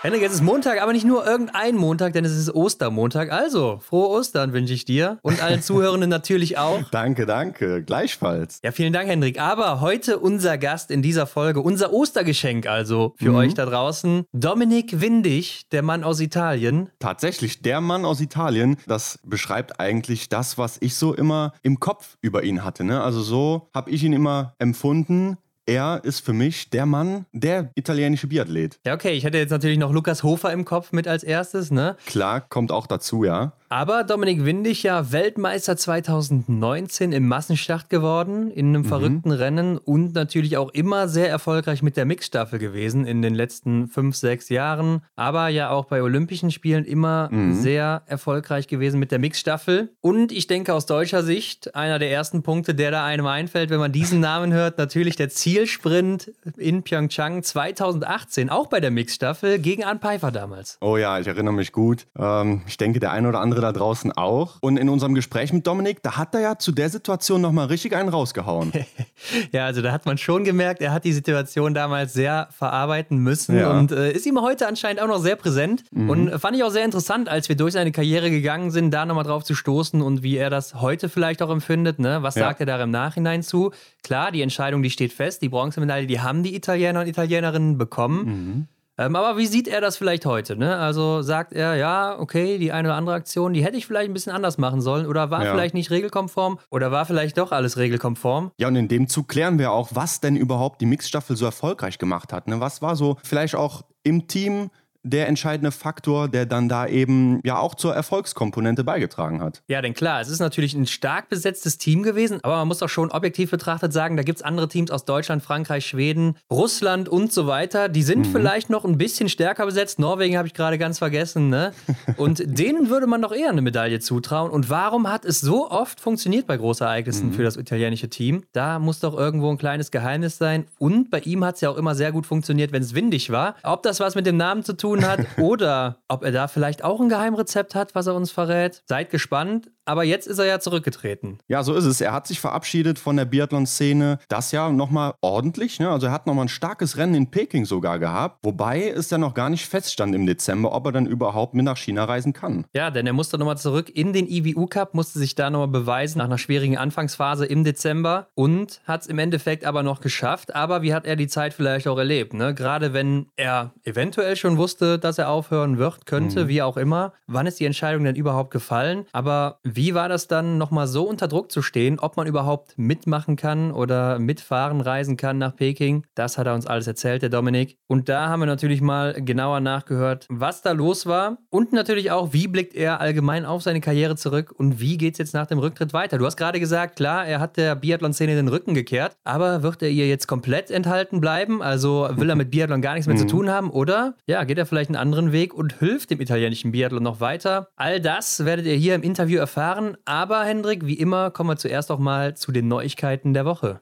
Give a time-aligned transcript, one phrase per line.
[0.00, 3.32] Henrik, es ist Montag, aber nicht nur irgendein Montag, denn es ist Ostermontag.
[3.32, 6.82] Also, frohe Ostern wünsche ich dir und allen Zuhörenden natürlich auch.
[6.92, 7.82] Danke, danke.
[7.82, 8.60] Gleichfalls.
[8.62, 9.40] Ja, vielen Dank, Hendrik.
[9.40, 13.36] Aber heute unser Gast in dieser Folge, unser Ostergeschenk also für mhm.
[13.36, 16.90] euch da draußen, Dominik Windig, der Mann aus Italien.
[17.00, 22.18] Tatsächlich, der Mann aus Italien, das beschreibt eigentlich das, was ich so immer im Kopf
[22.20, 22.84] über ihn hatte.
[22.84, 23.02] Ne?
[23.02, 28.26] Also so habe ich ihn immer empfunden er ist für mich der Mann, der italienische
[28.26, 28.80] Biathlet.
[28.86, 31.96] Ja, okay, ich hätte jetzt natürlich noch Lukas Hofer im Kopf mit als erstes, ne?
[32.06, 33.52] Klar, kommt auch dazu, ja.
[33.70, 38.86] Aber Dominik Windig ja Weltmeister 2019 im Massenstart geworden, in einem mhm.
[38.86, 43.88] verrückten Rennen und natürlich auch immer sehr erfolgreich mit der Mixstaffel gewesen in den letzten
[43.88, 45.02] fünf, sechs Jahren.
[45.16, 47.60] Aber ja auch bei Olympischen Spielen immer mhm.
[47.60, 49.90] sehr erfolgreich gewesen mit der Mixstaffel.
[50.00, 53.80] Und ich denke aus deutscher Sicht, einer der ersten Punkte, der da einem einfällt, wenn
[53.80, 59.84] man diesen Namen hört, natürlich der Zielsprint in Pyeongchang 2018, auch bei der Mixstaffel gegen
[59.84, 60.78] Ann Pfeiffer damals.
[60.80, 62.06] Oh ja, ich erinnere mich gut.
[62.18, 64.56] Ähm, ich denke, der ein oder andere andere da draußen auch.
[64.60, 67.94] Und in unserem Gespräch mit Dominik, da hat er ja zu der Situation nochmal richtig
[67.94, 68.72] einen rausgehauen.
[69.52, 73.58] ja, also da hat man schon gemerkt, er hat die Situation damals sehr verarbeiten müssen
[73.58, 73.78] ja.
[73.78, 75.84] und äh, ist ihm heute anscheinend auch noch sehr präsent.
[75.90, 76.10] Mhm.
[76.10, 79.24] Und fand ich auch sehr interessant, als wir durch seine Karriere gegangen sind, da nochmal
[79.24, 81.98] drauf zu stoßen und wie er das heute vielleicht auch empfindet.
[81.98, 82.22] Ne?
[82.22, 82.44] Was ja.
[82.44, 83.72] sagt er da im Nachhinein zu?
[84.02, 85.42] Klar, die Entscheidung, die steht fest.
[85.42, 88.24] Die Bronzemedaille, die haben die Italiener und Italienerinnen bekommen.
[88.24, 88.68] Mhm.
[88.98, 90.56] Ähm, aber wie sieht er das vielleicht heute?
[90.56, 90.76] Ne?
[90.76, 94.14] Also sagt er, ja, okay, die eine oder andere Aktion, die hätte ich vielleicht ein
[94.14, 95.52] bisschen anders machen sollen oder war ja.
[95.52, 98.50] vielleicht nicht regelkonform oder war vielleicht doch alles regelkonform.
[98.58, 101.98] Ja, und in dem Zug klären wir auch, was denn überhaupt die Mixstaffel so erfolgreich
[101.98, 102.48] gemacht hat.
[102.48, 102.60] Ne?
[102.60, 104.70] Was war so vielleicht auch im Team
[105.10, 109.62] der entscheidende Faktor, der dann da eben ja auch zur Erfolgskomponente beigetragen hat.
[109.68, 112.88] Ja, denn klar, es ist natürlich ein stark besetztes Team gewesen, aber man muss auch
[112.88, 117.32] schon objektiv betrachtet sagen, da gibt es andere Teams aus Deutschland, Frankreich, Schweden, Russland und
[117.32, 117.88] so weiter.
[117.88, 118.32] Die sind mhm.
[118.32, 119.98] vielleicht noch ein bisschen stärker besetzt.
[119.98, 121.72] Norwegen habe ich gerade ganz vergessen, ne?
[122.16, 124.50] Und denen würde man doch eher eine Medaille zutrauen.
[124.50, 127.32] Und warum hat es so oft funktioniert bei Großereignissen mhm.
[127.32, 128.44] für das italienische Team?
[128.52, 130.66] Da muss doch irgendwo ein kleines Geheimnis sein.
[130.78, 133.56] Und bei ihm hat es ja auch immer sehr gut funktioniert, wenn es windig war.
[133.62, 137.00] Ob das was mit dem Namen zu tun hat oder ob er da vielleicht auch
[137.00, 138.82] ein Geheimrezept hat, was er uns verrät.
[138.86, 139.70] Seid gespannt.
[139.88, 141.38] Aber jetzt ist er ja zurückgetreten.
[141.48, 142.02] Ja, so ist es.
[142.02, 144.18] Er hat sich verabschiedet von der Biathlon-Szene.
[144.28, 145.80] Das ja nochmal ordentlich.
[145.80, 145.88] Ne?
[145.88, 148.40] Also er hat nochmal ein starkes Rennen in Peking sogar gehabt.
[148.42, 151.78] Wobei es ja noch gar nicht feststand im Dezember, ob er dann überhaupt mit nach
[151.78, 152.66] China reisen kann.
[152.74, 156.18] Ja, denn er musste nochmal zurück in den IWU Cup, musste sich da nochmal beweisen
[156.18, 160.54] nach einer schwierigen Anfangsphase im Dezember und hat es im Endeffekt aber noch geschafft.
[160.54, 162.34] Aber wie hat er die Zeit vielleicht auch erlebt?
[162.34, 162.54] Ne?
[162.54, 166.48] Gerade wenn er eventuell schon wusste, dass er aufhören wird, könnte, mhm.
[166.48, 167.14] wie auch immer.
[167.26, 169.06] Wann ist die Entscheidung denn überhaupt gefallen?
[169.12, 173.36] Aber wie war das dann, nochmal so unter Druck zu stehen, ob man überhaupt mitmachen
[173.36, 176.04] kann oder mitfahren, reisen kann nach Peking?
[176.16, 177.78] Das hat er uns alles erzählt, der Dominik.
[177.86, 182.32] Und da haben wir natürlich mal genauer nachgehört, was da los war und natürlich auch,
[182.32, 185.60] wie blickt er allgemein auf seine Karriere zurück und wie geht es jetzt nach dem
[185.60, 186.18] Rücktritt weiter?
[186.18, 189.90] Du hast gerade gesagt, klar, er hat der Biathlon-Szene den Rücken gekehrt, aber wird er
[189.90, 191.62] ihr jetzt komplett enthalten bleiben?
[191.62, 193.28] Also will er mit Biathlon gar nichts mehr zu mhm.
[193.28, 197.04] tun haben oder ja, geht er vielleicht einen anderen Weg und hilft dem italienischen Biathlon
[197.04, 197.68] noch weiter?
[197.76, 199.96] All das werdet ihr hier im Interview erfahren erfahren.
[200.04, 203.80] Aber Hendrik, wie immer, kommen wir zuerst auch mal zu den Neuigkeiten der Woche.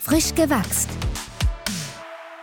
[0.00, 0.88] Frisch gewachst.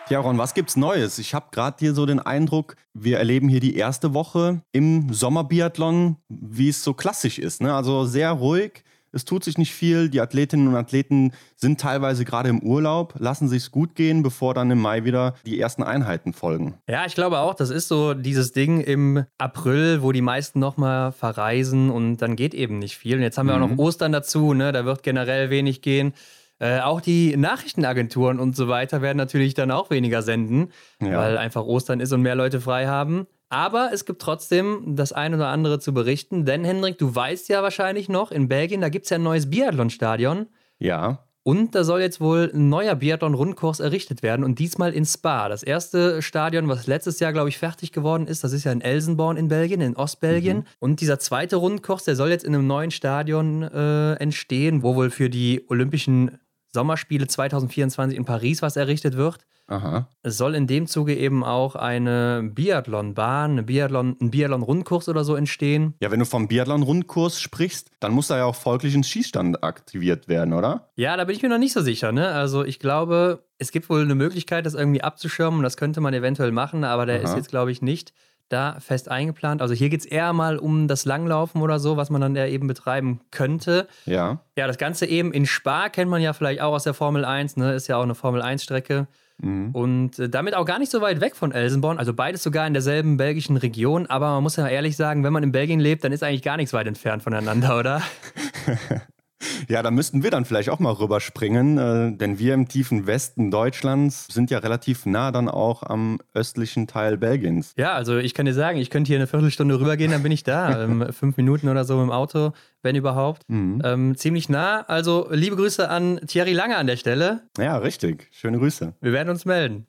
[0.10, 1.20] Ja, Ron, was gibt's Neues?
[1.20, 6.18] Ich habe gerade hier so den Eindruck, wir erleben hier die erste Woche im Sommerbiathlon,
[6.28, 7.62] wie es so klassisch ist.
[7.62, 7.74] Ne?
[7.74, 10.10] Also sehr ruhig, es tut sich nicht viel.
[10.10, 14.72] Die Athletinnen und Athleten sind teilweise gerade im Urlaub, lassen sich gut gehen, bevor dann
[14.72, 16.76] im Mai wieder die ersten Einheiten folgen.
[16.88, 21.12] Ja, ich glaube auch, das ist so dieses Ding im April, wo die meisten nochmal
[21.12, 23.18] verreisen und dann geht eben nicht viel.
[23.18, 23.64] Und jetzt haben wir mhm.
[23.64, 23.80] auch noch mhm.
[23.80, 24.72] Ostern dazu, ne?
[24.72, 26.14] da wird generell wenig gehen.
[26.60, 31.18] Äh, auch die Nachrichtenagenturen und so weiter werden natürlich dann auch weniger senden, ja.
[31.18, 33.26] weil einfach Ostern ist und mehr Leute frei haben.
[33.51, 37.62] Aber es gibt trotzdem das eine oder andere zu berichten, denn Hendrik, du weißt ja
[37.62, 40.48] wahrscheinlich noch, in Belgien, da gibt es ja ein neues Biathlon-Stadion.
[40.80, 41.25] Ja.
[41.44, 45.50] Und da soll jetzt wohl ein neuer Biathlon-Rundkurs errichtet werden und diesmal in Spa.
[45.50, 48.80] Das erste Stadion, was letztes Jahr, glaube ich, fertig geworden ist, das ist ja in
[48.80, 50.59] Elsenborn in Belgien, in Ostbelgien.
[50.59, 50.65] Mhm.
[50.80, 55.09] Und dieser zweite Rundkurs, der soll jetzt in einem neuen Stadion äh, entstehen, wo wohl
[55.09, 56.39] für die Olympischen
[56.73, 59.45] Sommerspiele 2024 in Paris was errichtet wird.
[59.68, 60.09] Aha.
[60.21, 65.35] Es soll in dem Zuge eben auch eine Biathlonbahn, eine Biathlon, ein Biathlon-Rundkurs oder so
[65.35, 65.94] entstehen.
[66.01, 70.27] Ja, wenn du vom Biathlon-Rundkurs sprichst, dann muss da ja auch folglich ein Schießstand aktiviert
[70.27, 70.89] werden, oder?
[70.97, 72.12] Ja, da bin ich mir noch nicht so sicher.
[72.12, 72.27] Ne?
[72.27, 75.63] Also ich glaube, es gibt wohl eine Möglichkeit, das irgendwie abzuschirmen.
[75.63, 77.23] Das könnte man eventuell machen, aber der Aha.
[77.23, 78.13] ist jetzt, glaube ich, nicht
[78.51, 79.62] da fest eingeplant.
[79.62, 82.68] Also hier geht es eher mal um das Langlaufen oder so, was man dann eben
[82.68, 83.88] betreiben könnte.
[84.06, 84.39] Ja.
[84.57, 87.57] Ja, das Ganze eben in Spa kennt man ja vielleicht auch aus der Formel 1,
[87.57, 87.74] ne?
[87.74, 89.07] Ist ja auch eine Formel 1-Strecke.
[89.42, 89.71] Mhm.
[89.71, 92.74] Und äh, damit auch gar nicht so weit weg von Elsenborn, also beides sogar in
[92.74, 94.07] derselben belgischen Region.
[94.07, 96.57] Aber man muss ja ehrlich sagen, wenn man in Belgien lebt, dann ist eigentlich gar
[96.57, 98.01] nichts weit entfernt voneinander, oder?
[99.68, 103.52] Ja, da müssten wir dann vielleicht auch mal rüberspringen, äh, denn wir im tiefen Westen
[103.52, 107.74] Deutschlands sind ja relativ nah dann auch am östlichen Teil Belgiens.
[107.78, 110.44] Ja, also ich kann dir sagen, ich könnte hier eine Viertelstunde rübergehen, dann bin ich
[110.44, 110.84] da.
[110.84, 113.44] ähm, fünf Minuten oder so im Auto, wenn überhaupt.
[113.48, 113.82] Mhm.
[113.84, 114.82] Ähm, ziemlich nah.
[114.82, 117.44] Also liebe Grüße an Thierry Lange an der Stelle.
[117.58, 118.28] Ja, richtig.
[118.32, 118.94] Schöne Grüße.
[119.02, 119.88] Wir werden uns melden.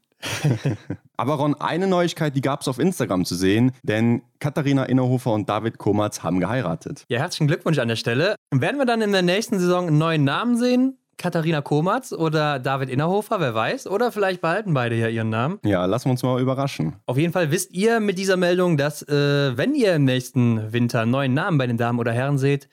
[1.17, 5.49] Aber Ron, eine Neuigkeit, die gab es auf Instagram zu sehen, denn Katharina Innerhofer und
[5.49, 7.05] David Komatz haben geheiratet.
[7.09, 8.37] Ja, herzlichen Glückwunsch an der Stelle.
[8.51, 10.99] Werden wir dann in der nächsten Saison einen neuen Namen sehen?
[11.19, 13.87] Katharina Komatz oder David Innerhofer, wer weiß.
[13.87, 15.59] Oder vielleicht behalten beide ja ihren Namen.
[15.65, 16.97] Ja, lassen wir uns mal überraschen.
[17.07, 21.03] Auf jeden Fall wisst ihr mit dieser Meldung, dass, äh, wenn ihr im nächsten Winter
[21.03, 22.69] einen neuen Namen bei den Damen oder Herren seht,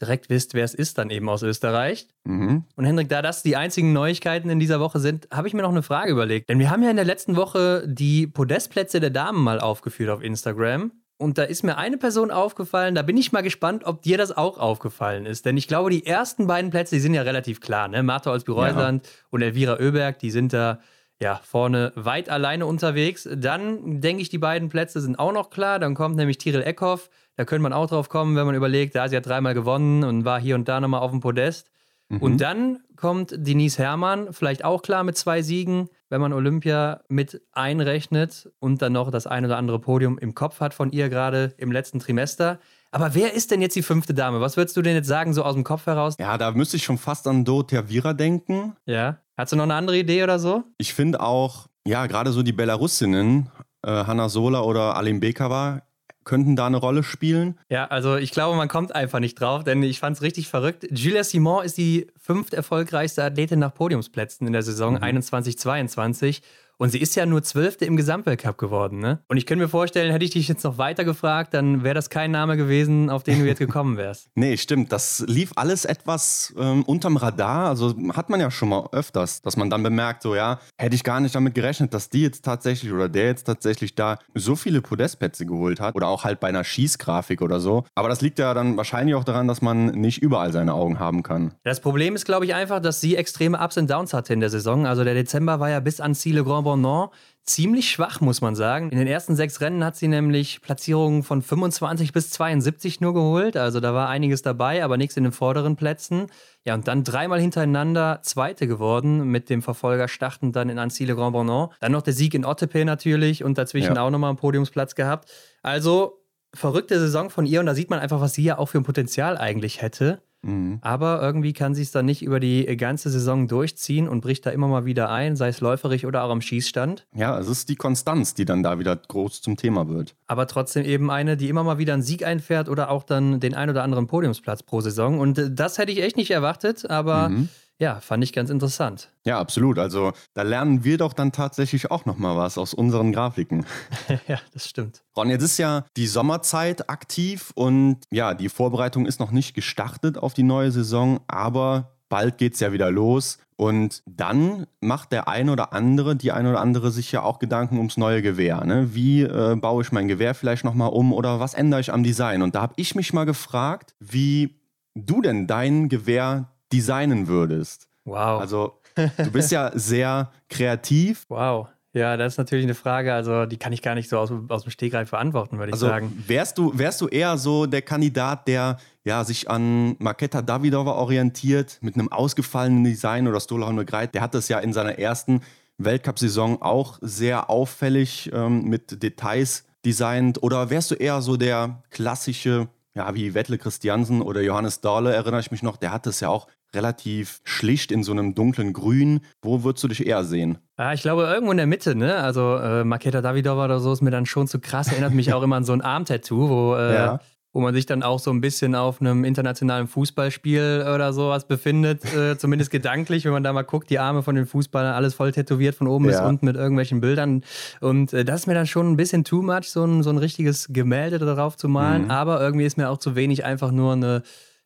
[0.00, 2.08] direkt wisst, wer es ist, dann eben aus Österreich.
[2.24, 2.64] Mhm.
[2.76, 5.70] Und Hendrik, da das die einzigen Neuigkeiten in dieser Woche sind, habe ich mir noch
[5.70, 6.48] eine Frage überlegt.
[6.48, 10.22] Denn wir haben ja in der letzten Woche die Podestplätze der Damen mal aufgeführt auf
[10.22, 10.92] Instagram.
[11.18, 14.34] Und da ist mir eine Person aufgefallen, da bin ich mal gespannt, ob dir das
[14.34, 15.44] auch aufgefallen ist.
[15.44, 17.88] Denn ich glaube, die ersten beiden Plätze, die sind ja relativ klar.
[17.88, 18.02] Ne?
[18.02, 20.80] Martha Olsby-Reusland und Elvira Oeberg, die sind da
[21.22, 23.28] ja, vorne weit alleine unterwegs.
[23.30, 25.78] Dann denke ich, die beiden Plätze sind auch noch klar.
[25.78, 27.10] Dann kommt nämlich Tiril Eckhoff.
[27.40, 30.26] Da könnte man auch drauf kommen, wenn man überlegt, da sie hat dreimal gewonnen und
[30.26, 31.70] war hier und da nochmal auf dem Podest.
[32.10, 37.40] Und dann kommt Denise Herrmann, vielleicht auch klar mit zwei Siegen, wenn man Olympia mit
[37.52, 41.54] einrechnet und dann noch das ein oder andere Podium im Kopf hat von ihr gerade
[41.56, 42.58] im letzten Trimester.
[42.90, 44.42] Aber wer ist denn jetzt die fünfte Dame?
[44.42, 46.16] Was würdest du denn jetzt sagen, so aus dem Kopf heraus?
[46.20, 48.76] Ja, da müsste ich schon fast an Dorothea Vira denken.
[48.84, 49.16] Ja.
[49.38, 50.64] Hast du noch eine andere Idee oder so?
[50.76, 53.48] Ich finde auch, ja, gerade so die Belarusinnen,
[53.80, 55.80] äh, Hanna Sola oder Alim Bekava,
[56.24, 57.58] könnten da eine Rolle spielen.
[57.68, 60.86] Ja, also ich glaube, man kommt einfach nicht drauf, denn ich fand es richtig verrückt.
[60.90, 66.42] Julia Simon ist die fünft erfolgreichste Athletin nach Podiumsplätzen in der Saison 21-22.
[66.80, 69.18] Und sie ist ja nur Zwölfte im Gesamtweltcup geworden, ne?
[69.28, 72.08] Und ich könnte mir vorstellen, hätte ich dich jetzt noch weiter gefragt, dann wäre das
[72.08, 74.28] kein Name gewesen, auf den du jetzt gekommen wärst.
[74.40, 74.90] Nee, stimmt.
[74.90, 77.68] Das lief alles etwas ähm, unterm Radar.
[77.68, 81.04] Also hat man ja schon mal öfters, dass man dann bemerkt, so ja, hätte ich
[81.04, 84.80] gar nicht damit gerechnet, dass die jetzt tatsächlich oder der jetzt tatsächlich da so viele
[84.80, 85.94] Podestplätze geholt hat.
[85.94, 87.84] Oder auch halt bei einer Schießgrafik oder so.
[87.94, 91.22] Aber das liegt ja dann wahrscheinlich auch daran, dass man nicht überall seine Augen haben
[91.22, 91.52] kann.
[91.64, 94.48] Das Problem ist, glaube ich, einfach, dass sie extreme Ups und Downs hatte in der
[94.48, 94.86] Saison.
[94.86, 97.10] Also der Dezember war ja bis ans Ziel Le Grand Bonnant
[97.44, 98.90] ziemlich schwach, muss man sagen.
[98.90, 103.56] In den ersten sechs Rennen hat sie nämlich Platzierungen von 25 bis 72 nur geholt.
[103.56, 106.26] Also da war einiges dabei, aber nichts in den vorderen Plätzen.
[106.64, 111.16] Ja, und dann dreimal hintereinander Zweite geworden mit dem Verfolger startend dann in Annecy Le
[111.16, 111.70] Grand Bonnant.
[111.80, 114.02] Dann noch der Sieg in Ottepee natürlich und dazwischen Ja.
[114.02, 115.28] auch nochmal einen Podiumsplatz gehabt.
[115.62, 116.22] Also
[116.54, 118.84] verrückte Saison von ihr und da sieht man einfach, was sie ja auch für ein
[118.84, 120.22] Potenzial eigentlich hätte.
[120.42, 120.78] Mhm.
[120.80, 124.50] Aber irgendwie kann sie es dann nicht über die ganze Saison durchziehen und bricht da
[124.50, 127.06] immer mal wieder ein, sei es läuferig oder auch am Schießstand.
[127.14, 130.14] Ja, es ist die Konstanz, die dann da wieder groß zum Thema wird.
[130.26, 133.54] Aber trotzdem eben eine, die immer mal wieder einen Sieg einfährt oder auch dann den
[133.54, 135.18] ein oder anderen Podiumsplatz pro Saison.
[135.20, 137.48] Und äh, das hätte ich echt nicht erwartet, aber Mhm.
[137.80, 139.10] Ja, fand ich ganz interessant.
[139.24, 139.78] Ja, absolut.
[139.78, 143.64] Also da lernen wir doch dann tatsächlich auch nochmal was aus unseren Grafiken.
[144.28, 145.02] ja, das stimmt.
[145.16, 150.18] Ron, jetzt ist ja die Sommerzeit aktiv und ja, die Vorbereitung ist noch nicht gestartet
[150.18, 153.38] auf die neue Saison, aber bald geht es ja wieder los.
[153.56, 157.78] Und dann macht der ein oder andere, die ein oder andere sich ja auch Gedanken
[157.78, 158.62] ums neue Gewehr.
[158.64, 158.94] Ne?
[158.94, 162.42] Wie äh, baue ich mein Gewehr vielleicht nochmal um oder was ändere ich am Design?
[162.42, 164.60] Und da habe ich mich mal gefragt, wie
[164.94, 167.88] du denn dein Gewehr designen würdest.
[168.04, 168.40] Wow.
[168.40, 171.24] Also du bist ja sehr kreativ.
[171.28, 171.68] wow.
[171.92, 174.62] Ja, das ist natürlich eine Frage, also die kann ich gar nicht so aus, aus
[174.62, 176.22] dem Stegreif beantworten, würde ich Also sagen.
[176.28, 181.78] wärst du, wärst du eher so der Kandidat, der ja, sich an Maketa Davidova orientiert,
[181.80, 185.40] mit einem ausgefallenen Design oder Stola Greit, der hat das ja in seiner ersten
[185.78, 190.42] Weltcup-Saison auch sehr auffällig ähm, mit Details designt.
[190.42, 195.40] Oder wärst du eher so der klassische, ja, wie Wettle Christiansen oder Johannes Dahle, erinnere
[195.40, 199.20] ich mich noch, der hat das ja auch relativ schlicht in so einem dunklen Grün.
[199.42, 200.58] Wo würdest du dich eher sehen?
[200.76, 202.16] Ah, ich glaube, irgendwo in der Mitte, ne?
[202.16, 204.88] Also äh, Maketa Davidova oder so ist mir dann schon zu krass.
[204.88, 207.20] Erinnert mich auch immer an so ein Armtattoo, wo, äh, Ja.
[207.52, 212.04] wo man sich dann auch so ein bisschen auf einem internationalen Fußballspiel oder sowas befindet.
[212.14, 215.32] Äh, zumindest gedanklich, wenn man da mal guckt, die Arme von den Fußballern, alles voll
[215.32, 216.26] tätowiert von oben bis Ja.
[216.28, 217.42] unten mit irgendwelchen Bildern.
[217.80, 220.18] Und äh, das ist mir dann schon ein bisschen too much, so ein, so ein
[220.18, 222.04] richtiges Gemälde darauf zu malen.
[222.04, 222.10] Mhm.
[222.10, 224.22] Aber irgendwie ist mir auch zu wenig, einfach nur eine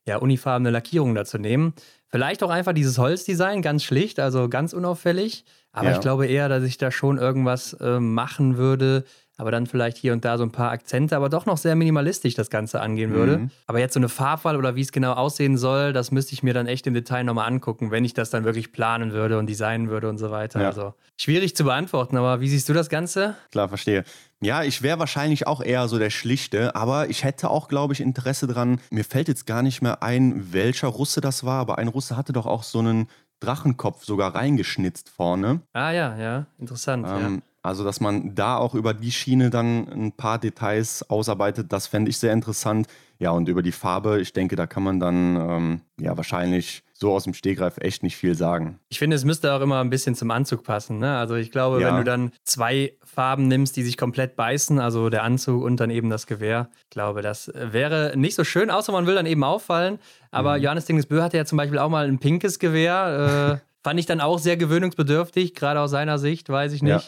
[0.06, 1.72] ja, unifarbene Lackierung da zu nehmen.
[2.08, 5.44] Vielleicht auch einfach dieses Holzdesign, ganz schlicht, also ganz unauffällig.
[5.72, 5.94] Aber Ja.
[5.94, 9.04] ich glaube eher, dass ich da schon irgendwas äh, machen würde,
[9.36, 12.34] aber dann vielleicht hier und da so ein paar Akzente, aber doch noch sehr minimalistisch
[12.34, 13.38] das Ganze angehen würde.
[13.38, 13.50] Mhm.
[13.66, 16.54] Aber jetzt so eine Farbwahl oder wie es genau aussehen soll, das müsste ich mir
[16.54, 19.88] dann echt im Detail nochmal angucken, wenn ich das dann wirklich planen würde und designen
[19.88, 20.60] würde und so weiter.
[20.60, 20.68] Ja.
[20.68, 23.34] Also schwierig zu beantworten, aber wie siehst du das Ganze?
[23.50, 24.04] Klar, verstehe.
[24.44, 28.00] Ja, ich wäre wahrscheinlich auch eher so der Schlichte, aber ich hätte auch, glaube ich,
[28.00, 28.78] Interesse dran.
[28.90, 32.34] Mir fällt jetzt gar nicht mehr ein, welcher Russe das war, aber ein Russe hatte
[32.34, 33.08] doch auch so einen
[33.40, 35.60] Drachenkopf sogar reingeschnitzt vorne.
[35.72, 37.06] Ah ja, ja, interessant.
[37.06, 37.20] ja.
[37.20, 41.86] Ähm, also, dass man da auch über die Schiene dann ein paar Details ausarbeitet, das
[41.86, 42.86] fände ich sehr interessant.
[43.18, 47.12] Ja, und über die Farbe, ich denke, da kann man dann ähm, ja wahrscheinlich so
[47.12, 48.78] aus dem Stegreif echt nicht viel sagen.
[48.88, 50.98] Ich finde, es müsste auch immer ein bisschen zum Anzug passen.
[50.98, 51.18] Ne?
[51.18, 51.88] Also ich glaube, Ja.
[51.88, 55.90] wenn du dann zwei Farben nimmst, die sich komplett beißen, also der Anzug und dann
[55.90, 59.44] eben das Gewehr, ich glaube, das wäre nicht so schön, außer man will dann eben
[59.44, 59.98] auffallen.
[60.30, 63.60] Aber Johannes Dingesbö hatte ja zum Beispiel auch mal ein pinkes Gewehr.
[63.60, 67.02] Äh, fand ich dann auch sehr gewöhnungsbedürftig, gerade aus seiner Sicht, weiß ich Ja.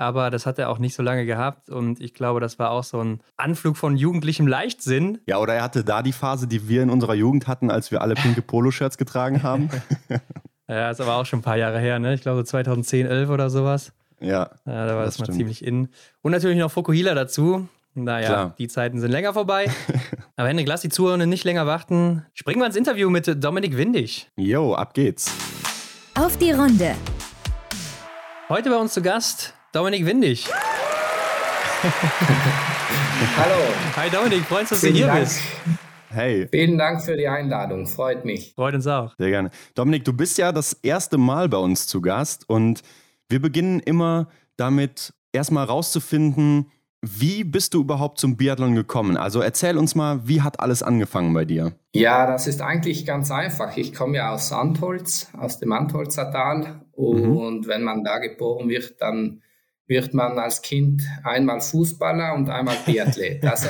[0.00, 2.84] Aber das hat er auch nicht so lange gehabt und ich glaube, das war auch
[2.84, 5.18] so ein Anflug von jugendlichem Leichtsinn.
[5.26, 8.00] Ja, oder er hatte da die Phase, die wir in unserer Jugend hatten, als wir
[8.00, 9.68] alle pinke Poloshirts getragen haben.
[10.68, 12.14] Ja, ist aber auch schon ein paar Jahre her, ne?
[12.14, 13.92] Ich glaube so 2010, 11 oder sowas.
[14.20, 15.38] ja, Ja, da war Das das, mal stimmt.
[15.38, 15.88] ziemlich in.
[16.22, 17.66] Und natürlich noch Fokuhila dazu.
[17.94, 18.54] Naja, Klar.
[18.58, 19.68] die Zeiten sind länger vorbei.
[20.36, 22.24] Aber Henrik, lass die Zuhörenden nicht länger warten.
[22.34, 24.30] Springen wir ins Interview mit Dominik Windig.
[24.36, 25.32] Jo, ab geht's.
[26.14, 26.94] Auf die Runde.
[28.48, 30.44] Heute bei uns zu Gast Dominik Windig.
[33.36, 33.62] Hallo,
[33.94, 35.20] Hi Dominik, freut uns, dass du vielen hier Dank.
[35.20, 35.40] bist.
[36.08, 38.54] Hey, Vielen Dank für die Einladung, freut mich.
[38.56, 39.14] Freut uns auch.
[39.18, 39.50] sehr gerne.
[39.76, 42.82] Dominik, du bist ja das erste Mal bei uns zu Gast und
[43.28, 49.16] wir beginnen immer damit, erstmal rauszufinden, wie bist du überhaupt zum Biathlon gekommen?
[49.16, 51.74] Also erzähl uns mal, wie hat alles angefangen bei dir?
[51.94, 53.76] Ja, das ist eigentlich ganz einfach.
[53.76, 56.80] Ich komme ja aus Antholz, aus dem Antholzer Tal.
[56.90, 59.40] Und wenn man da geboren wird, dann
[59.88, 63.42] wird man als Kind einmal Fußballer und einmal Biathlet.
[63.44, 63.68] Also,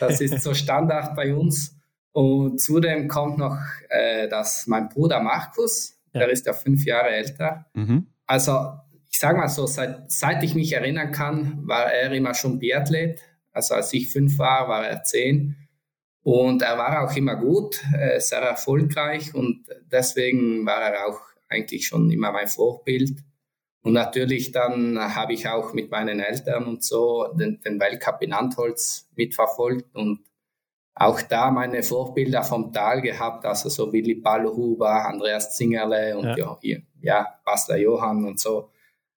[0.00, 1.76] das ist so Standard bei uns.
[2.12, 6.20] Und zudem kommt noch, äh, dass mein Bruder Markus, Ja.
[6.20, 8.06] der ist ja fünf Jahre älter, Mhm.
[8.26, 8.72] Also,
[9.10, 13.20] ich sage mal so, seit, seit ich mich erinnern kann, war er immer schon Biathlet.
[13.52, 15.56] Also, als ich fünf war, war er zehn.
[16.22, 21.86] Und er war auch immer gut, äh, sehr erfolgreich und deswegen war er auch eigentlich
[21.86, 23.18] schon immer mein Vorbild.
[23.84, 28.32] Und natürlich dann habe ich auch mit meinen Eltern und so den, den Weltcup in
[28.32, 30.20] Antholz mitverfolgt und
[30.94, 36.58] auch da meine Vorbilder vom Tal gehabt, also so Willi Ballohuber, Andreas Zingerle und Ja.
[36.62, 38.70] ja, ja, Bastler Johann und so.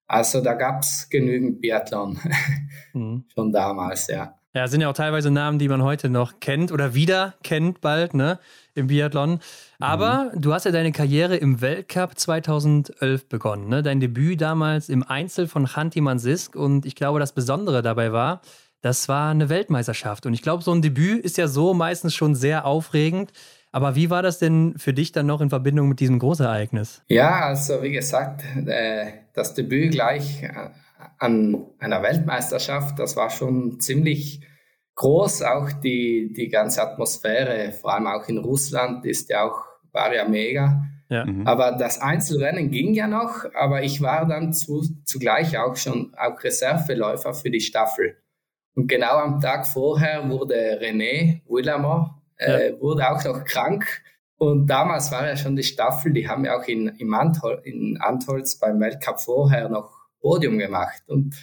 [0.05, 2.19] Also da gab es genügend Biathlon
[2.93, 3.23] Mhm.
[3.33, 4.33] schon damals, ja.
[4.53, 8.15] Ja, sind ja auch teilweise Namen, die man heute noch kennt oder wieder kennt bald,
[8.15, 8.39] ne,
[8.77, 9.39] im Biathlon.
[9.79, 13.83] Aber du hast ja deine Karriere im Weltcup 2011 begonnen, ne?
[13.83, 18.41] Dein Debüt damals im Einzel von Chanti Mansisk und ich glaube, das Besondere dabei war,
[18.81, 20.25] das war eine Weltmeisterschaft.
[20.25, 23.31] Und ich glaube, so ein Debüt ist ja so meistens schon sehr aufregend.
[23.71, 27.01] Aber wie war das denn für dich dann noch in Verbindung mit diesem Großereignis?
[27.07, 30.49] Ja, also wie gesagt, äh, das Debüt gleich äh,
[31.19, 34.41] an einer Weltmeisterschaft, das war schon ziemlich
[34.97, 35.43] groß.
[35.43, 39.63] Auch die, die ganze Atmosphäre, vor allem auch in Russland, ist ja auch,
[39.93, 40.83] war ja mega.
[41.09, 41.25] Ja.
[41.25, 41.47] Mhm.
[41.47, 46.43] Aber das Einzelrennen ging ja noch, aber ich war dann zu, zugleich auch schon auch
[46.43, 48.17] Reserveläufer für die Staffel.
[48.75, 54.03] Und genau am Tag vorher wurde René Willamor, äh, wurde auch noch krank.
[54.37, 58.79] Und damals war ja schon die Staffel, die haben ja auch in, in Antholz beim
[58.79, 61.01] Weltcup vorher noch Podium gemacht.
[61.07, 61.35] Und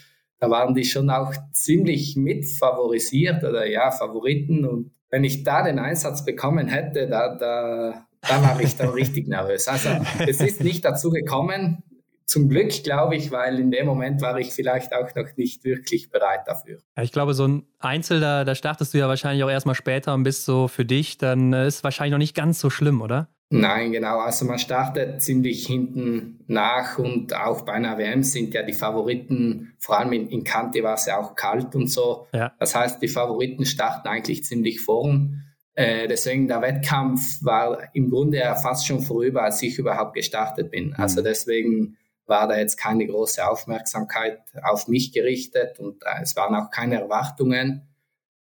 [0.45, 4.67] da waren die schon auch ziemlich mitfavorisiert oder ja, Favoriten.
[4.67, 9.27] Und wenn ich da den Einsatz bekommen hätte, da, da, da war ich dann richtig
[9.27, 9.69] nervös.
[9.69, 11.83] Also es ist nicht dazu gekommen.
[12.27, 16.11] Zum Glück, glaube ich, weil in dem Moment war ich vielleicht auch noch nicht wirklich
[16.11, 16.79] bereit dafür.
[16.97, 20.13] Ja, ich glaube, so ein Einzel, da, da startest du ja wahrscheinlich auch erstmal später
[20.13, 23.29] und bist so für dich, dann äh, ist wahrscheinlich noch nicht ganz so schlimm, oder?
[23.51, 24.19] Nein, genau.
[24.19, 29.75] Also man startet ziemlich hinten nach und auch bei einer WM sind ja die Favoriten,
[29.79, 32.27] vor allem in, in Kante war es ja auch kalt und so.
[32.33, 32.53] Ja.
[32.59, 35.43] Das heißt, die Favoriten starten eigentlich ziemlich vorn.
[35.75, 40.71] Äh, deswegen der Wettkampf war im Grunde ja fast schon vorüber, als ich überhaupt gestartet
[40.71, 40.95] bin.
[40.95, 41.97] Also deswegen
[42.27, 47.01] war da jetzt keine große Aufmerksamkeit auf mich gerichtet und äh, es waren auch keine
[47.01, 47.83] Erwartungen.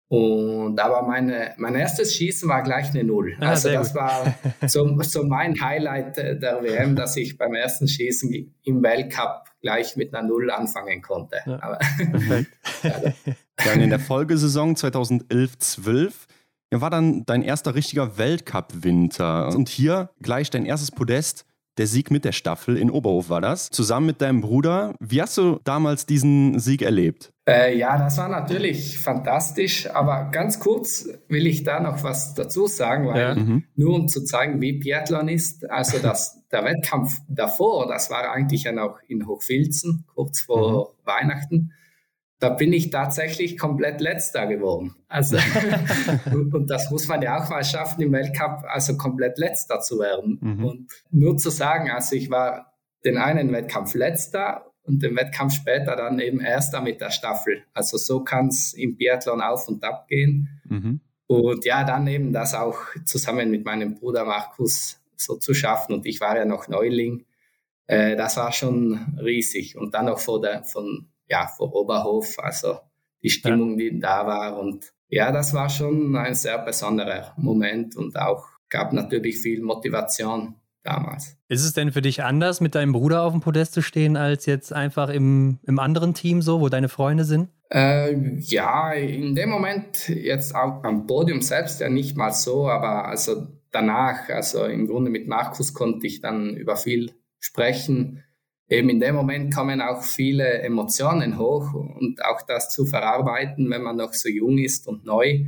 [0.08, 3.36] Und aber meine, mein erstes Schießen war gleich eine Null.
[3.40, 4.02] Ah, also das gut.
[4.02, 4.34] war
[4.68, 10.14] so, so mein Highlight der WM, dass ich beim ersten Schießen im Weltcup gleich mit
[10.14, 11.38] einer Null anfangen konnte.
[11.46, 11.62] Ja.
[11.62, 11.78] Aber.
[13.64, 16.12] Ja, und in der Folgesaison 2011-12
[16.72, 19.48] ja, war dann dein erster richtiger Weltcup-Winter.
[19.48, 21.46] Und hier gleich dein erstes Podest
[21.78, 24.95] der Sieg mit der Staffel in Oberhof war das, zusammen mit deinem Bruder.
[25.00, 27.33] Wie hast du damals diesen Sieg erlebt?
[27.49, 32.66] Äh, ja, das war natürlich fantastisch, aber ganz kurz will ich da noch was dazu
[32.66, 33.35] sagen, weil Ja.
[33.37, 33.64] Mhm.
[33.76, 38.64] nur um zu zeigen, wie Biathlon ist, also das, der Wettkampf davor, das war eigentlich
[38.64, 41.73] ja noch in Hochfilzen, kurz vor Weihnachten,
[42.38, 44.95] da bin ich tatsächlich komplett letzter geworden.
[45.09, 45.38] Also,
[46.33, 49.99] und, und das muss man ja auch mal schaffen im Weltcup, also komplett letzter zu
[49.99, 50.38] werden.
[50.40, 50.64] Mhm.
[50.64, 52.75] Und nur zu sagen, also ich war
[53.05, 57.64] den einen Wettkampf letzter und den Wettkampf später dann eben erster mit der Staffel.
[57.73, 60.61] Also so kann es im Biathlon auf und ab gehen.
[60.64, 61.00] Mhm.
[61.26, 65.95] Und ja, dann eben das auch zusammen mit meinem Bruder Markus so zu schaffen.
[65.95, 67.25] Und ich war ja noch Neuling.
[67.87, 69.76] Äh, das war schon riesig.
[69.76, 72.78] Und dann noch vor der, von, ja, vor Oberhof, also
[73.23, 74.59] die Stimmung, die da war.
[74.59, 80.56] Und ja, das war schon ein sehr besonderer Moment und auch gab natürlich viel Motivation
[80.83, 81.37] damals.
[81.49, 84.47] Ist es denn für dich anders, mit deinem Bruder auf dem Podest zu stehen, als
[84.47, 87.49] jetzt einfach im, im anderen Team so, wo deine Freunde sind?
[87.71, 93.06] Äh, ja, in dem Moment jetzt auch am Podium selbst ja nicht mal so, aber
[93.06, 98.23] also danach, also im Grunde mit Markus konnte ich dann über viel sprechen.
[98.68, 103.82] Eben in dem Moment kommen auch viele Emotionen hoch und auch das zu verarbeiten, wenn
[103.82, 105.44] man noch so jung ist und neu.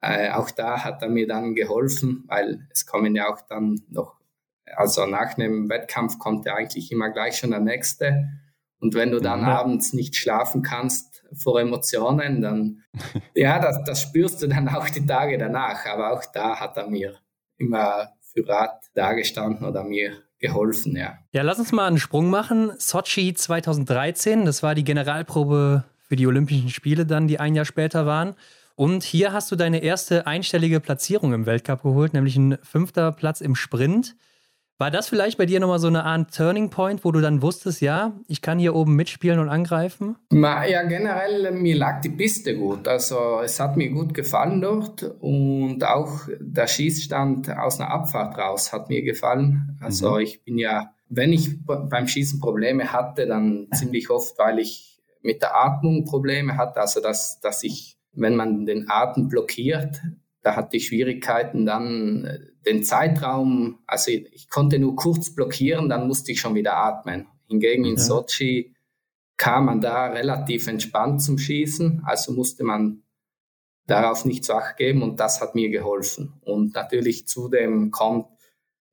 [0.00, 4.16] Äh, auch da hat er mir dann geholfen, weil es kommen ja auch dann noch,
[4.66, 8.28] also nach einem Wettkampf kommt ja eigentlich immer gleich schon der nächste.
[8.78, 9.58] Und wenn du dann Ja.
[9.60, 12.82] abends nicht schlafen kannst vor Emotionen, dann,
[13.34, 15.86] ja, das, das spürst du dann auch die Tage danach.
[15.86, 17.14] Aber auch da hat er mir
[17.58, 20.12] immer für Rat dagestanden oder mir
[20.42, 21.18] geholfen, ja.
[21.32, 22.72] Ja, lass uns mal einen Sprung machen.
[22.76, 28.04] Sochi 2013, das war die Generalprobe für die Olympischen Spiele dann, die ein Jahr später
[28.04, 28.34] waren.
[28.74, 33.40] Und hier hast du deine erste einstellige Platzierung im Weltcup geholt, nämlich ein fünfter Platz
[33.40, 34.16] im Sprint.
[34.82, 37.82] War das vielleicht bei dir nochmal so eine Art Turning Point, wo du dann wusstest,
[37.82, 40.16] ja, ich kann hier oben mitspielen und angreifen?
[40.32, 42.88] Ja, generell, mir lag die Piste gut.
[42.88, 48.72] Also es hat mir gut gefallen dort und auch der Schießstand aus einer Abfahrt raus
[48.72, 49.78] hat mir gefallen.
[49.80, 55.00] Also ich bin ja, wenn ich beim Schießen Probleme hatte, dann ziemlich oft, weil ich
[55.22, 56.80] mit der Atmung Probleme hatte.
[56.80, 60.02] Also dass, dass ich, wenn man den Atem blockiert,
[60.42, 66.06] da hatte ich Schwierigkeiten dann äh, den Zeitraum, also ich, konnte nur kurz blockieren, dann
[66.06, 67.26] musste ich schon wieder atmen.
[67.48, 68.02] Hingegen in Ja.
[68.02, 68.74] Sochi
[69.36, 73.02] kam man da relativ entspannt zum Schießen, also musste man
[73.86, 76.40] darauf nicht zu Acht geben und das hat mir geholfen.
[76.44, 78.26] Und natürlich zudem kommt,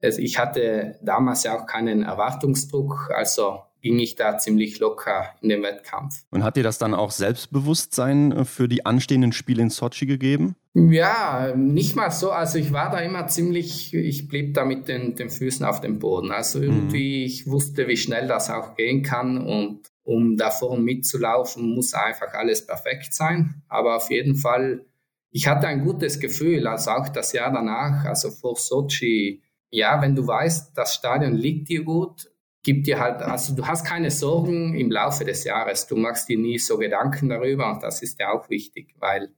[0.01, 5.49] also ich hatte damals ja auch keinen Erwartungsdruck, also ging ich da ziemlich locker in
[5.49, 6.23] den Wettkampf.
[6.31, 10.55] Und hat dir das dann auch Selbstbewusstsein äh, für die anstehenden Spiele in Sochi gegeben?
[10.73, 12.31] Ja, nicht mal so.
[12.31, 15.99] Also ich war da immer ziemlich, ich blieb da mit den, den Füßen auf dem
[15.99, 16.31] Boden.
[16.31, 21.75] Also irgendwie, ich wusste, wie schnell das auch gehen kann und um da vorne mitzulaufen,
[21.75, 23.61] muss einfach alles perfekt sein.
[23.67, 24.85] Aber auf jeden Fall,
[25.31, 29.43] ich hatte ein gutes Gefühl, also auch das Jahr danach, also vor Sochi.
[29.71, 32.31] Ja, wenn du weißt, das Stadion liegt dir gut,
[32.63, 35.87] gibt dir halt, also du hast keine Sorgen im Laufe des Jahres.
[35.87, 39.29] Du machst dir nie so Gedanken darüber und das ist ja auch wichtig, weil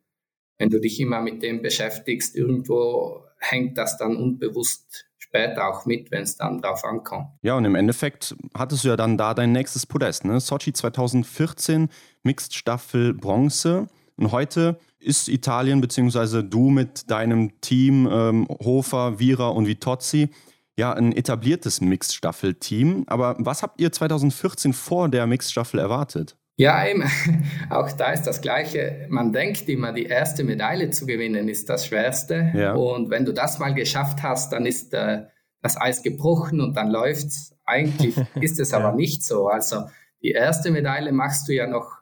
[0.58, 6.12] wenn du dich immer mit dem beschäftigst, irgendwo hängt das dann unbewusst später auch mit,
[6.12, 7.28] wenn es dann drauf ankommt.
[7.42, 10.40] Ja, und im Endeffekt hattest du ja dann da dein nächstes Podest, ne?
[10.40, 11.90] Sochi 2014,
[12.24, 13.88] Mixed Staffel Bronze.
[14.18, 20.30] Und heute ist Italien, beziehungsweise du mit deinem Team, ähm, Hofer, Vira und Vitozzi,
[20.78, 23.04] ja, ein etabliertes Mixed-Staffel-Team.
[23.08, 26.38] Aber was habt ihr 2014 vor der Mixed-Staffel erwartet?
[26.58, 27.04] Ja, eben,
[27.70, 29.08] auch da ist das Gleiche.
[29.10, 32.52] Man denkt immer, die erste Medaille zu gewinnen ist das Schwerste.
[32.54, 32.74] Ja.
[32.74, 35.24] Und wenn du das mal geschafft hast, dann ist äh,
[35.62, 37.56] das Eis gebrochen und dann läuft's.
[37.66, 39.48] Eigentlich ist es aber nicht so.
[39.48, 39.86] Also
[40.22, 42.02] die erste Medaille machst du ja noch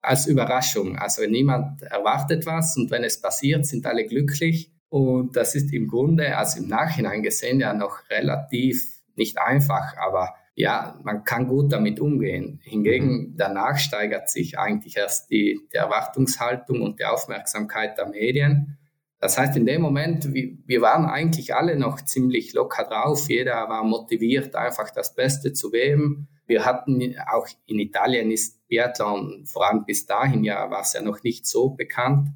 [0.00, 0.98] als Überraschung.
[0.98, 4.71] Also niemand erwartet was und wenn es passiert, sind alle glücklich.
[4.92, 10.34] Und das ist im Grunde, also im Nachhinein gesehen, ja noch relativ nicht einfach, aber
[10.54, 12.60] ja, man kann gut damit umgehen.
[12.62, 18.76] Hingegen danach steigert sich eigentlich erst die, die Erwartungshaltung und die Aufmerksamkeit der Medien.
[19.18, 23.30] Das heißt, in dem Moment, wir, wir waren eigentlich alle noch ziemlich locker drauf.
[23.30, 26.28] Jeder war motiviert, einfach das Beste zu geben.
[26.44, 31.00] Wir hatten auch in Italien ist Biathlon, vor allem bis dahin ja, war es ja
[31.00, 32.28] noch nicht so bekannt.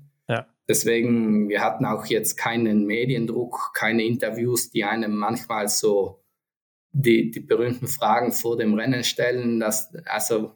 [0.68, 6.24] Deswegen, wir hatten auch jetzt keinen Mediendruck, keine Interviews, die einem manchmal so
[6.92, 9.60] die, die berühmten Fragen vor dem Rennen stellen.
[9.60, 10.52] Das, also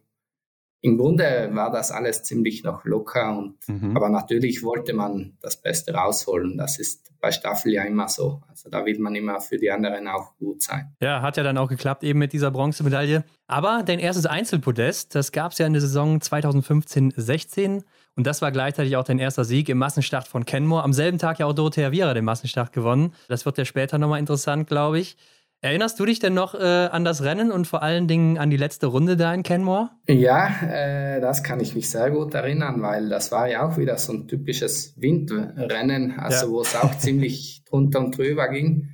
[0.83, 3.95] im Grunde war das alles ziemlich noch locker und mhm.
[3.95, 6.57] aber natürlich wollte man das Beste rausholen.
[6.57, 8.43] Das ist bei Staffel ja immer so.
[8.49, 10.97] Also da will man immer für die anderen auch gut sein.
[11.03, 13.25] Ja, hat ja dann auch geklappt eben mit dieser Bronzemedaille.
[13.47, 17.83] Aber dein erstes Einzelpodest, das gab es ja in der Saison 2015-16
[18.21, 20.83] und das war gleichzeitig auch dein erster Sieg im Massenstart von Kenmore.
[20.83, 23.15] Am selben Tag ja auch Dorothea Viera den Massenstart gewonnen.
[23.29, 25.17] Das wird ja später nochmal interessant, glaube ich.
[25.63, 28.59] Erinnerst du dich denn noch äh, an das Rennen und vor allen Dingen an die
[28.59, 29.89] letzte Runde da in Kenmore?
[30.07, 33.97] Ja, äh, das kann ich mich sehr gut erinnern, weil das war ja auch wieder
[33.97, 36.53] so ein typisches Windrennen, also ja.
[36.53, 38.91] wo es auch ziemlich drunter und drüber ging.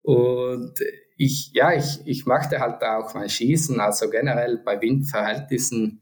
[0.00, 0.72] Und
[1.18, 6.00] ich, ja, ich, ich machte halt auch mein Schießen, also generell bei Windverhältnissen.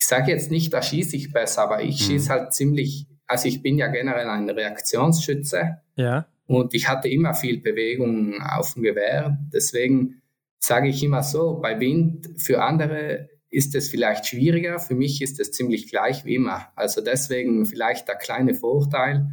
[0.00, 2.04] Ich sage jetzt nicht, da schieße ich besser, aber ich mhm.
[2.04, 5.82] schieße halt ziemlich, also ich bin ja generell ein Reaktionsschütze.
[5.96, 6.26] Ja.
[6.46, 9.38] Und ich hatte immer viel Bewegung auf dem Gewehr.
[9.52, 10.22] Deswegen
[10.58, 15.38] sage ich immer so, bei Wind für andere ist es vielleicht schwieriger, für mich ist
[15.38, 16.68] es ziemlich gleich wie immer.
[16.76, 19.28] Also deswegen vielleicht der kleine Vorteil.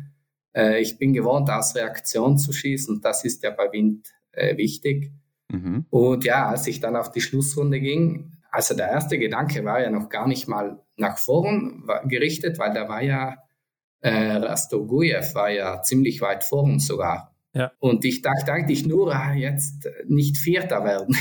[0.53, 3.01] Äh, ich bin gewohnt, aus Reaktion zu schießen.
[3.01, 5.11] Das ist ja bei Wind äh, wichtig.
[5.49, 5.85] Mhm.
[5.89, 9.91] Und ja, als ich dann auf die Schlussrunde ging, also der erste Gedanke war ja
[9.91, 13.35] noch gar nicht mal nach vorn gerichtet, weil da war ja
[14.01, 17.35] äh, Rastogujew war ja ziemlich weit vor uns sogar.
[17.53, 17.71] Ja.
[17.77, 21.15] Und ich dachte eigentlich nur, ah, jetzt nicht Vierter werden.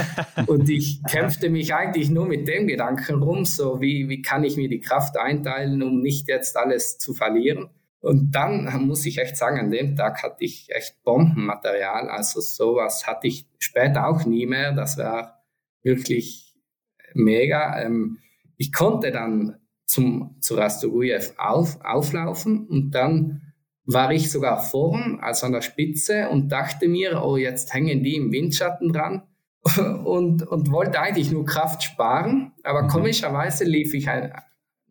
[0.46, 4.58] und ich kämpfte mich eigentlich nur mit dem Gedanken rum, so wie, wie kann ich
[4.58, 7.70] mir die Kraft einteilen, um nicht jetzt alles zu verlieren.
[8.00, 12.10] Und dann muss ich echt sagen, an dem Tag hatte ich echt Bombenmaterial.
[12.10, 14.72] Also sowas hatte ich später auch nie mehr.
[14.72, 15.42] Das war
[15.82, 16.51] wirklich
[17.14, 17.80] mega.
[17.80, 18.18] Ähm,
[18.56, 23.42] ich konnte dann zum, zu Rastogujew auf, auflaufen und dann
[23.84, 28.16] war ich sogar vorn, also an der Spitze und dachte mir, oh, jetzt hängen die
[28.16, 29.22] im Windschatten dran
[30.04, 32.88] und, und wollte eigentlich nur Kraft sparen, aber mhm.
[32.88, 34.32] komischerweise lief ich ein,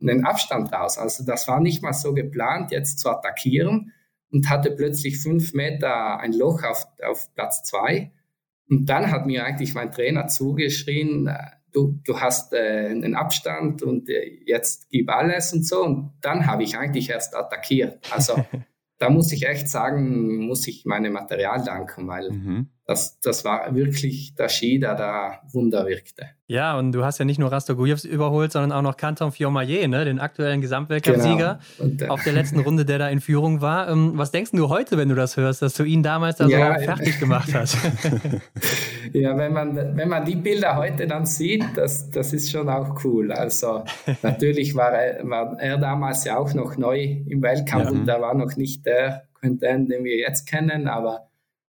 [0.02, 0.98] einen Abstand raus.
[0.98, 3.94] Also das war nicht mal so geplant, jetzt zu attackieren
[4.32, 8.12] und hatte plötzlich fünf Meter ein Loch auf, auf Platz zwei.
[8.70, 11.30] Und dann hat mir eigentlich mein Trainer zugeschrien,
[11.74, 15.84] du, du hast äh, einen Abstand und äh, jetzt gib alles und so.
[15.84, 18.00] Und dann habe ich eigentlich erst attackiert.
[18.12, 18.44] Also
[18.98, 22.70] da muss ich echt sagen, muss ich meinem Material danken, weil mhm.
[22.86, 26.26] Das, das war wirklich der Ski, der da Wunder wirkte.
[26.48, 30.04] Ja, und du hast ja nicht nur Rastogujews überholt, sondern auch noch Canton Fiormaillet, ne,
[30.04, 32.06] den aktuellen Gesamtweltcupsieger genau.
[32.06, 33.88] äh, auf der letzten Runde, der da in Führung war.
[33.88, 36.78] Ähm, was denkst du heute, wenn du das hörst, dass du ihn damals da ja,
[36.78, 37.78] so fertig gemacht hast?
[39.14, 43.02] ja, wenn man, wenn man die Bilder heute dann sieht, das, das ist schon auch
[43.06, 43.32] cool.
[43.32, 43.86] Also
[44.22, 47.90] natürlich war er, war er damals ja auch noch neu im Weltcup ja.
[47.92, 51.31] und er war noch nicht der Content, den wir jetzt kennen, aber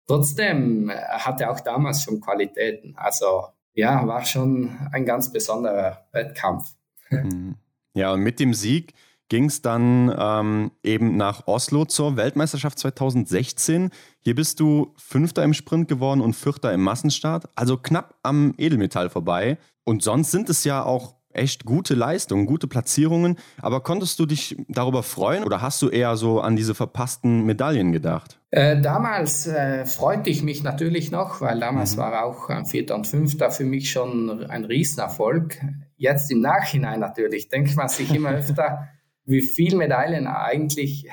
[0.09, 2.97] trotzdem hatte er auch damals schon Qualitäten.
[2.97, 3.44] Also
[3.75, 6.73] ja, war schon ein ganz besonderer Wettkampf.
[7.11, 7.55] Mhm.
[7.94, 8.94] Ja, und mit dem Sieg
[9.29, 13.90] ging es dann ähm, eben nach Oslo zur Weltmeisterschaft 2016.
[14.21, 19.11] Hier bist du Fünfter im Sprint geworden und Vierter im Massenstart, also knapp am Edelmetall
[19.11, 19.59] vorbei.
[19.85, 23.37] Und sonst sind es ja auch echt gute Leistungen, gute Platzierungen.
[23.62, 27.92] Aber konntest du dich darüber freuen oder hast du eher so an diese verpassten Medaillen
[27.92, 28.38] gedacht?
[28.51, 32.01] Äh, damals äh, freute ich mich natürlich noch, weil damals mhm.
[32.01, 35.59] war auch äh, Vierter und Fünfter für mich schon ein Riesenerfolg.
[35.96, 38.88] Jetzt im Nachhinein natürlich denkt man sich immer öfter,
[39.24, 41.09] wie viele Medaillen eigentlich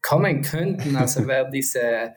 [0.00, 0.96] kommen könnten.
[0.96, 2.14] Also wäre diese,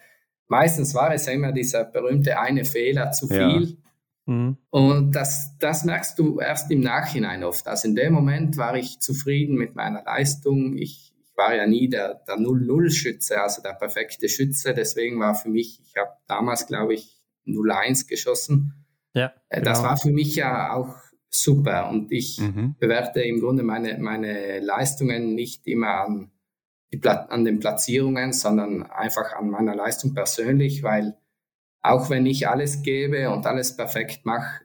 [0.47, 3.63] meistens war es ja immer dieser berühmte eine Fehler zu viel.
[3.63, 3.84] Ja.
[4.25, 4.57] Mhm.
[4.69, 7.67] Und das, das merkst du erst im Nachhinein oft.
[7.67, 10.77] Also in dem Moment war ich zufrieden mit meiner Leistung.
[10.77, 14.73] Ich, ich war ja nie der, der 0-0-Schütze, also der perfekte Schütze.
[14.73, 18.85] Deswegen war für mich, ich habe damals, glaube ich, 0-1 geschossen.
[19.13, 19.71] Ja, äh, genau.
[19.71, 20.95] Das war für mich ja auch
[21.29, 21.89] super.
[21.89, 22.75] Und ich mhm.
[22.79, 26.31] bewerte im Grunde meine, meine Leistungen nicht immer an,
[26.91, 31.15] die, an den Platzierungen, sondern einfach an meiner Leistung persönlich, weil
[31.91, 34.61] auch wenn ich alles gebe und alles perfekt mache,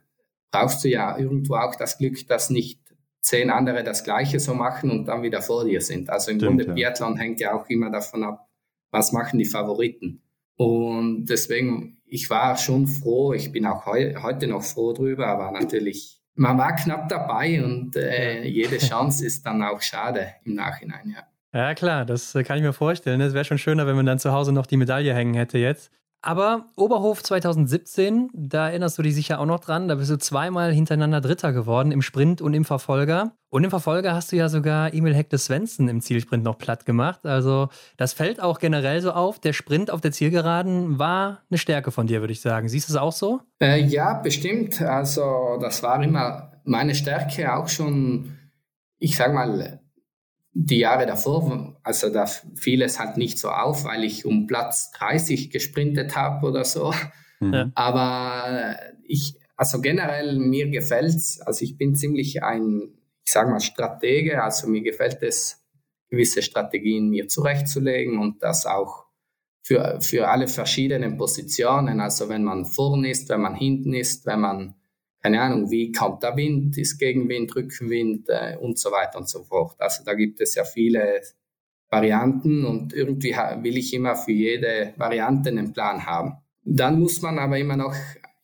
[0.50, 2.80] brauchst du ja irgendwo auch das Glück, dass nicht
[3.22, 6.10] zehn andere das Gleiche so machen und dann wieder vor dir sind.
[6.10, 6.72] Also im Stimmt, Grunde ja.
[6.72, 8.48] Biathlon hängt ja auch immer davon ab,
[8.90, 10.22] was machen die Favoriten.
[10.56, 15.50] Und deswegen, ich war schon froh, ich bin auch heu heute noch froh drüber, aber
[15.52, 21.14] natürlich, man war knapp dabei und äh, jede Chance ist dann auch schade im Nachhinein,
[21.14, 21.24] ja.
[21.52, 23.20] Ja, klar, das kann ich mir vorstellen.
[23.20, 25.90] Es wäre schon schöner, wenn man dann zu Hause noch die Medaille hängen hätte jetzt.
[26.22, 30.72] Aber Oberhof 2017, da erinnerst du dich sicher auch noch dran, da bist du zweimal
[30.72, 33.32] hintereinander Dritter geworden im Sprint und im Verfolger.
[33.48, 37.24] Und im Verfolger hast du ja sogar Emil Hector Svensson im Zielsprint noch platt gemacht.
[37.26, 39.40] Also das fällt auch generell so auf.
[39.40, 42.68] Der Sprint auf der Zielgeraden war eine Stärke von dir, würde ich sagen.
[42.68, 43.40] Siehst du es auch so?
[43.60, 44.80] Äh, ja, bestimmt.
[44.82, 48.36] Also das war immer meine Stärke auch schon
[49.00, 49.80] ich sag mal,
[50.52, 54.90] die Jahre davor, also da fiel es halt nicht so auf, weil ich um Platz
[54.92, 56.92] 30 gesprintet habe oder so.
[57.40, 57.72] Mhm.
[57.74, 64.42] Aber ich, also generell mir gefällt's, also ich bin ziemlich ein, ich sag mal, Stratege,
[64.42, 65.60] also mir gefällt es,
[66.08, 69.06] gewisse Strategien mir zurechtzulegen und das auch
[69.62, 72.00] für, für alle verschiedenen Positionen.
[72.00, 74.74] Also wenn man vorn ist, wenn man hinten ist, wenn man
[75.22, 79.42] keine Ahnung, wie kommt der Wind, ist Gegenwind, Rückenwind äh, und so weiter und so
[79.44, 79.76] fort.
[79.78, 81.20] Also da gibt es ja viele
[81.90, 86.38] Varianten und irgendwie will ich immer für jede Variante einen Plan haben.
[86.64, 87.94] Dann muss man aber immer noch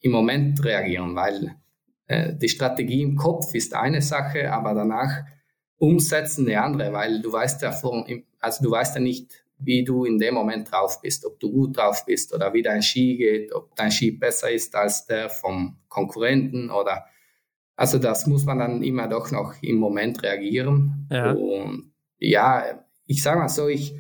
[0.00, 1.54] im Moment reagieren, weil
[2.08, 5.24] äh, die Strategie im Kopf ist eine Sache, aber danach
[5.78, 8.06] umsetzen eine andere, weil du weißt ja vor,
[8.40, 11.76] also du weißt ja nicht, wie du in dem Moment drauf bist, ob du gut
[11.76, 15.78] drauf bist oder wie dein Ski geht, ob dein Ski besser ist als der vom
[15.88, 17.06] Konkurrenten oder
[17.76, 21.06] also das muss man dann immer doch noch im Moment reagieren.
[21.10, 21.32] Ja.
[21.32, 23.94] Und ja, ich sage mal so, ich,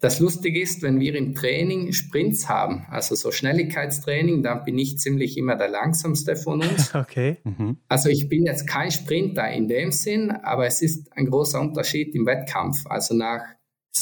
[0.00, 4.98] das Lustige ist, wenn wir im Training Sprints haben, also so Schnelligkeitstraining, dann bin ich
[4.98, 6.94] ziemlich immer der langsamste von uns.
[6.94, 7.38] Okay.
[7.44, 7.78] Mhm.
[7.88, 12.14] Also ich bin jetzt kein Sprinter in dem Sinn, aber es ist ein großer Unterschied
[12.14, 12.86] im Wettkampf.
[12.86, 13.42] Also nach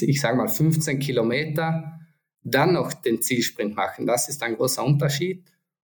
[0.03, 2.01] ich sage mal 15 Kilometer,
[2.43, 4.07] dann noch den Zielsprint machen.
[4.07, 5.45] Das ist ein großer Unterschied.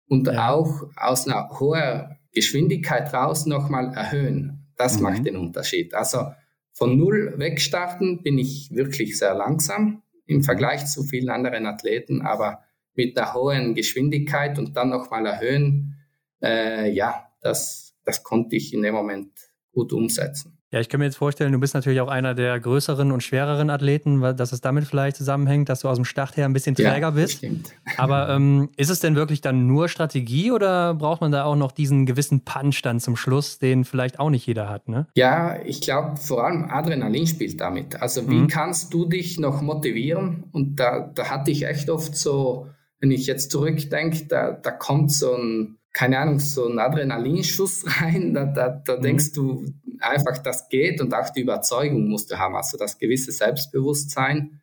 [0.08, 0.50] Und ja.
[0.50, 4.66] auch aus einer hohen Geschwindigkeit raus nochmal erhöhen.
[4.76, 5.02] Das mhm.
[5.02, 5.94] macht den Unterschied.
[5.94, 6.32] Also
[6.72, 12.62] von null wegstarten bin ich wirklich sehr langsam im Vergleich zu vielen anderen Athleten, aber
[12.94, 15.96] mit einer hohen Geschwindigkeit und dann nochmal erhöhen,
[16.42, 19.30] äh, ja, das, das konnte ich in dem Moment
[19.72, 20.55] gut umsetzen.
[20.72, 23.70] Ja, ich kann mir jetzt vorstellen, du bist natürlich auch einer der größeren und schwereren
[23.70, 26.98] Athleten, dass es damit vielleicht zusammenhängt, dass du aus dem Start her ein bisschen träger
[26.98, 27.38] ja, bist.
[27.38, 27.72] Stimmt.
[27.96, 31.70] Aber ähm, ist es denn wirklich dann nur Strategie oder braucht man da auch noch
[31.70, 34.88] diesen gewissen Punch dann zum Schluss, den vielleicht auch nicht jeder hat?
[34.88, 35.06] Ne?
[35.14, 38.02] Ja, ich glaube, vor allem Adrenalin spielt damit.
[38.02, 38.48] Also, wie mhm.
[38.48, 40.44] kannst du dich noch motivieren?
[40.50, 42.66] Und da, da hatte ich echt oft so,
[42.98, 48.34] wenn ich jetzt zurückdenke, da, da kommt so ein keine Ahnung, so ein Adrenalinschuss rein,
[48.34, 49.02] da, da, da mhm.
[49.02, 49.64] denkst du
[50.00, 54.60] einfach, das geht und auch die Überzeugung musst du haben, also das gewisse Selbstbewusstsein,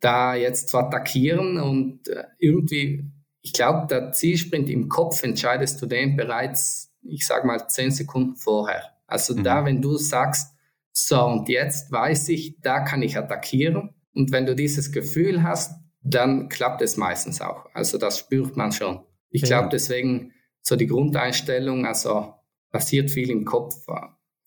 [0.00, 3.04] da jetzt zu attackieren und äh, irgendwie,
[3.42, 8.34] ich glaube, der Zielsprint im Kopf entscheidest du den bereits, ich sag mal, zehn Sekunden
[8.34, 8.82] vorher.
[9.06, 9.44] Also mhm.
[9.44, 10.52] da, wenn du sagst,
[10.90, 15.80] so und jetzt weiß ich, da kann ich attackieren und wenn du dieses Gefühl hast,
[16.02, 17.66] dann klappt es meistens auch.
[17.72, 19.06] Also das spürt man schon.
[19.30, 20.32] Ich glaube deswegen,
[20.66, 22.34] so die Grundeinstellung, also
[22.70, 23.76] passiert viel im Kopf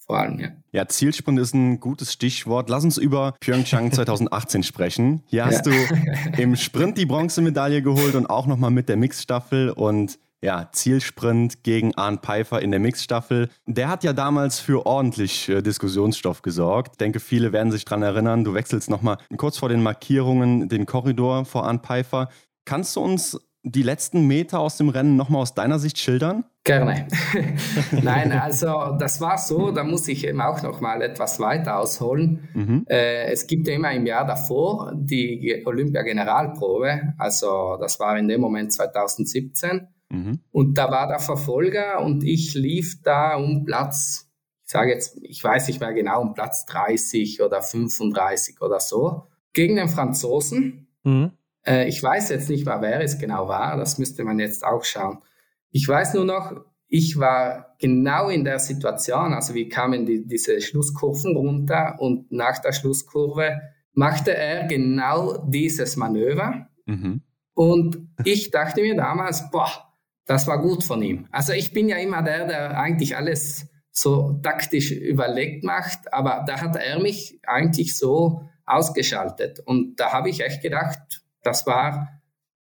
[0.10, 0.48] vor allem, ja.
[0.72, 2.68] Ja, Zielsprint ist ein gutes Stichwort.
[2.68, 5.22] Lass uns über Pyeongchang 2018 sprechen.
[5.28, 5.72] Hier hast ja.
[5.72, 11.62] du im Sprint die Bronzemedaille geholt und auch nochmal mit der Mixstaffel und ja, Zielsprint
[11.62, 13.50] gegen Arne Pfeiffer in der Mixstaffel.
[13.68, 16.94] Der hat ja damals für ordentlich äh, Diskussionsstoff gesorgt.
[16.94, 18.44] Ich denke, viele werden sich daran erinnern.
[18.44, 22.30] Du wechselst nochmal kurz vor den Markierungen den Korridor vor Arne Pfeiffer.
[22.66, 23.40] Kannst du uns
[23.72, 26.44] die letzten Meter aus dem Rennen nochmal aus deiner Sicht schildern?
[26.64, 27.08] Gerne.
[27.92, 32.48] Nein, also das war so, da muss ich eben auch nochmal etwas weiter ausholen.
[32.54, 32.86] Mhm.
[32.88, 38.42] Äh, es gibt ja immer im Jahr davor die Olympia-Generalprobe, also das war in dem
[38.42, 39.88] Moment 2017.
[40.10, 40.40] Mhm.
[40.52, 44.30] Und da war der Verfolger und ich lief da um Platz,
[44.66, 49.24] ich sage jetzt, ich weiß nicht mehr genau, um Platz 30 oder 35 oder so,
[49.54, 50.88] gegen den Franzosen.
[51.04, 51.32] Mhm.
[51.70, 54.84] Äh, ich weiß jetzt nicht mehr, wer es genau war, das müsste man jetzt auch
[54.84, 55.20] schauen.
[55.72, 60.60] Ich weiß nur noch, ich war genau in der Situation, also wir kamen die, diese
[60.60, 63.60] Schlusskurven runter und nach der Schlusskurve
[63.94, 66.68] machte er genau dieses Manöver.
[66.88, 67.22] Mhm.
[67.54, 69.70] Und ich dachte mir damals, boah,
[70.26, 71.28] das war gut von ihm.
[71.32, 76.62] Also ich bin ja immer der, der eigentlich alles so taktisch überlegt macht, aber da
[76.62, 79.60] hat er mich eigentlich so ausgeschaltet.
[79.60, 82.22] Und da habe ich echt gedacht, das war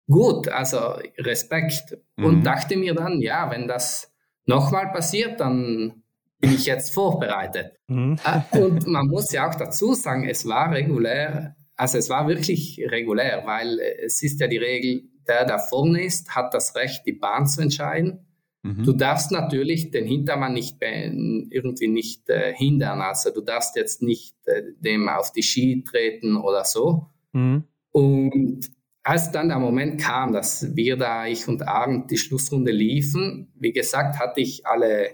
[0.08, 0.78] gut, also
[1.18, 1.98] Respekt.
[2.16, 2.24] Mhm.
[2.24, 4.12] Und dachte mir dann, ja, wenn das
[4.46, 6.02] nochmal passiert, dann
[6.38, 7.72] bin ich jetzt vorbereitet.
[7.88, 8.18] Mhm.
[8.24, 12.80] Äh, und man muss ja auch dazu sagen, es war regulär, also es war wirklich
[12.87, 17.12] regulär, weil es ist ja die Regel, der da vorne ist, hat das Recht, die
[17.12, 18.26] Bahn zu entscheiden.
[18.62, 18.84] Mhm.
[18.84, 23.00] Du darfst natürlich den Hintermann nicht irgendwie nicht äh, hindern.
[23.00, 27.06] Also du darfst jetzt nicht äh, dem auf die Ski treten oder so.
[27.32, 27.64] Mhm.
[27.94, 28.72] Und
[29.04, 33.72] als dann der Moment kam, dass wir da, ich und Arndt, die Schlussrunde liefen, wie
[33.72, 35.12] gesagt, hatte ich alle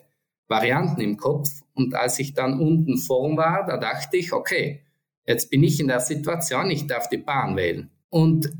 [0.48, 1.50] Varianten im Kopf.
[1.74, 4.82] Und als ich dann unten vorn war, da dachte ich, okay,
[5.26, 7.90] jetzt bin ich in der Situation, ich darf die Bahn wählen.
[8.08, 8.50] Und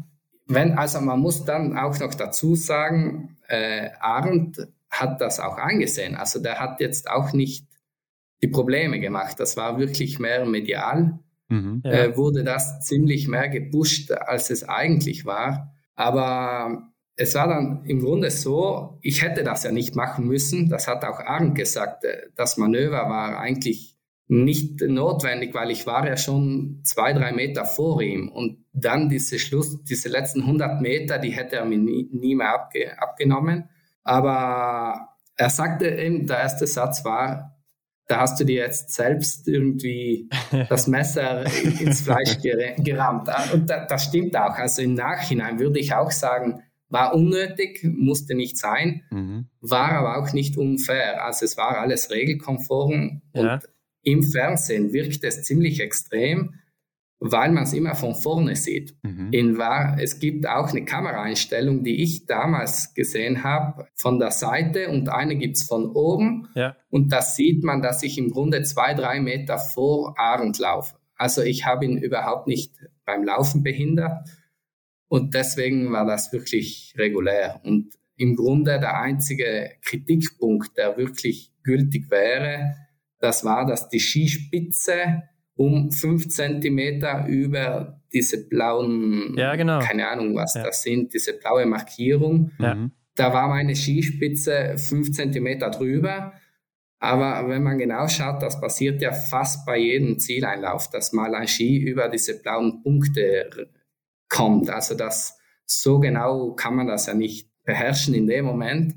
[0.47, 6.15] wenn, also man muss dann auch noch dazu sagen, äh, Arndt hat das auch eingesehen.
[6.15, 7.67] Also der hat jetzt auch nicht
[8.43, 9.41] die Probleme gemacht.
[9.41, 11.21] Das war wirklich mehr medial.
[11.51, 15.75] Mhm, äh, wurde das ziemlich mehr gepusht, als es eigentlich war.
[15.97, 20.69] Aber es war dann im Grunde so, ich hätte das ja nicht machen müssen.
[20.71, 22.05] Das hat auch Arndt gesagt.
[22.05, 23.97] Äh, das Manöver war eigentlich
[24.29, 28.29] nicht notwendig, weil ich war ja schon zwei, drei Meter vor ihm.
[28.29, 32.55] Und dann diese Schluss, diese letzten 100 Meter, die hätte er mir nie, nie mehr
[32.55, 33.69] abge, abgenommen.
[34.05, 37.60] Aber er sagte eben, der erste Satz war,
[38.11, 40.29] da hast du dir jetzt selbst irgendwie
[40.69, 41.45] das Messer
[41.81, 43.29] ins Fleisch gerammt.
[43.53, 44.57] Und das stimmt auch.
[44.57, 49.47] Also im Nachhinein würde ich auch sagen, war unnötig, musste nicht sein, mhm.
[49.61, 51.25] war aber auch nicht unfair.
[51.25, 53.55] Also es war alles regelkonform ja.
[53.55, 53.69] und
[54.03, 56.55] im Fernsehen wirkt es ziemlich extrem,
[57.21, 58.97] weil man es immer von vorne sieht.
[59.03, 59.29] Mhm.
[59.31, 64.89] In wahr, es gibt auch eine Kameraeinstellung, die ich damals gesehen habe, von der Seite
[64.89, 66.49] und eine gibt es von oben.
[66.55, 66.77] Ja.
[66.89, 70.97] Und da sieht man, dass ich im Grunde zwei, drei Meter vor Arend laufe.
[71.15, 74.27] Also ich habe ihn überhaupt nicht beim Laufen behindert.
[75.09, 77.61] Und deswegen war das wirklich regulär.
[77.65, 82.77] Und im Grunde der einzige Kritikpunkt, der wirklich gültig wäre,
[83.19, 85.25] das war, dass die Skispitze
[85.61, 89.81] um fünf Zentimeter über diese blauen, ja, genau.
[89.81, 90.63] keine Ahnung, was ja.
[90.63, 92.51] das sind, diese blaue Markierung.
[92.59, 92.75] Ja.
[92.77, 92.93] Mhm.
[93.15, 96.33] Da war meine Skispitze fünf Zentimeter drüber.
[96.99, 101.47] Aber wenn man genau schaut, das passiert ja fast bei jedem Zieleinlauf, dass mal ein
[101.47, 103.69] Ski über diese blauen Punkte
[104.31, 104.71] kommt.
[104.71, 108.95] Also das so genau kann man das ja nicht beherrschen in dem Moment.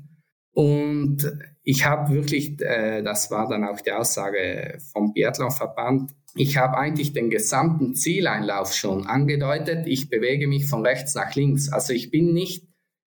[0.54, 1.30] Und
[1.62, 7.12] ich habe wirklich, äh, das war dann auch die Aussage vom Biathlonverband, ich habe eigentlich
[7.12, 9.86] den gesamten Zieleinlauf schon angedeutet.
[9.86, 11.72] Ich bewege mich von rechts nach links.
[11.72, 12.66] Also ich bin nicht,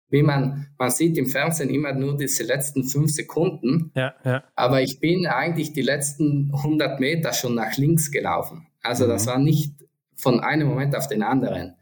[0.09, 3.91] wie man, man sieht im Fernsehen immer nur diese letzten fünf Sekunden.
[3.93, 4.43] Ja, ja.
[4.55, 8.67] Aber ich bin eigentlich die letzten 100 Meter schon nach links gelaufen.
[8.81, 9.09] Also mhm.
[9.09, 9.73] das war nicht
[10.15, 11.75] von einem Moment auf den anderen.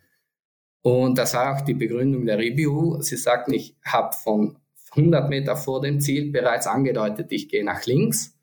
[0.82, 3.02] Und das war auch die Begründung der Review.
[3.02, 4.58] Sie sagten, ich habe von
[4.92, 8.37] 100 Meter vor dem Ziel bereits angedeutet, ich gehe nach links.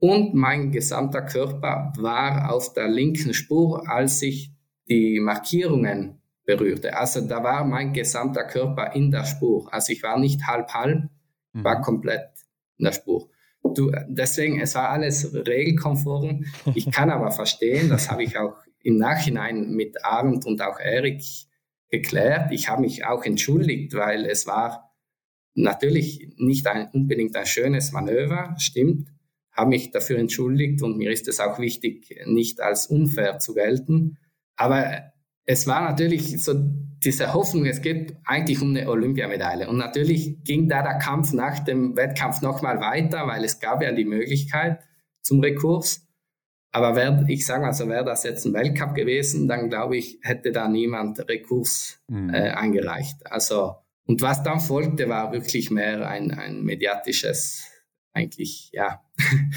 [0.00, 4.50] Und mein gesamter Körper war auf der linken Spur, als ich
[4.88, 6.96] die Markierungen berührte.
[6.96, 9.72] Also da war mein gesamter Körper in der Spur.
[9.72, 11.04] Also ich war nicht halb-halb,
[11.52, 11.64] mhm.
[11.64, 12.30] war komplett
[12.78, 13.28] in der Spur.
[13.62, 16.44] Du, deswegen, es war alles regelkonform.
[16.74, 21.22] Ich kann aber verstehen, das habe ich auch im Nachhinein mit Arndt und auch Erik
[21.90, 22.52] geklärt.
[22.52, 24.90] Ich habe mich auch entschuldigt, weil es war
[25.54, 29.08] natürlich nicht ein, unbedingt ein schönes Manöver, stimmt,
[29.60, 34.18] habe mich dafür entschuldigt und mir ist es auch wichtig, nicht als unfair zu gelten.
[34.56, 35.12] Aber
[35.44, 36.54] es war natürlich so
[37.02, 39.68] diese Hoffnung, es geht eigentlich um eine Olympiamedaille.
[39.68, 43.92] Und natürlich ging da der Kampf nach dem Wettkampf nochmal weiter, weil es gab ja
[43.92, 44.80] die Möglichkeit
[45.22, 46.06] zum Rekurs.
[46.72, 50.18] Aber wär, ich sage mal so, wäre das jetzt ein Weltcup gewesen, dann glaube ich,
[50.22, 52.32] hätte da niemand Rekurs mhm.
[52.32, 53.16] äh, eingereicht.
[53.24, 53.74] Also,
[54.06, 57.69] und was dann folgte, war wirklich mehr ein, ein mediatisches,
[58.12, 59.02] eigentlich, ja,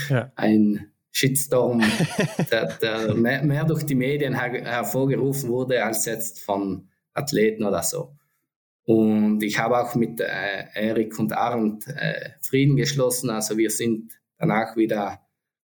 [0.09, 0.31] ja.
[0.35, 1.83] ein Shitstorm,
[2.51, 7.83] der, der mehr, mehr, durch die Medien her, hervorgerufen wurde, als jetzt von Athleten oder
[7.83, 8.15] so.
[8.85, 13.29] Und ich habe auch mit äh, Erik und Arndt äh, Frieden geschlossen.
[13.29, 15.22] Also wir sind danach wieder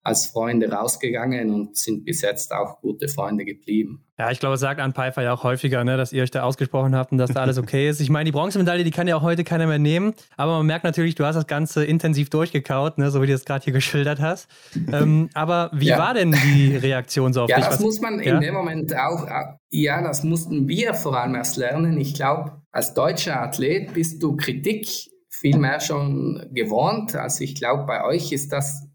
[0.10, 4.04] als Freunde rausgegangen und sind bis jetzt auch gute Freunde geblieben.
[4.18, 6.44] Ja, ich glaube, es sagt Ann Pfeiffer ja auch häufiger, ne, dass ihr euch da
[6.44, 8.02] ausgesprochen habt und dass da alles okay ist.
[8.02, 10.84] Ich meine, die Bronzemedaille, die kann ja auch heute keiner mehr nehmen, aber man merkt
[10.84, 14.20] natürlich, du hast das Ganze intensiv durchgekaut, ne, so wie du es gerade hier geschildert
[14.20, 14.50] hast.
[14.92, 16.00] Ähm, aber wie ja.
[16.00, 17.66] war denn die Reaktion so auf ja, dich?
[17.66, 18.36] Ja, das Was, muss man ja?
[18.36, 19.28] in dem Moment auch,
[19.70, 21.98] ja, das mussten wir vor allem erst lernen.
[21.98, 24.88] Ich glaube, als deutscher Athlet bist du Kritik
[25.30, 27.16] viel mehr schon gewohnt.
[27.16, 28.89] Also ich glaube, bei euch ist das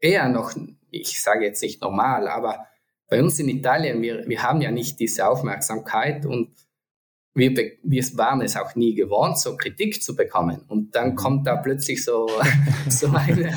[0.00, 0.52] eher noch,
[0.90, 2.66] ich sage jetzt nicht normal, aber
[3.08, 6.50] bei uns in Italien, wir, wir haben ja nicht diese Aufmerksamkeit und
[7.34, 10.64] wir, wir waren es auch nie gewohnt, so Kritik zu bekommen.
[10.68, 11.14] Und dann mhm.
[11.14, 12.28] kommt da plötzlich so,
[12.88, 13.54] so eine,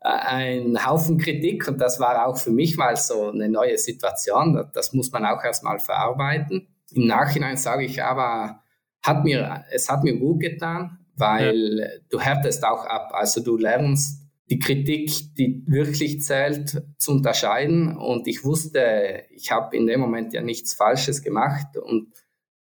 [0.00, 4.68] ein Haufen Kritik und das war auch für mich mal so eine neue Situation.
[4.74, 6.68] Das muss man auch erstmal verarbeiten.
[6.92, 8.62] Im Nachhinein sage ich aber,
[9.02, 11.86] hat mir, es hat mir gut getan, weil ja.
[12.10, 13.12] du härtest auch ab.
[13.12, 14.19] Also du lernst
[14.50, 17.96] die Kritik, die wirklich zählt, zu unterscheiden.
[17.96, 21.76] Und ich wusste, ich habe in dem Moment ja nichts Falsches gemacht.
[21.76, 22.08] Und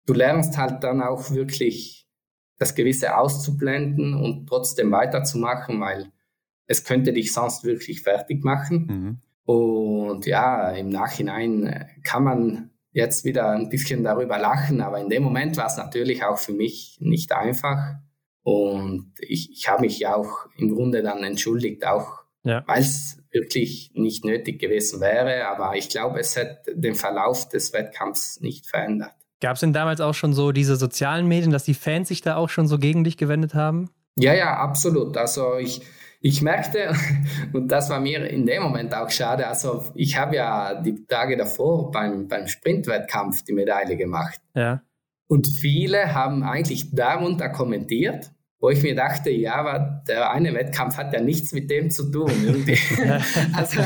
[0.06, 2.08] du lernst halt dann auch wirklich
[2.60, 6.12] das Gewisse auszublenden und trotzdem weiterzumachen, weil
[6.66, 8.88] es könnte dich sonst wirklich fertig machen.
[8.88, 9.22] Mhm.
[9.46, 15.24] Und ja, im Nachhinein kann man jetzt wieder ein bisschen darüber lachen, aber in dem
[15.24, 17.96] Moment war es natürlich auch für mich nicht einfach.
[18.48, 22.64] Und ich, ich habe mich ja auch im Grunde dann entschuldigt, auch ja.
[22.66, 25.50] weil es wirklich nicht nötig gewesen wäre.
[25.50, 29.12] Aber ich glaube, es hat den Verlauf des Wettkampfs nicht verändert.
[29.42, 32.38] Gab es denn damals auch schon so diese sozialen Medien, dass die Fans sich da
[32.38, 33.90] auch schon so gegen dich gewendet haben?
[34.16, 35.18] Ja, ja, absolut.
[35.18, 35.82] Also ich,
[36.22, 36.96] ich merkte,
[37.52, 41.36] und das war mir in dem Moment auch schade, also ich habe ja die Tage
[41.36, 44.40] davor beim, beim Sprintwettkampf die Medaille gemacht.
[44.56, 44.84] Ja.
[45.28, 50.98] Und viele haben eigentlich darunter kommentiert, wo ich mir dachte, ja, aber der eine Wettkampf
[50.98, 52.32] hat ja nichts mit dem zu tun.
[53.54, 53.82] also,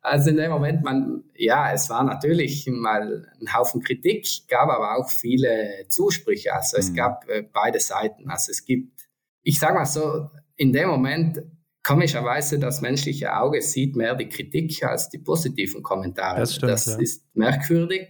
[0.00, 4.96] also in dem Moment, man, ja, es war natürlich mal ein Haufen Kritik, gab aber
[4.96, 6.54] auch viele Zusprüche.
[6.54, 6.94] Also es mhm.
[6.94, 8.30] gab äh, beide Seiten.
[8.30, 9.06] Also es gibt,
[9.42, 11.42] ich sage mal so, in dem Moment
[11.82, 16.40] komischerweise das menschliche Auge sieht mehr die Kritik als die positiven Kommentare.
[16.40, 16.98] Das, stimmt, das ja.
[16.98, 18.08] ist merkwürdig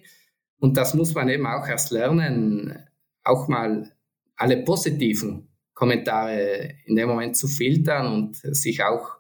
[0.59, 2.77] und das muss man eben auch erst lernen,
[3.23, 3.93] auch mal
[4.37, 5.48] alle positiven
[5.79, 9.19] Kommentare in dem Moment zu filtern und sich auch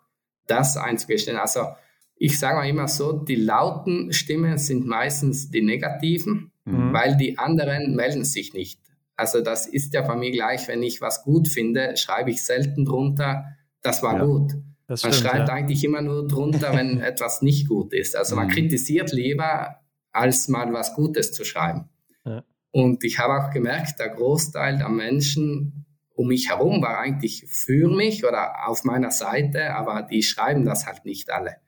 [0.48, 1.36] das einzugestehen.
[1.36, 1.68] Also
[2.16, 6.92] ich sage mal immer so, die lauten Stimmen sind meistens die negativen, mhm.
[6.92, 8.80] weil die anderen melden sich nicht.
[9.14, 12.84] Also das ist ja bei mir gleich, wenn ich was gut finde, schreibe ich selten
[12.84, 13.44] drunter,
[13.80, 14.54] das war ja, gut.
[14.88, 15.54] Das man stimmt, schreibt ja.
[15.54, 18.16] eigentlich immer nur drunter, wenn etwas nicht gut ist.
[18.16, 18.50] Also man mhm.
[18.50, 19.76] kritisiert lieber,
[20.10, 21.88] als mal was Gutes zu schreiben.
[22.24, 22.42] Ja.
[22.72, 25.84] Und ich habe auch gemerkt, der Großteil der Menschen
[26.18, 30.84] um mich herum war eigentlich für mich oder auf meiner Seite, aber die schreiben das
[30.84, 31.58] halt nicht alle.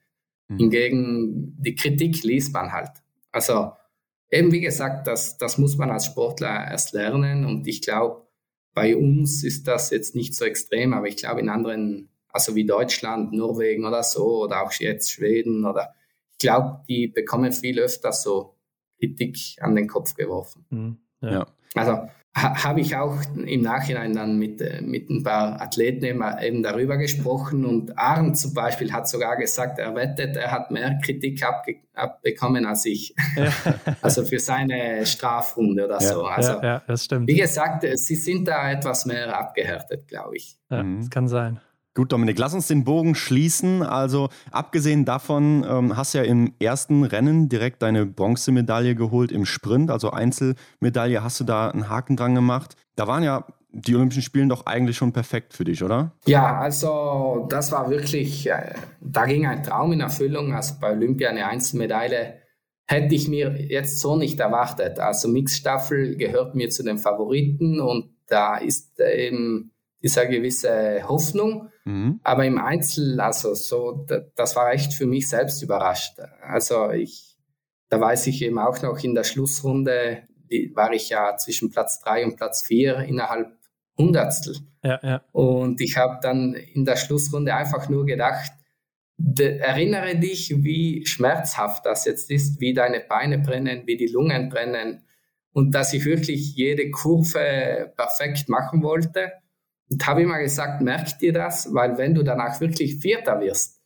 [0.48, 0.57] Mhm.
[0.57, 2.90] Hingegen die Kritik liest man halt.
[3.30, 3.70] Also
[4.28, 8.26] eben wie gesagt, das, das muss man als Sportler erst lernen und ich glaube,
[8.74, 12.66] bei uns ist das jetzt nicht so extrem, aber ich glaube in anderen, also wie
[12.66, 15.94] Deutschland, Norwegen oder so oder auch jetzt Schweden oder
[16.32, 18.57] ich glaube, die bekommen viel öfter so
[18.98, 20.66] Kritik an den Kopf geworfen.
[20.70, 21.46] Mhm, ja.
[21.74, 26.62] Also ha, habe ich auch im Nachhinein dann mit, äh, mit ein paar Athleten eben
[26.62, 31.43] darüber gesprochen und Arndt zum Beispiel hat sogar gesagt, er wettet, er hat mehr Kritik
[31.43, 33.14] abge abbekommen als ich.
[33.37, 33.53] Ja.
[34.03, 36.24] also für seine Strafrunde oder ja, so.
[36.24, 37.28] Also, ja, ja, das stimmt.
[37.28, 40.57] Wie gesagt, äh, sie sind da etwas mehr abgehärtet, glaube ich.
[40.70, 41.01] Ja, mhm.
[41.01, 41.61] das kann sein.
[42.01, 43.82] Gut, Dominik, lass uns den Bogen schließen.
[43.82, 49.44] Also abgesehen davon ähm, hast du ja im ersten Rennen direkt deine Bronzemedaille geholt im
[49.44, 51.22] Sprint, also Einzelmedaille.
[51.22, 52.74] Hast du da einen Haken dran gemacht?
[52.96, 56.12] Da waren ja die Olympischen Spiele doch eigentlich schon perfekt für dich, oder?
[56.26, 58.72] Ja, also das war wirklich, äh,
[59.03, 60.55] da ging ein Traum in Erfüllung.
[60.55, 62.36] Also bei Olympia eine Einzelmedaille
[62.86, 64.98] hätte ich mir jetzt so nicht erwartet.
[65.01, 69.72] Also Mixstaffel gehört mir zu den Favoriten und da ist eben
[70.03, 71.70] dieser gewisse Hoffnung.
[71.84, 72.20] Mhm.
[72.22, 76.18] Aber im Einzel, also so, das war echt für mich selbst überrascht.
[76.42, 77.36] Also ich,
[77.88, 80.22] da weiß ich eben auch noch in der Schlussrunde,
[80.74, 83.57] war ich ja zwischen Platz drei und Platz vier innerhalb
[83.96, 84.57] Hundertstel.
[84.82, 85.22] Ja, ja.
[85.32, 88.53] Und ich habe dann in der Schlussrunde einfach nur gedacht,
[89.18, 94.48] de, erinnere dich, wie schmerzhaft das jetzt ist, wie deine Beine brennen, wie die Lungen
[94.48, 95.05] brennen
[95.53, 99.32] und dass ich wirklich jede Kurve perfekt machen wollte.
[99.91, 103.80] Und habe immer gesagt, merk dir das, weil wenn du danach wirklich Vierter wirst,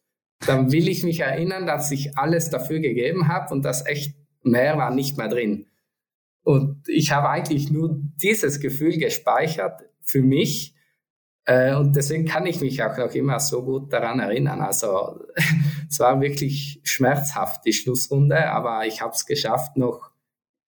[0.46, 4.76] dann will ich mich erinnern, dass ich alles dafür gegeben habe und dass echt mehr
[4.76, 5.66] war nicht mehr drin.
[6.42, 10.74] Und ich habe eigentlich nur dieses Gefühl gespeichert für mich.
[11.46, 14.60] Äh, und deswegen kann ich mich auch noch immer so gut daran erinnern.
[14.60, 15.20] Also
[15.90, 20.12] es war wirklich schmerzhaft, die Schlussrunde, aber ich habe es geschafft, noch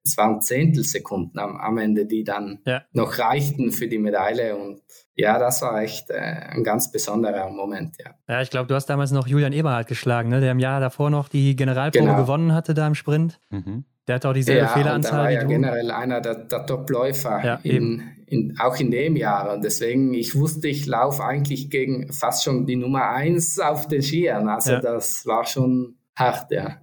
[0.03, 2.84] es waren Zehntelsekunden am, am Ende, die dann ja.
[2.93, 4.57] noch reichten für die Medaille.
[4.57, 4.80] Und
[5.17, 8.11] ja, das war echt äh, ein ganz besonderer Moment, ja.
[8.29, 10.41] Ja, ich glaube, du hast damals noch Julian Eberhardt geschlagen, ne?
[10.41, 12.21] der im Jahr davor noch die Generalprobe genau.
[12.21, 13.41] gewonnen hatte da im Sprint.
[13.51, 13.85] Mhm.
[14.07, 15.12] Der hat auch dieselbe ja, Fehleranzahl.
[15.12, 19.53] Der war ja generell einer der, der Top-Läufer, ja, in, in, auch in dem Jahr.
[19.55, 24.03] Und deswegen, ich wusste, ich laufe eigentlich gegen fast schon die Nummer eins auf den
[24.03, 24.49] Skiern.
[24.49, 24.81] Also ja.
[24.81, 26.79] das war schon hart, ja.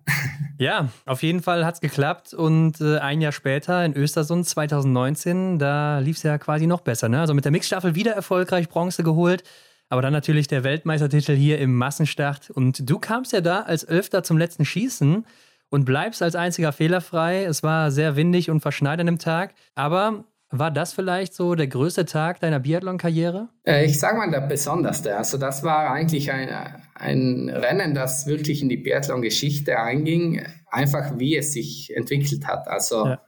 [0.60, 5.60] Ja, auf jeden Fall hat es geklappt und äh, ein Jahr später in Östersund 2019,
[5.60, 7.10] da lief es ja quasi noch besser.
[7.10, 7.20] Ne?
[7.20, 9.44] Also mit der Mixstaffel wieder erfolgreich Bronze geholt,
[9.90, 14.24] aber dann natürlich der Weltmeistertitel hier im Massenstart und du kamst ja da als Elfter
[14.24, 15.26] zum letzten Schießen
[15.70, 17.44] und bleibst als einziger fehlerfrei.
[17.46, 20.24] Es war sehr windig und verschneit an dem Tag, aber
[20.54, 23.50] war das vielleicht so der größte Tag deiner Biathlon-Karriere?
[23.66, 25.18] Äh, ich sage mal der besonderste.
[25.18, 26.50] Also das war eigentlich ein,
[26.94, 32.68] ein Rennen, das wirklich in die Biathlon-Geschichte einging, einfach wie es sich entwickelt hat.
[32.68, 33.22] Also ja.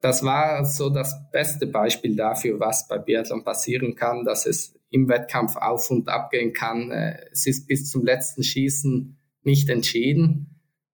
[0.00, 5.10] das war so das beste Beispiel dafür, was bei Biathlon passieren kann, dass es im
[5.10, 6.90] Wettkampf auf und ab gehen kann.
[6.90, 10.51] Äh, es ist bis zum letzten Schießen nicht entschieden.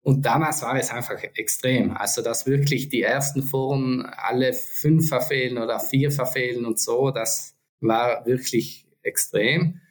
[0.08, 1.94] Und damals war es einfach extrem.
[1.94, 7.54] Also, dass wirklich die ersten Foren alle fünf verfehlen oder vier verfehlen und so, das
[7.80, 9.82] war wirklich extrem.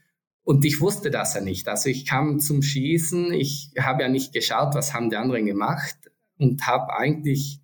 [0.41, 1.67] Und ich wusste das ja nicht.
[1.67, 5.95] Also ich kam zum Schießen, ich habe ja nicht geschaut, was haben die anderen gemacht
[6.39, 7.61] und habe eigentlich,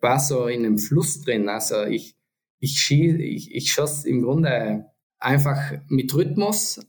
[0.00, 1.48] war so in einem Fluss drin.
[1.48, 2.16] Also ich,
[2.58, 4.86] ich, schieß, ich, ich schoss im Grunde
[5.20, 6.84] einfach mit Rhythmus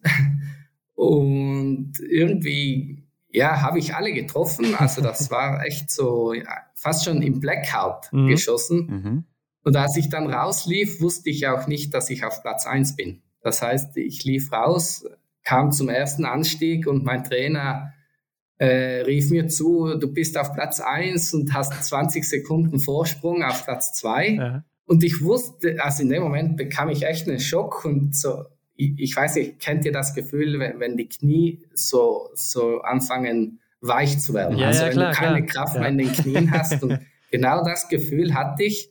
[0.96, 3.03] und irgendwie,
[3.34, 4.76] ja, habe ich alle getroffen.
[4.76, 8.28] Also das war echt so ja, fast schon im Blackout mhm.
[8.28, 8.88] geschossen.
[8.88, 9.24] Mhm.
[9.64, 13.22] Und als ich dann rauslief, wusste ich auch nicht, dass ich auf Platz eins bin.
[13.42, 15.06] Das heißt, ich lief raus,
[15.44, 17.94] kam zum ersten Anstieg und mein Trainer
[18.58, 23.66] äh, rief mir zu, du bist auf Platz eins und hast 20 Sekunden Vorsprung auf
[23.66, 24.30] Platz zwei.
[24.30, 24.64] Ja.
[24.86, 28.46] Und ich wusste, also in dem Moment bekam ich echt einen Schock und so,
[28.84, 33.60] ich, ich weiß nicht, kennt ihr das Gefühl, wenn, wenn, die Knie so, so anfangen
[33.82, 34.58] weich zu werden?
[34.58, 35.66] Ja, also ja, wenn klar, du keine klar.
[35.66, 36.84] Kraft mehr in den Knien hast.
[36.84, 37.00] Und
[37.32, 38.90] genau das Gefühl hatte ich.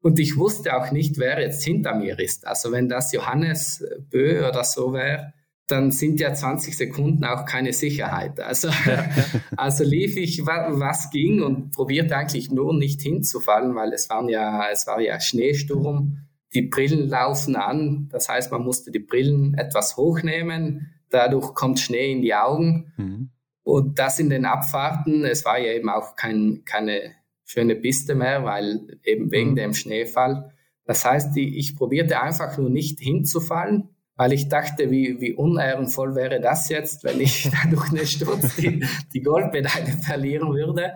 [0.00, 2.46] Und ich wusste auch nicht, wer jetzt hinter mir ist.
[2.46, 5.32] Also wenn das Johannes Bö oder so wäre,
[5.66, 8.38] dann sind ja 20 Sekunden auch keine Sicherheit.
[8.38, 8.68] Also,
[9.56, 14.68] also lief ich, was ging und probierte eigentlich nur nicht hinzufallen, weil es waren ja,
[14.70, 16.25] es war ja Schneesturm.
[16.56, 18.08] Die Brillen laufen an.
[18.10, 20.90] Das heißt, man musste die Brillen etwas hochnehmen.
[21.10, 22.94] Dadurch kommt Schnee in die Augen.
[22.96, 23.30] Mhm.
[23.62, 25.26] Und das in den Abfahrten.
[25.26, 27.12] Es war ja eben auch kein, keine
[27.44, 29.56] schöne Piste mehr, weil eben wegen mhm.
[29.56, 30.50] dem Schneefall.
[30.86, 36.14] Das heißt, ich, ich probierte einfach nur nicht hinzufallen weil ich dachte, wie, wie unehrenvoll
[36.14, 38.82] wäre das jetzt, wenn ich durch einen Sturz die,
[39.12, 40.94] die Goldmedaille verlieren würde.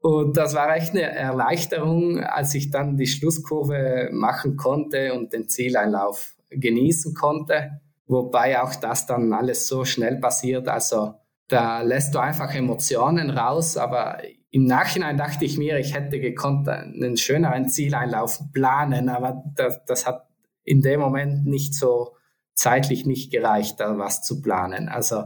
[0.00, 5.48] Und das war echt eine Erleichterung, als ich dann die Schlusskurve machen konnte und den
[5.48, 7.80] Zieleinlauf genießen konnte.
[8.06, 10.68] Wobei auch das dann alles so schnell passiert.
[10.68, 11.14] Also
[11.48, 13.76] da lässt du einfach Emotionen raus.
[13.76, 14.18] Aber
[14.50, 19.08] im Nachhinein dachte ich mir, ich hätte gekonnt einen schöneren Zieleinlauf planen.
[19.08, 20.28] Aber das, das hat
[20.64, 22.14] in dem Moment nicht so
[22.54, 24.88] zeitlich nicht gereicht, da was zu planen.
[24.88, 25.24] Also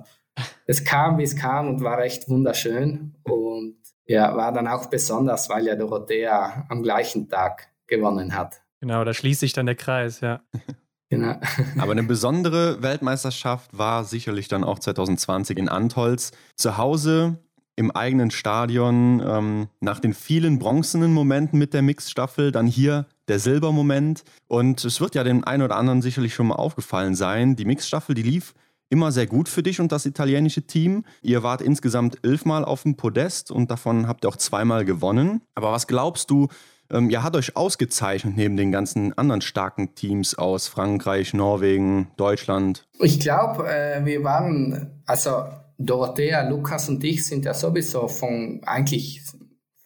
[0.66, 3.76] es kam, wie es kam und war echt wunderschön und
[4.12, 8.60] ja, war dann auch besonders, weil ja Dorothea am gleichen Tag gewonnen hat.
[8.80, 10.40] Genau, da schließt sich dann der Kreis, ja.
[11.08, 11.38] Genau.
[11.78, 16.32] Aber eine besondere Weltmeisterschaft war sicherlich dann auch 2020 in Antolz.
[16.56, 17.36] Zu Hause
[17.76, 23.40] im eigenen Stadion, ähm, nach den vielen bronzenen Momenten mit der Mixstaffel, dann hier der
[23.40, 24.24] Silbermoment.
[24.48, 28.14] Und es wird ja dem einen oder anderen sicherlich schon mal aufgefallen sein, die Mixstaffel,
[28.14, 28.54] die lief
[28.92, 31.04] immer sehr gut für dich und das italienische Team.
[31.22, 35.40] Ihr wart insgesamt elfmal auf dem Podest und davon habt ihr auch zweimal gewonnen.
[35.54, 36.48] Aber was glaubst du,
[36.90, 42.86] ähm, ihr habt euch ausgezeichnet neben den ganzen anderen starken Teams aus Frankreich, Norwegen, Deutschland?
[43.00, 45.44] Ich glaube, äh, wir waren, also
[45.78, 49.22] Dorothea, Lukas und ich sind ja sowieso von eigentlich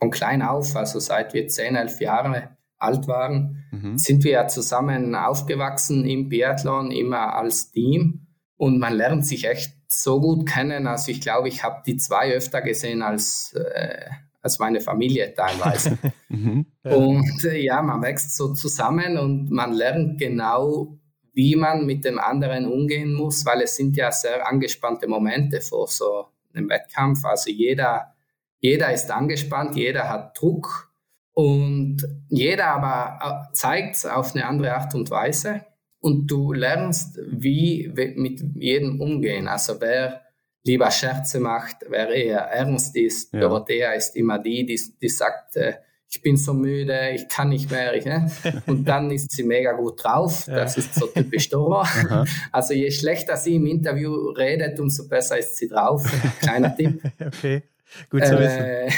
[0.01, 3.97] von klein auf, also seit wir 10, 11 Jahre alt waren, mhm.
[3.97, 8.26] sind wir ja zusammen aufgewachsen im Biathlon, immer als Team.
[8.57, 10.87] Und man lernt sich echt so gut kennen.
[10.87, 14.07] Also ich glaube, ich habe die zwei öfter gesehen als, äh,
[14.41, 15.99] als meine Familie teilweise.
[16.29, 16.67] mhm.
[16.83, 20.99] Und äh, ja, man wächst so zusammen und man lernt genau,
[21.35, 25.87] wie man mit dem anderen umgehen muss, weil es sind ja sehr angespannte Momente vor
[25.87, 27.25] so einem Wettkampf.
[27.27, 28.15] Also jeder,
[28.59, 30.91] jeder ist angespannt, jeder hat Druck
[31.33, 31.99] und
[32.31, 35.67] jeder aber äh, zeigt es auf eine andere Art und Weise.
[36.01, 39.49] Und du lernst, wie mit jedem umgehen.
[39.49, 40.23] Also wer
[40.65, 43.33] lieber Scherze macht, wer eher ernst ist.
[43.33, 43.41] Ja.
[43.41, 45.75] Dorothea ist immer die, die, die sagt, äh,
[46.09, 47.95] ich bin so müde, ich kann nicht mehr.
[47.95, 48.31] Ich, ne?
[48.67, 50.47] Und dann ist sie mega gut drauf.
[50.47, 52.25] Das ist so typisch Dora.
[52.53, 56.05] also je schlechter sie im Interview redet, umso besser ist sie drauf.
[56.41, 57.03] Kleiner Tipp.
[57.21, 57.63] okay.
[58.11, 58.61] Gut zu wissen.
[58.61, 58.91] Äh,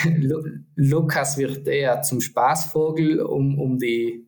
[0.77, 4.28] Lukas wird eher zum Spaßvogel, um, um, die,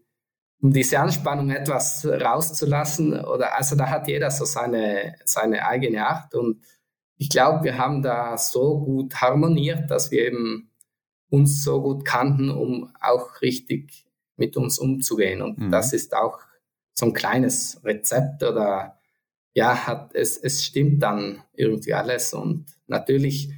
[0.60, 3.24] um diese Anspannung etwas rauszulassen.
[3.24, 6.34] Oder, also da hat jeder so seine, seine eigene Art.
[6.34, 6.62] Und
[7.16, 10.70] ich glaube, wir haben da so gut harmoniert, dass wir eben
[11.30, 14.06] uns so gut kannten, um auch richtig
[14.36, 15.42] mit uns umzugehen.
[15.42, 15.70] Und mhm.
[15.70, 16.38] das ist auch
[16.92, 18.98] so ein kleines Rezept oder
[19.52, 22.34] ja, hat, es, es stimmt dann irgendwie alles.
[22.34, 23.52] Und natürlich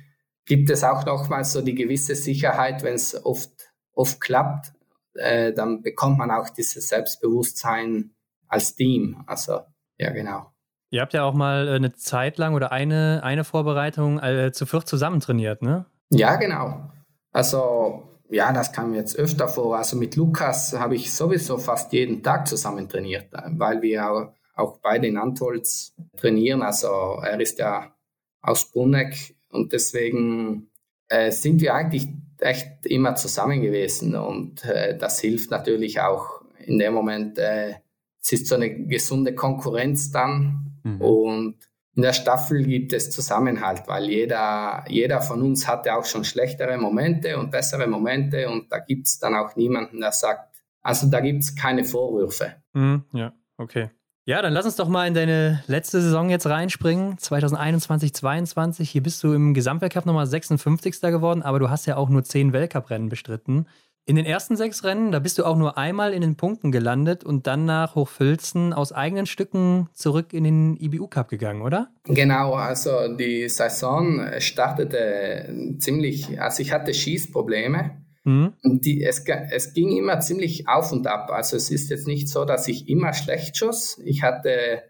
[0.45, 4.73] gibt es auch nochmals so die gewisse Sicherheit, wenn es oft, oft klappt,
[5.15, 8.11] äh, dann bekommt man auch dieses Selbstbewusstsein
[8.49, 9.23] als Team.
[9.27, 9.61] Also,
[9.99, 10.53] ja, genau.
[10.91, 14.67] Ihr habt ja auch mal äh, eine Zeit lang oder eine, eine Vorbereitung äh, zu
[14.67, 15.87] viert zusammen trainiert, ne?
[16.11, 16.91] Ja, genau.
[17.33, 19.77] Also ja, das kam jetzt öfter vor.
[19.77, 24.79] Also mit Lukas habe ich sowieso fast jeden Tag zusammen trainiert, weil wir auch, auch
[24.79, 26.63] beide in Antolz trainieren.
[26.63, 26.89] Also
[27.23, 27.95] er ist ja
[28.41, 30.71] aus Bruneck und deswegen
[31.09, 32.09] äh, sind wir eigentlich
[32.43, 37.39] echt immer zusammen gewesen und äh, das hilft natürlich auch in dem Moment.
[37.39, 37.77] Äh,
[38.23, 41.01] es ist so eine gesunde Konkurrenz dann mhm.
[41.01, 41.57] und
[41.95, 46.79] in der Staffel gibt es Zusammenhalt, weil jeder, jeder von uns hatte auch schon schlechtere
[46.79, 51.21] Momente und bessere Momente und da gibt es dann auch niemanden, der sagt, also da
[51.21, 52.57] gibt es keine Vorwürfe.
[52.73, 53.91] Mhm, ja, okay.
[54.25, 58.89] Ja, dann lass uns doch mal in deine letzte Saison jetzt reinspringen, 2021, 2022.
[58.89, 61.01] Hier bist du im Gesamtweltcup nochmal 56.
[61.01, 63.67] geworden, aber du hast ja auch nur zehn Weltcuprennen bestritten.
[64.05, 67.25] In den ersten sechs Rennen, da bist du auch nur einmal in den Punkten gelandet
[67.25, 71.89] und dann nach Hochfilzen aus eigenen Stücken zurück in den IBU Cup gegangen, oder?
[72.05, 78.02] Genau, also die Saison startete ziemlich, also ich hatte Schießprobleme.
[78.25, 78.55] Mhm.
[78.63, 81.31] Und die, es, es ging immer ziemlich auf und ab.
[81.31, 84.01] Also es ist jetzt nicht so, dass ich immer schlecht schoss.
[84.05, 84.83] Ich hatte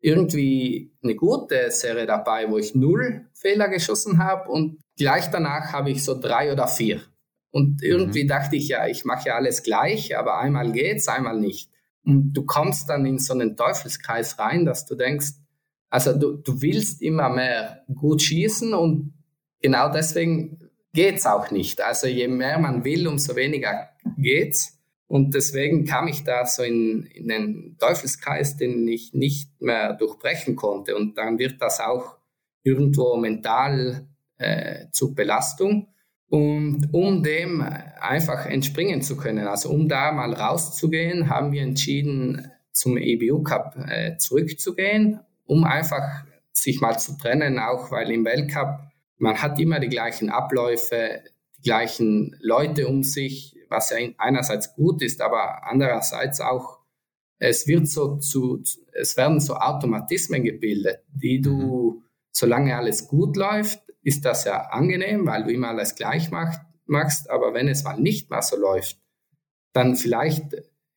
[0.00, 5.90] irgendwie eine gute Serie dabei, wo ich null Fehler geschossen habe und gleich danach habe
[5.90, 7.00] ich so drei oder vier.
[7.50, 8.28] Und irgendwie mhm.
[8.28, 11.70] dachte ich, ja, ich mache ja alles gleich, aber einmal geht's, einmal nicht.
[12.04, 15.32] Und du kommst dann in so einen Teufelskreis rein, dass du denkst,
[15.88, 19.14] also du, du willst immer mehr gut schießen und
[19.60, 20.65] genau deswegen
[20.96, 21.80] geht's auch nicht.
[21.80, 24.80] Also je mehr man will, umso weniger geht's.
[25.06, 30.56] Und deswegen kam ich da so in, in einen Teufelskreis, den ich nicht mehr durchbrechen
[30.56, 30.96] konnte.
[30.96, 32.16] Und dann wird das auch
[32.64, 35.88] irgendwo mental äh, zur Belastung.
[36.28, 37.62] Und um dem
[38.00, 43.76] einfach entspringen zu können, also um da mal rauszugehen, haben wir entschieden, zum EBU Cup
[43.88, 48.80] äh, zurückzugehen, um einfach sich mal zu trennen, auch weil im Weltcup
[49.18, 51.22] man hat immer die gleichen Abläufe,
[51.58, 56.76] die gleichen Leute um sich, was ja einerseits gut ist, aber andererseits auch
[57.38, 58.62] es wird so zu,
[58.92, 62.02] es werden so Automatismen gebildet, die du, mhm.
[62.32, 67.28] solange alles gut läuft, ist das ja angenehm, weil du immer alles gleich macht, machst.
[67.28, 68.98] Aber wenn es mal nicht mehr so läuft,
[69.72, 70.44] dann vielleicht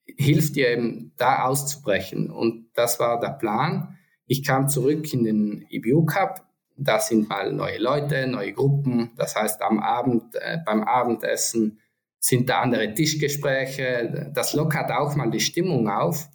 [0.05, 2.29] hilft dir eben da auszubrechen.
[2.29, 3.97] Und das war der Plan.
[4.25, 6.45] Ich kam zurück in den EBU Cup.
[6.81, 9.11] Da sind mal neue Leute, neue Gruppen.
[9.17, 11.79] Das heißt, am Abend, äh, beim Abendessen
[12.19, 14.31] sind da andere Tischgespräche.
[14.33, 16.29] Das lockert auch mal die Stimmung auf.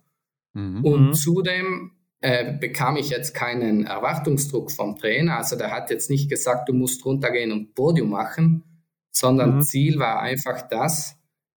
[0.53, 0.85] Mhm.
[0.85, 1.15] Und mhm.
[1.15, 5.39] zudem äh, bekam ich jetzt keinen Erwartungsdruck vom Trainer.
[5.39, 8.65] Also der hat jetzt nicht gesagt, du musst runtergehen und Podium machen,
[9.11, 9.63] sondern mhm.
[9.63, 11.17] Ziel war einfach das,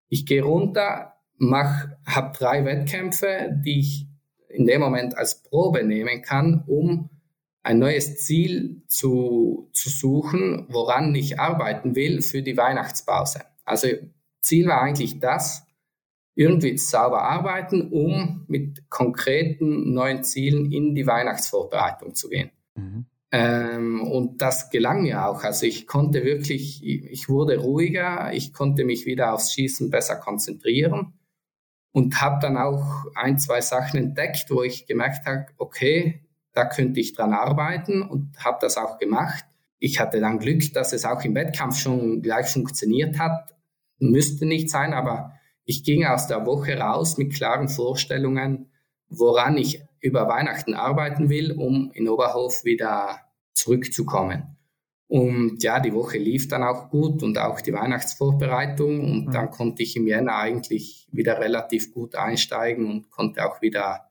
[0.10, 4.08] ich gehe runter, habe drei Wettkämpfe, die ich
[4.50, 7.10] in dem Moment als Probe nehmen kann, um
[7.68, 13.41] ein neues Ziel zu, zu suchen, woran ich arbeiten will für die Weihnachtspause.
[13.65, 13.89] Also
[14.39, 15.68] Ziel war eigentlich das,
[16.34, 22.51] irgendwie sauber arbeiten, um mit konkreten neuen Zielen in die Weihnachtsvorbereitung zu gehen.
[22.76, 23.05] Mhm.
[23.34, 25.43] Ähm, und das gelang mir auch.
[25.43, 31.20] Also ich konnte wirklich, ich wurde ruhiger, ich konnte mich wieder aufs Schießen besser konzentrieren
[31.91, 36.24] und habe dann auch ein, zwei Sachen entdeckt, wo ich gemerkt habe, okay,
[36.58, 39.45] da könnte ich dran arbeiten und habe das auch gemacht.
[39.78, 43.53] Ich hatte dann Glück, dass es auch im Wettkampf schon gleich funktioniert hat.
[43.99, 45.34] Müsste nicht sein, aber
[45.66, 48.72] ich ging aus der Woche raus mit klaren Vorstellungen,
[49.08, 53.20] woran ich über Weihnachten arbeiten will, um in Oberhof wieder
[53.53, 54.58] zurückzukommen.
[55.08, 58.99] Und ja, die Woche lief dann auch gut und auch die Weihnachtsvorbereitung.
[58.99, 59.32] Und mhm.
[59.32, 64.07] dann konnte ich im Jänner eigentlich wieder relativ gut einsteigen und konnte auch wieder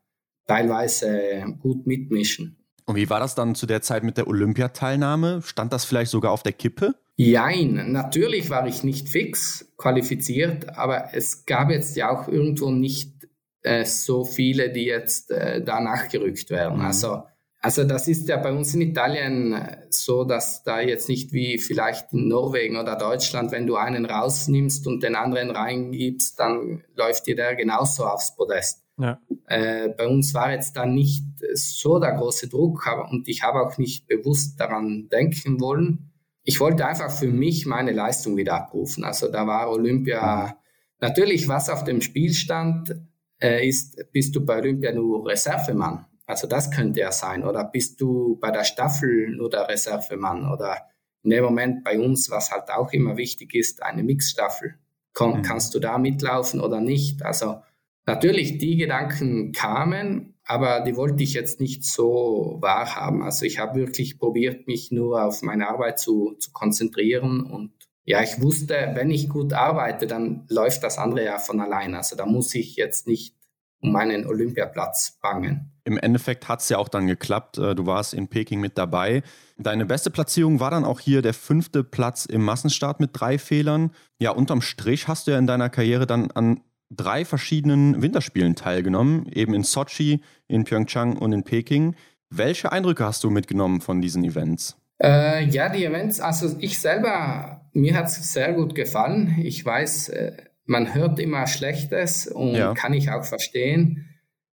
[0.46, 2.56] teilweise gut mitmischen.
[2.86, 5.42] Und wie war das dann zu der Zeit mit der Olympiateilnahme?
[5.44, 6.94] Stand das vielleicht sogar auf der Kippe?
[7.16, 13.26] Jein, natürlich war ich nicht fix qualifiziert, aber es gab jetzt ja auch irgendwo nicht
[13.62, 16.78] äh, so viele, die jetzt äh, da nachgerückt werden.
[16.78, 16.84] Mhm.
[16.84, 17.22] Also,
[17.58, 21.58] also das ist ja bei uns in Italien äh, so, dass da jetzt nicht wie
[21.58, 27.26] vielleicht in Norwegen oder Deutschland, wenn du einen rausnimmst und den anderen reingibst, dann läuft
[27.26, 28.85] dir der genauso aufs Podest.
[28.98, 29.20] Ja.
[29.46, 31.24] Äh, bei uns war jetzt da nicht
[31.54, 36.12] so der große Druck und ich habe auch nicht bewusst daran denken wollen
[36.48, 39.02] ich wollte einfach für mich meine Leistung wieder abrufen.
[39.04, 40.56] Also da war Olympia
[41.00, 42.94] natürlich, was auf dem Spiel stand,
[43.42, 46.06] äh, ist, bist du bei Olympia nur Reservemann?
[46.24, 47.44] Also das könnte ja sein.
[47.44, 50.48] Oder bist du bei der Staffel nur der Reservemann?
[50.48, 50.88] Oder
[51.24, 54.76] in dem Moment bei uns, was halt auch immer wichtig ist, eine Mixstaffel.
[55.14, 55.42] Komm, mhm.
[55.42, 57.24] Kannst du da mitlaufen oder nicht?
[57.24, 57.60] Also
[58.06, 63.22] natürlich, die Gedanken kamen, aber die wollte ich jetzt nicht so wahrhaben.
[63.22, 67.72] Also ich habe wirklich probiert, mich nur auf meine Arbeit zu, zu konzentrieren und
[68.08, 71.96] ja, ich wusste, wenn ich gut arbeite, dann läuft das andere ja von allein.
[71.96, 73.34] Also da muss ich jetzt nicht
[73.80, 75.72] um meinen Olympiaplatz bangen.
[75.84, 77.58] Im Endeffekt hat es ja auch dann geklappt.
[77.58, 79.22] Äh, du warst in Peking mit dabei.
[79.58, 83.90] Deine beste Platzierung war dann auch hier der fünfte Platz im Massenstart mit drei Fehlern.
[84.18, 86.60] Ja, unterm Strich hast du ja in deiner Karriere dann an
[86.90, 91.94] drei verschiedenen Winterspielen teilgenommen, eben in Sochi, in Pyeongchang und in Peking.
[92.30, 94.76] Welche Eindrücke hast du mitgenommen von diesen Events?
[95.02, 99.36] Äh, ja, die Events, also ich selber, mir hat es sehr gut gefallen.
[99.42, 102.74] Ich weiß, äh, man hört immer Schlechtes und ja.
[102.74, 104.08] kann ich auch verstehen.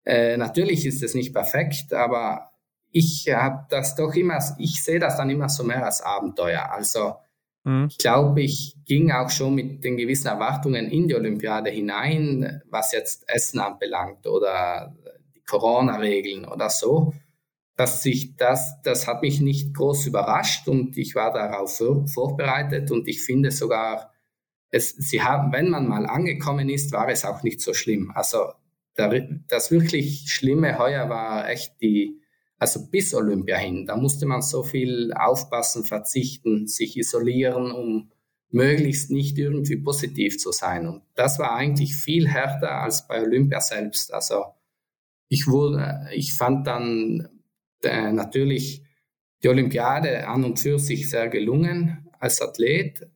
[0.06, 2.52] Äh, natürlich ist es nicht perfekt, aber
[2.92, 6.72] ich habe das doch immer, ich sehe das dann immer so mehr als Abenteuer.
[6.72, 7.16] Also
[7.64, 7.88] mhm.
[7.90, 12.92] ich glaube, ich ging auch schon mit den gewissen Erwartungen in die Olympiade hinein, was
[12.92, 14.96] jetzt Essen anbelangt oder
[15.36, 17.14] die Corona-Regeln oder so.
[17.76, 21.82] Dass sich das, das hat mich nicht groß überrascht und ich war darauf
[22.14, 24.12] vorbereitet und ich finde sogar,
[24.70, 28.12] es, sie haben, wenn man mal angekommen ist, war es auch nicht so schlimm.
[28.14, 28.52] Also
[28.96, 32.22] das wirklich Schlimme heuer war echt die,
[32.64, 38.10] also bis Olympia hin, da musste man so viel aufpassen, verzichten, sich isolieren, um
[38.52, 40.88] möglichst nicht irgendwie positiv zu sein.
[40.88, 44.14] Und das war eigentlich viel härter als bei Olympia selbst.
[44.14, 44.46] Also
[45.28, 47.28] ich wurde, ich fand dann
[47.84, 48.86] äh, natürlich
[49.44, 53.10] die Olympiade an und für sich sehr gelungen als Athlet.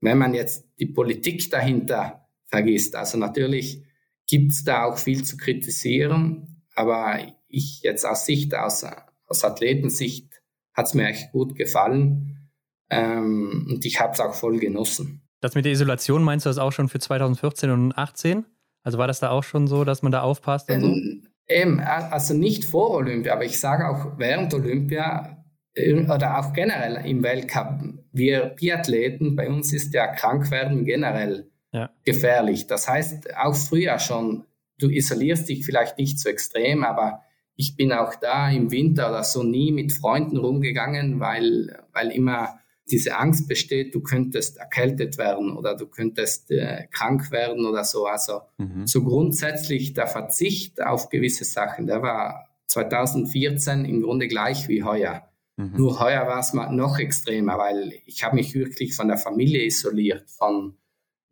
[0.00, 3.84] Wenn man jetzt die Politik dahinter vergisst, also natürlich
[4.26, 7.18] gibt es da auch viel zu kritisieren, aber
[7.50, 8.84] ich jetzt aus Sicht, aus,
[9.26, 10.42] aus Athletensicht,
[10.72, 12.50] hat es mir echt gut gefallen
[12.90, 15.22] ähm, und ich habe es auch voll genossen.
[15.40, 18.44] Das mit der Isolation meinst du das auch schon für 2014 und 2018?
[18.82, 20.86] Also war das da auch schon so, dass man da aufpasst und so?
[20.86, 25.44] Ähm, eben, also nicht vor Olympia, aber ich sage auch während Olympia
[25.74, 27.80] äh, oder auch generell im Weltcup.
[28.12, 31.90] Wir Biathleten, bei uns ist ja Krankwerden generell ja.
[32.04, 32.66] gefährlich.
[32.66, 34.44] Das heißt, auch früher schon,
[34.78, 37.22] du isolierst dich vielleicht nicht so extrem, aber
[37.56, 42.60] ich bin auch da im Winter oder so nie mit Freunden rumgegangen, weil, weil immer
[42.90, 48.06] diese Angst besteht, du könntest erkältet werden oder du könntest äh, krank werden oder so.
[48.06, 48.86] Also mhm.
[48.86, 55.28] so grundsätzlich der Verzicht auf gewisse Sachen, der war 2014 im Grunde gleich wie heuer.
[55.56, 55.72] Mhm.
[55.76, 60.28] Nur heuer war es noch extremer, weil ich habe mich wirklich von der Familie isoliert,
[60.30, 60.76] von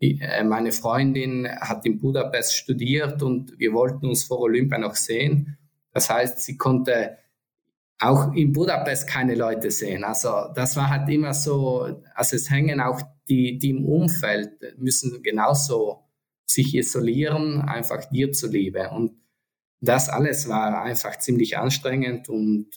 [0.00, 5.58] äh, meine Freundin hat in Budapest studiert und wir wollten uns vor Olympia noch sehen.
[5.92, 7.18] Das heißt, sie konnte
[8.00, 10.04] auch in Budapest keine Leute sehen.
[10.04, 15.22] Also das war halt immer so, also es hängen auch die, die im Umfeld müssen
[15.22, 16.04] genauso
[16.46, 18.90] sich isolieren, einfach dir zuliebe.
[18.90, 19.12] Und
[19.80, 22.68] das alles war einfach ziemlich anstrengend und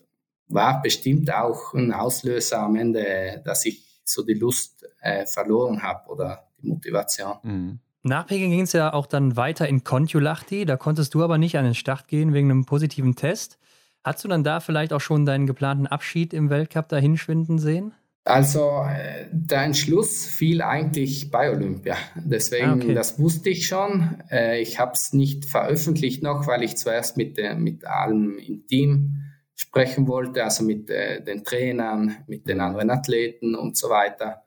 [0.48, 6.10] war bestimmt auch ein Auslöser am Ende, dass ich so die Lust äh, verloren habe
[6.10, 7.38] oder Motivation.
[7.44, 7.80] Mhm.
[8.04, 10.66] Nach Peking ging es ja auch dann weiter in Kontiolahti.
[10.66, 13.60] Da konntest du aber nicht an den Start gehen wegen einem positiven Test.
[14.04, 17.94] Hast du dann da vielleicht auch schon deinen geplanten Abschied im Weltcup dahinschwinden sehen?
[18.24, 21.96] Also äh, der Entschluss fiel eigentlich bei Olympia.
[22.16, 22.94] Deswegen, ah, okay.
[22.94, 24.22] das wusste ich schon.
[24.32, 29.24] Äh, ich habe es nicht veröffentlicht noch, weil ich zuerst mit, mit allem im Team
[29.56, 34.44] sprechen wollte, also mit äh, den Trainern, mit den anderen Athleten und so weiter.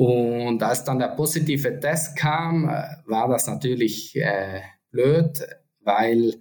[0.00, 5.46] Und als dann der positive Test kam, äh, war das natürlich äh, blöd,
[5.82, 6.36] weil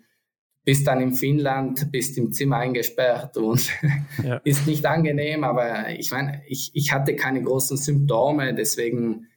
[0.64, 3.70] bist dann in Finnland, bist im Zimmer eingesperrt und
[4.24, 4.40] ja.
[4.46, 9.28] ist nicht angenehm, aber ich meine, ich, ich hatte keine großen Symptome, deswegen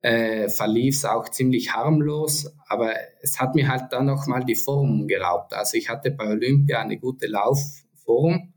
[0.00, 5.06] äh, verlief es auch ziemlich harmlos, aber es hat mir halt dann nochmal die Form
[5.06, 5.52] geraubt.
[5.52, 8.54] Also ich hatte bei Olympia eine gute Laufform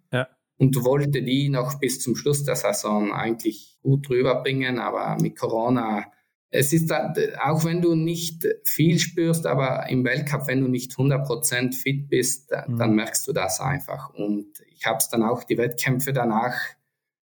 [0.59, 6.05] und wollte die noch bis zum Schluss der Saison eigentlich gut rüberbringen, aber mit Corona,
[6.51, 11.73] es ist auch wenn du nicht viel spürst, aber im Weltcup, wenn du nicht 100%
[11.73, 12.77] fit bist, dann, mhm.
[12.77, 14.13] dann merkst du das einfach.
[14.13, 16.55] Und ich habe es dann auch die Wettkämpfe danach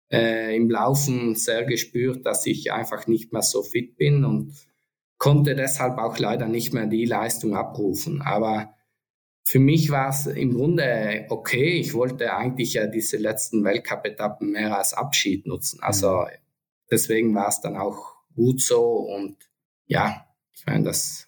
[0.09, 4.53] äh, im Laufen sehr gespürt, dass ich einfach nicht mehr so fit bin und
[5.17, 8.21] konnte deshalb auch leider nicht mehr die Leistung abrufen.
[8.21, 8.75] Aber
[9.47, 11.79] für mich war es im Grunde okay.
[11.79, 15.79] Ich wollte eigentlich ja diese letzten Weltcup-Etappen mehr als Abschied nutzen.
[15.81, 16.27] Also mhm.
[16.91, 19.37] deswegen war es dann auch gut so und
[19.85, 21.27] ja, ich meine, das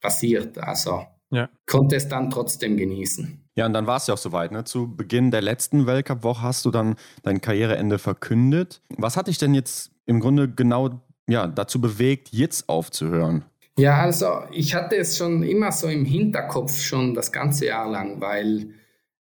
[0.00, 0.56] passiert.
[0.58, 1.50] Also ja.
[1.66, 3.44] konnte es dann trotzdem genießen.
[3.56, 4.52] Ja, und dann war es ja auch soweit.
[4.52, 4.64] Ne?
[4.64, 8.80] Zu Beginn der letzten Weltcup-Woche hast du dann dein Karriereende verkündet.
[8.96, 13.44] Was hat dich denn jetzt im Grunde genau ja, dazu bewegt, jetzt aufzuhören?
[13.78, 18.20] Ja, also ich hatte es schon immer so im Hinterkopf schon das ganze Jahr lang,
[18.20, 18.74] weil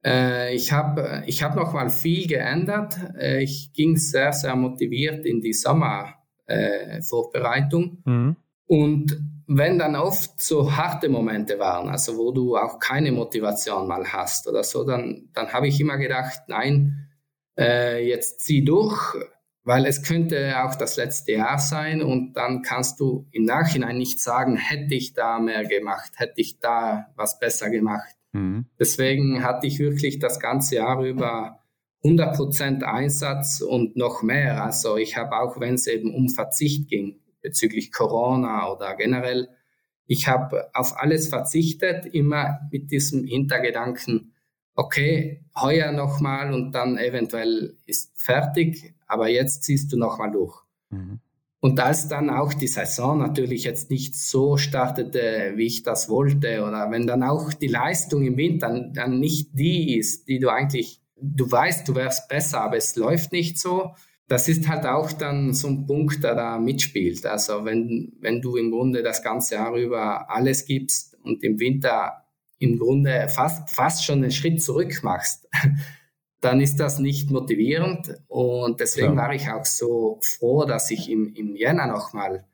[0.06, 2.98] äh, ich habe ich hab noch mal viel geändert.
[3.20, 8.04] Äh, ich ging sehr, sehr motiviert in die Sommervorbereitung.
[8.06, 8.36] Äh, mhm.
[8.68, 14.06] Und wenn dann oft so harte Momente waren, also wo du auch keine Motivation mal
[14.06, 17.10] hast oder so, dann, dann habe ich immer gedacht, nein,
[17.58, 19.16] äh, jetzt zieh durch,
[19.66, 24.22] weil es könnte auch das letzte Jahr sein und dann kannst du im Nachhinein nicht
[24.22, 28.16] sagen, hätte ich da mehr gemacht, hätte ich da was besser gemacht.
[28.32, 28.68] Mhm.
[28.80, 31.64] Deswegen hatte ich wirklich das ganze Jahr über
[32.04, 34.64] 100% Einsatz und noch mehr.
[34.64, 39.50] Also ich habe auch, wenn es eben um Verzicht ging, bezüglich Corona oder generell,
[40.06, 44.35] ich habe auf alles verzichtet, immer mit diesem Hintergedanken,
[44.76, 50.62] okay, heuer nochmal und dann eventuell ist fertig, aber jetzt ziehst du nochmal durch.
[50.90, 51.20] Mhm.
[51.62, 56.62] Und als dann auch die Saison natürlich jetzt nicht so startete, wie ich das wollte,
[56.62, 60.50] oder wenn dann auch die Leistung im Winter dann, dann nicht die ist, die du
[60.50, 63.96] eigentlich, du weißt, du wärst besser, aber es läuft nicht so,
[64.28, 67.26] das ist halt auch dann so ein Punkt, der da mitspielt.
[67.26, 72.25] Also wenn, wenn du im Grunde das ganze Jahr über alles gibst und im Winter
[72.66, 75.48] im Grunde fast, fast schon einen Schritt zurück machst,
[76.42, 78.16] dann ist das nicht motivierend.
[78.28, 79.24] Und deswegen ja.
[79.24, 82.46] war ich auch so froh, dass ich im, im Jänner nochmal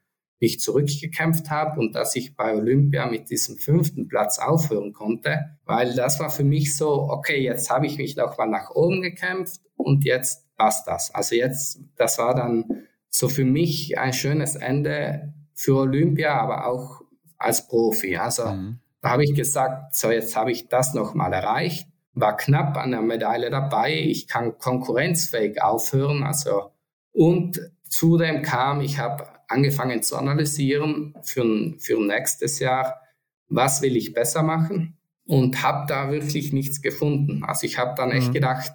[0.41, 5.93] mich zurückgekämpft habe und dass ich bei Olympia mit diesem fünften Platz aufhören konnte, weil
[5.93, 10.03] das war für mich so, okay, jetzt habe ich mich nochmal nach oben gekämpft und
[10.03, 11.13] jetzt passt das.
[11.13, 12.65] Also jetzt, das war dann
[13.09, 17.01] so für mich ein schönes Ende für Olympia, aber auch
[17.37, 18.17] als Profi.
[18.17, 18.79] Also mhm.
[19.01, 23.01] Da habe ich gesagt, so jetzt habe ich das nochmal erreicht, war knapp an der
[23.01, 26.23] Medaille dabei, ich kann konkurrenzfähig aufhören.
[26.23, 26.71] Also
[27.11, 31.43] und zudem kam, ich habe angefangen zu analysieren für,
[31.77, 33.01] für nächstes Jahr,
[33.47, 37.43] was will ich besser machen und habe da wirklich nichts gefunden.
[37.43, 38.33] Also ich habe dann echt mhm.
[38.33, 38.71] gedacht,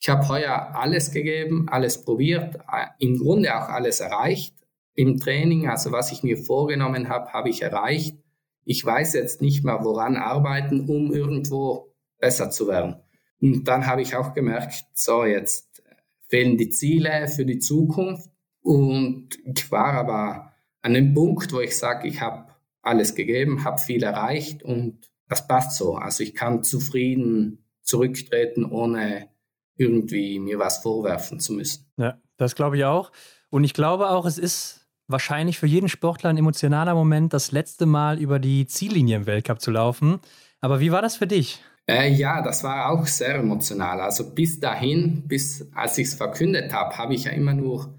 [0.00, 2.58] ich habe heuer alles gegeben, alles probiert,
[2.98, 4.56] im Grunde auch alles erreicht
[4.94, 5.68] im Training.
[5.68, 8.16] Also was ich mir vorgenommen habe, habe ich erreicht
[8.64, 12.96] ich weiß jetzt nicht mehr, woran arbeiten, um irgendwo besser zu werden.
[13.40, 15.82] Und dann habe ich auch gemerkt, so jetzt
[16.28, 18.30] fehlen die Ziele für die Zukunft.
[18.62, 22.46] Und ich war aber an dem Punkt, wo ich sage, ich habe
[22.80, 25.94] alles gegeben, habe viel erreicht und das passt so.
[25.94, 29.28] Also ich kann zufrieden zurücktreten, ohne
[29.76, 31.90] irgendwie mir was vorwerfen zu müssen.
[31.96, 33.10] Ja, das glaube ich auch.
[33.50, 34.81] Und ich glaube auch, es ist
[35.12, 39.60] wahrscheinlich für jeden Sportler ein emotionaler Moment, das letzte Mal über die Ziellinie im Weltcup
[39.60, 40.18] zu laufen.
[40.60, 41.62] Aber wie war das für dich?
[41.86, 44.00] Äh, ja, das war auch sehr emotional.
[44.00, 47.98] Also bis dahin, bis als ich es verkündet habe, habe ich ja immer nur,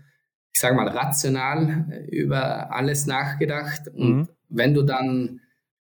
[0.53, 3.89] ich sage mal, rational äh, über alles nachgedacht.
[3.89, 4.28] Und mhm.
[4.49, 5.41] wenn du dann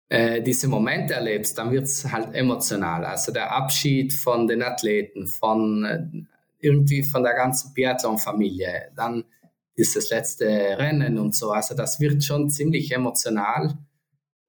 [0.08, 3.04] äh, diese Momente erlebst, dann wird es halt emotional.
[3.04, 6.06] Also der Abschied von den Athleten, von äh,
[6.60, 9.24] irgendwie von der ganzen Biathlon-Familie, dann
[9.78, 11.52] ist das letzte Rennen und so.
[11.52, 13.78] Also das wird schon ziemlich emotional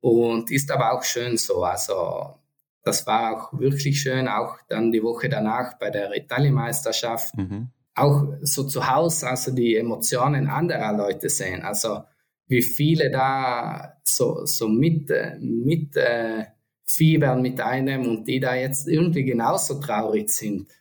[0.02, 1.64] und ist aber auch schön so.
[1.64, 2.36] Also
[2.84, 7.38] das war auch wirklich schön, auch dann die Woche danach bei der Italienmeisterschaft.
[7.38, 7.70] Mhm.
[7.94, 11.62] Auch so zu Hause, also die Emotionen anderer Leute sehen.
[11.62, 12.04] Also
[12.48, 16.46] wie viele da so, so mit, mit äh,
[16.86, 20.72] fiebern mit einem und die da jetzt irgendwie genauso traurig sind.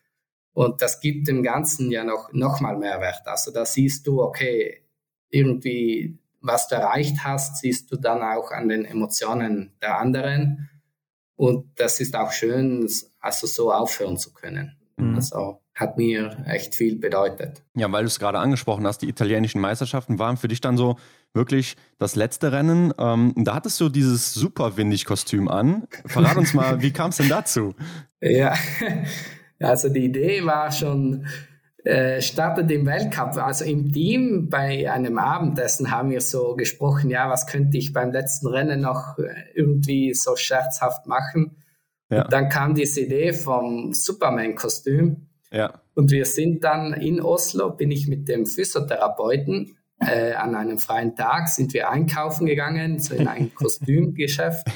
[0.59, 3.23] Und das gibt dem Ganzen ja noch, noch mal Mehrwert.
[3.27, 4.83] Also da siehst du, okay,
[5.31, 10.69] irgendwie, was du erreicht hast, siehst du dann auch an den Emotionen der anderen.
[11.37, 12.91] Und das ist auch schön,
[13.21, 14.77] also so aufhören zu können.
[14.97, 15.15] Mhm.
[15.15, 17.63] Also hat mir echt viel bedeutet.
[17.77, 20.97] Ja, weil du es gerade angesprochen hast, die italienischen Meisterschaften waren für dich dann so
[21.35, 22.93] wirklich das letzte Rennen.
[22.99, 25.87] Ähm, da hattest du dieses super windig Kostüm an.
[26.05, 27.77] Verrat uns mal, wie kam es denn dazu?
[28.21, 28.57] Ja,
[29.61, 31.27] also die Idee war schon,
[31.85, 37.31] äh, startet im Weltcup, also im Team bei einem Abendessen haben wir so gesprochen, ja,
[37.31, 41.57] was könnte ich beim letzten Rennen noch äh, irgendwie so scherzhaft machen.
[42.11, 42.25] Ja.
[42.25, 45.29] Dann kam diese Idee vom Superman-Kostüm.
[45.51, 45.81] Ja.
[45.95, 51.17] Und wir sind dann in Oslo, bin ich mit dem Physiotherapeuten äh, an einem freien
[51.17, 54.67] Tag, sind wir einkaufen gegangen, so in ein Kostümgeschäft.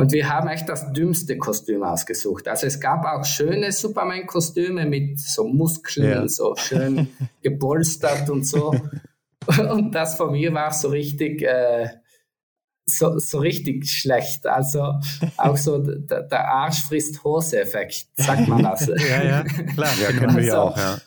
[0.00, 2.48] Und wir haben echt das dümmste Kostüm ausgesucht.
[2.48, 6.28] Also es gab auch schöne Superman-Kostüme mit so Muskeln, ja.
[6.28, 7.08] so schön
[7.42, 8.74] gepolstert und so.
[9.58, 11.90] Und das von mir war so richtig, äh,
[12.86, 14.46] so, so richtig schlecht.
[14.46, 14.94] Also
[15.36, 18.86] auch so der, Arsch frisst Hose-Effekt, sagt man das.
[19.08, 20.98] ja, ja, klar, ja, kennen wir ja also, auch, ja.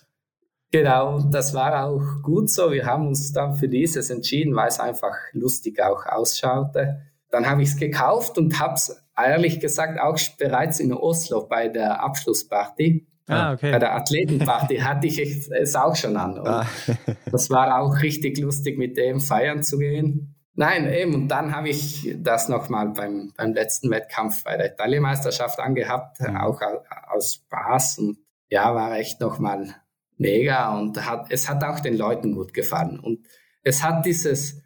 [0.72, 2.72] Genau, und das war auch gut so.
[2.72, 7.02] Wir haben uns dann für dieses entschieden, weil es einfach lustig auch ausschaute.
[7.34, 11.68] Dann habe ich es gekauft und habe es ehrlich gesagt auch bereits in Oslo bei
[11.68, 13.72] der Abschlussparty, ah, okay.
[13.72, 15.18] bei der Athletenparty hatte ich
[15.50, 16.38] es auch schon an.
[16.46, 16.68] Ah.
[17.32, 20.36] das war auch richtig lustig, mit dem feiern zu gehen.
[20.54, 25.60] Nein, eben, und dann habe ich das nochmal beim, beim letzten Wettkampf bei der Italienmeisterschaft
[25.60, 26.38] angehabt, mhm.
[26.38, 26.62] auch
[27.10, 28.20] aus Spaß und
[28.50, 29.74] ja, war echt nochmal
[30.18, 33.00] mega und hat, es hat auch den Leuten gut gefallen.
[33.00, 33.26] Und
[33.64, 34.62] es hat dieses,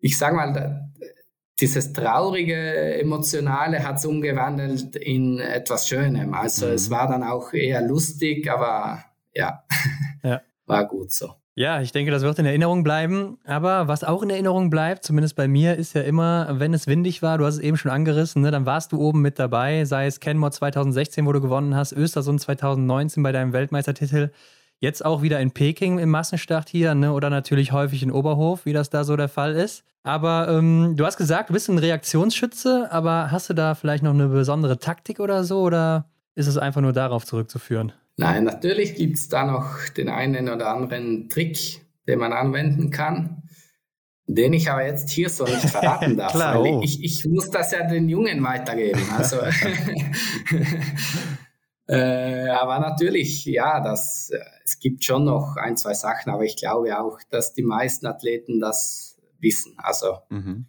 [0.00, 0.90] ich sag mal,
[1.60, 6.34] dieses traurige, emotionale hat es umgewandelt in etwas Schönem.
[6.34, 6.72] Also mhm.
[6.72, 9.04] es war dann auch eher lustig, aber
[9.34, 9.64] ja,
[10.22, 10.40] ja.
[10.66, 11.34] war gut so.
[11.58, 13.38] Ja, ich denke, das wird in Erinnerung bleiben.
[13.44, 17.20] Aber was auch in Erinnerung bleibt, zumindest bei mir, ist ja immer, wenn es windig
[17.20, 20.06] war, du hast es eben schon angerissen, ne, dann warst du oben mit dabei, sei
[20.06, 24.30] es Kenmore 2016, wo du gewonnen hast, Östersund 2019 bei deinem Weltmeistertitel.
[24.80, 27.12] Jetzt auch wieder in Peking im Massenstart hier, ne?
[27.12, 29.82] oder natürlich häufig in Oberhof, wie das da so der Fall ist.
[30.04, 34.14] Aber ähm, du hast gesagt, du bist ein Reaktionsschütze, aber hast du da vielleicht noch
[34.14, 37.92] eine besondere Taktik oder so, oder ist es einfach nur darauf zurückzuführen?
[38.16, 43.42] Nein, natürlich gibt es da noch den einen oder anderen Trick, den man anwenden kann,
[44.26, 46.32] den ich aber jetzt hier so nicht verraten darf.
[46.32, 46.80] Klar, oh.
[46.84, 49.02] ich, ich, muss das ja den Jungen weitergeben.
[49.16, 49.38] Also
[51.88, 54.30] Äh, aber natürlich, ja, das,
[54.64, 58.60] es gibt schon noch ein, zwei Sachen, aber ich glaube auch, dass die meisten Athleten
[58.60, 59.74] das wissen.
[59.78, 60.66] Also mhm.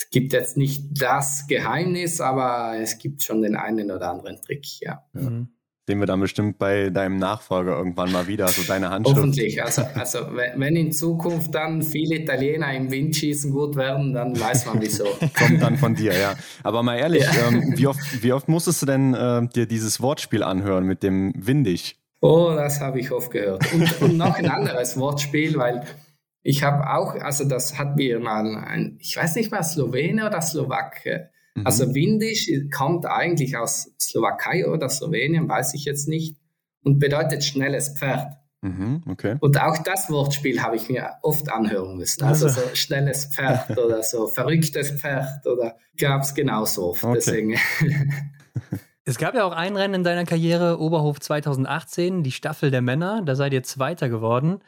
[0.00, 4.80] es gibt jetzt nicht das Geheimnis, aber es gibt schon den einen oder anderen Trick,
[4.80, 5.04] ja.
[5.12, 5.50] Mhm
[5.88, 9.16] sehen wir dann bestimmt bei deinem Nachfolger irgendwann mal wieder, so deine Handschrift.
[9.16, 9.62] Hoffentlich.
[9.62, 14.82] Also, also wenn in Zukunft dann viele Italiener im Windschießen gut werden, dann weiß man
[14.82, 15.04] wieso.
[15.38, 16.34] Kommt dann von dir, ja.
[16.62, 17.48] Aber mal ehrlich, ja.
[17.48, 21.32] ähm, wie, oft, wie oft musstest du denn äh, dir dieses Wortspiel anhören mit dem
[21.34, 21.96] Windig?
[22.20, 23.72] Oh, das habe ich oft gehört.
[23.72, 25.86] Und, und noch ein anderes Wortspiel, weil
[26.42, 30.42] ich habe auch, also das hat mir mal ein, ich weiß nicht mehr, Slowene oder
[30.42, 31.66] Slowake, Mhm.
[31.66, 36.36] Also Windisch kommt eigentlich aus Slowakei oder Slowenien, weiß ich jetzt nicht,
[36.82, 38.34] und bedeutet schnelles Pferd.
[38.60, 39.36] Mhm, okay.
[39.40, 42.24] Und auch das Wortspiel habe ich mir oft anhören müssen.
[42.24, 42.60] Also, also.
[42.60, 47.04] so schnelles Pferd oder so verrücktes Pferd oder gab es genauso oft.
[47.04, 47.14] Okay.
[47.14, 47.56] Deswegen.
[49.04, 53.22] Es gab ja auch ein Rennen in deiner Karriere, Oberhof 2018, die Staffel der Männer.
[53.24, 54.58] Da seid ihr Zweiter geworden.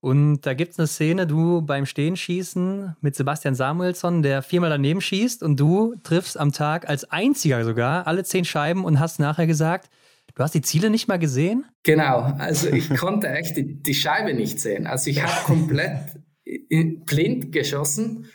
[0.00, 5.00] Und da gibt es eine Szene, du beim Stehenschießen mit Sebastian Samuelsson, der viermal daneben
[5.00, 9.48] schießt und du triffst am Tag als einziger sogar alle zehn Scheiben und hast nachher
[9.48, 9.90] gesagt,
[10.36, 11.64] du hast die Ziele nicht mal gesehen?
[11.82, 14.86] Genau, also ich konnte echt die, die Scheibe nicht sehen.
[14.86, 16.20] Also ich habe komplett
[17.04, 18.26] blind geschossen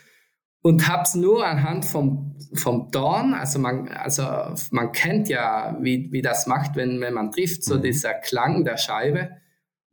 [0.60, 4.22] und habe es nur anhand vom, vom Dorn, also man, also
[4.70, 7.82] man kennt ja, wie, wie das macht, wenn, wenn man trifft, so mhm.
[7.82, 9.30] dieser Klang der Scheibe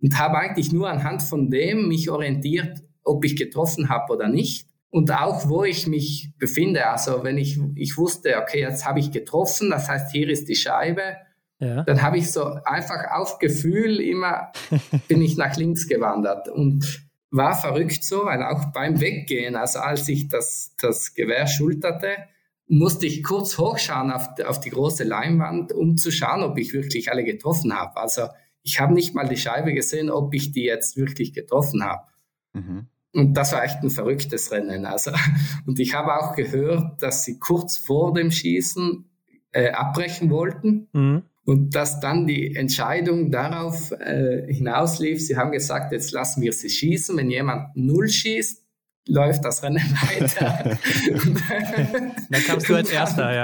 [0.02, 4.68] und habe eigentlich nur anhand von dem mich orientiert, ob ich getroffen habe oder nicht
[4.89, 6.88] und auch wo ich mich befinde.
[6.88, 10.56] Also wenn ich, ich wusste, okay, jetzt habe ich getroffen, das heißt, hier ist die
[10.56, 11.18] Scheibe,
[11.60, 11.84] ja.
[11.84, 14.52] dann habe ich so einfach auf Gefühl immer
[15.08, 20.10] bin ich nach links gewandert und war verrückt so, weil auch beim Weggehen, also als
[20.10, 22.10] ich das, das Gewehr schulterte,
[22.68, 27.12] musste ich kurz hochschauen auf, auf die große Leinwand, um zu schauen, ob ich wirklich
[27.12, 27.97] alle getroffen habe.
[27.97, 28.28] Also
[28.64, 32.03] ich habe nicht mal die Scheibe gesehen, ob ich die jetzt wirklich getroffen habe.
[32.53, 32.88] Mhm.
[33.14, 34.86] Und das war echt ein verrücktes Rennen.
[34.86, 35.12] Also,
[35.66, 39.09] und ich habe auch gehört, dass sie kurz vor dem Schießen
[39.51, 40.88] äh, abbrechen wollten.
[40.93, 41.24] Mhm.
[41.43, 46.70] Und dass dann die Entscheidung darauf äh, hinauslief, sie haben gesagt, jetzt lassen wir sie
[46.70, 47.18] schießen.
[47.18, 48.64] Wenn jemand null schießt,
[49.07, 50.78] läuft das Rennen weiter.
[52.30, 53.43] dann kamst du als Erster, ja.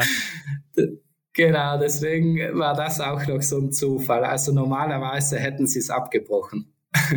[1.37, 4.25] Genau, deswegen war das auch noch so ein Zufall.
[4.25, 6.73] Also normalerweise hätten sie es abgebrochen.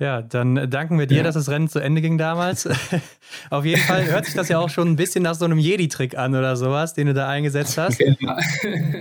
[0.00, 1.22] Ja, dann danken wir dir, ja.
[1.24, 2.68] dass das Rennen zu Ende ging damals.
[3.50, 6.16] Auf jeden Fall hört sich das ja auch schon ein bisschen nach so einem Jedi-Trick
[6.16, 7.98] an oder sowas, den du da eingesetzt hast.
[8.20, 8.36] Genau.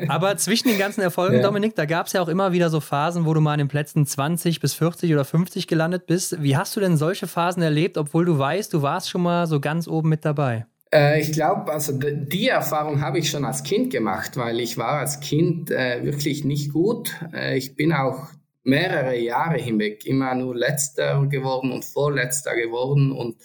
[0.08, 1.44] Aber zwischen den ganzen Erfolgen, ja.
[1.44, 3.68] Dominik, da gab es ja auch immer wieder so Phasen, wo du mal an den
[3.68, 6.42] Plätzen 20 bis 40 oder 50 gelandet bist.
[6.42, 9.60] Wie hast du denn solche Phasen erlebt, obwohl du weißt, du warst schon mal so
[9.60, 10.66] ganz oben mit dabei?
[10.94, 15.00] Äh, ich glaube, also die Erfahrung habe ich schon als Kind gemacht, weil ich war
[15.00, 17.16] als Kind äh, wirklich nicht gut.
[17.34, 18.30] Äh, ich bin auch
[18.64, 23.38] mehrere Jahre hinweg immer nur letzter geworden und vorletzter geworden und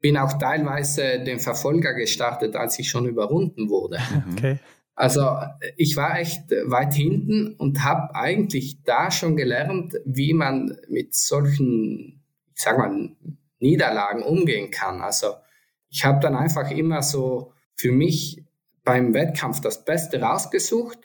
[0.00, 3.98] bin auch teilweise den Verfolger gestartet, als ich schon überrunden wurde.
[3.98, 4.32] Mhm.
[4.32, 4.58] Okay.
[4.94, 5.36] Also
[5.76, 12.22] ich war echt weit hinten und habe eigentlich da schon gelernt, wie man mit solchen,
[12.54, 13.10] ich sag mal,
[13.58, 15.00] Niederlagen umgehen kann.
[15.00, 15.28] Also
[15.92, 18.42] ich habe dann einfach immer so für mich
[18.82, 20.98] beim Wettkampf das Beste rausgesucht.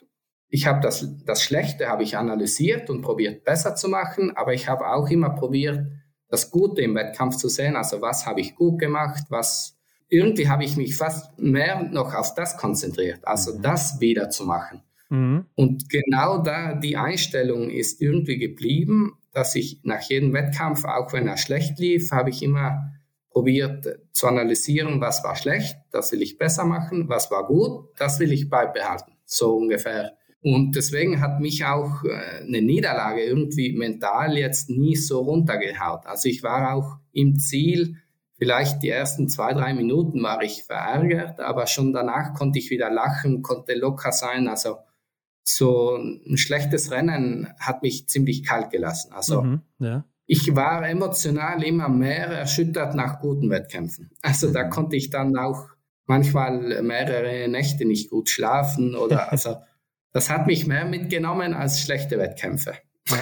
[0.48, 4.66] Ich habe das, das Schlechte habe ich analysiert und probiert besser zu machen, aber ich
[4.66, 5.86] habe auch immer probiert,
[6.30, 7.76] das Gute im Wettkampf zu sehen.
[7.76, 9.78] Also was habe ich gut gemacht, was
[10.08, 13.62] irgendwie habe ich mich fast mehr noch auf das konzentriert, also mhm.
[13.62, 14.82] das wieder zu machen.
[15.10, 15.44] Mhm.
[15.54, 21.28] Und genau da die Einstellung ist irgendwie geblieben, dass ich nach jedem Wettkampf, auch wenn
[21.28, 22.90] er schlecht lief, habe ich immer
[23.30, 28.18] probiert zu analysieren, was war schlecht, das will ich besser machen, was war gut, das
[28.20, 29.12] will ich beibehalten.
[29.24, 35.20] So ungefähr Und deswegen hat mich auch äh, eine Niederlage irgendwie mental jetzt nie so
[35.20, 36.06] runtergehaut.
[36.06, 37.96] Also ich war auch im Ziel,
[38.38, 42.90] vielleicht die ersten zwei, drei Minuten war ich verärgert, aber schon danach konnte ich wieder
[42.90, 44.46] lachen, konnte locker sein.
[44.48, 44.76] Also
[45.42, 49.12] so ein schlechtes Rennen hat mich ziemlich kalt gelassen.
[49.12, 50.04] Also mhm, ja.
[50.28, 54.10] Ich war emotional immer mehr erschüttert nach guten Wettkämpfen.
[54.22, 54.70] Also da mhm.
[54.70, 55.66] konnte ich dann auch
[56.06, 59.56] manchmal mehrere Nächte nicht gut schlafen oder also
[60.12, 62.74] das hat mich mehr mitgenommen als schlechte Wettkämpfe.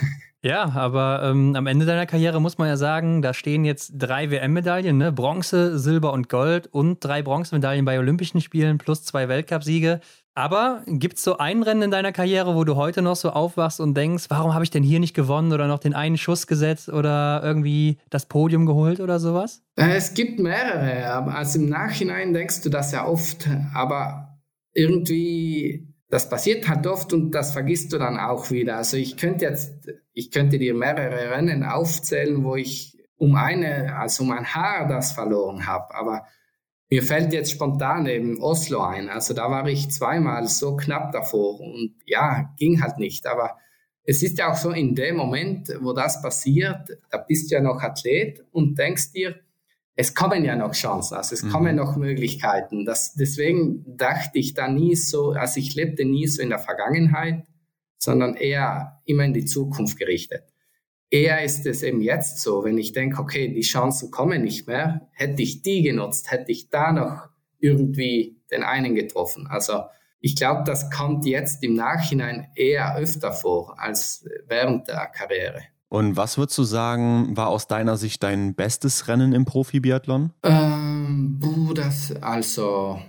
[0.42, 4.30] Ja, aber ähm, am Ende deiner Karriere muss man ja sagen, da stehen jetzt drei
[4.30, 5.10] WM-Medaillen, ne?
[5.10, 10.00] Bronze, Silber und Gold und drei Bronzemedaillen bei Olympischen Spielen plus zwei Weltcupsiege.
[10.36, 13.80] Aber gibt es so ein Rennen in deiner Karriere, wo du heute noch so aufwachst
[13.80, 16.90] und denkst, warum habe ich denn hier nicht gewonnen oder noch den einen Schuss gesetzt
[16.90, 19.62] oder irgendwie das Podium geholt oder sowas?
[19.76, 24.38] Äh, es gibt mehrere, also im Nachhinein denkst du das ja oft, aber
[24.74, 28.76] irgendwie das passiert halt oft und das vergisst du dann auch wieder.
[28.76, 34.24] Also ich könnte jetzt, ich könnte dir mehrere Rennen aufzählen, wo ich um eine, also
[34.24, 35.94] um ein Haar das verloren habe.
[35.94, 36.26] Aber
[36.88, 39.08] mir fällt jetzt spontan eben Oslo ein.
[39.08, 43.26] Also da war ich zweimal so knapp davor und ja, ging halt nicht.
[43.26, 43.56] Aber
[44.04, 47.60] es ist ja auch so in dem Moment, wo das passiert, da bist du ja
[47.60, 49.40] noch Athlet und denkst dir,
[49.96, 51.50] es kommen ja noch Chancen, also es mhm.
[51.50, 52.84] kommen noch Möglichkeiten.
[52.84, 57.46] Das, deswegen dachte ich da nie so, also ich lebte nie so in der Vergangenheit,
[57.98, 60.44] sondern eher immer in die Zukunft gerichtet.
[61.10, 65.08] Eher ist es eben jetzt so, wenn ich denke, okay, die Chancen kommen nicht mehr,
[65.12, 67.28] hätte ich die genutzt, hätte ich da noch
[67.58, 69.46] irgendwie den einen getroffen.
[69.46, 69.82] Also
[70.20, 75.62] ich glaube, das kommt jetzt im Nachhinein eher öfter vor als während der Karriere.
[75.88, 80.32] Und was würdest du sagen, war aus deiner Sicht dein bestes Rennen im Profi-Biathlon?
[80.42, 81.40] Ähm,
[81.76, 83.00] das, also,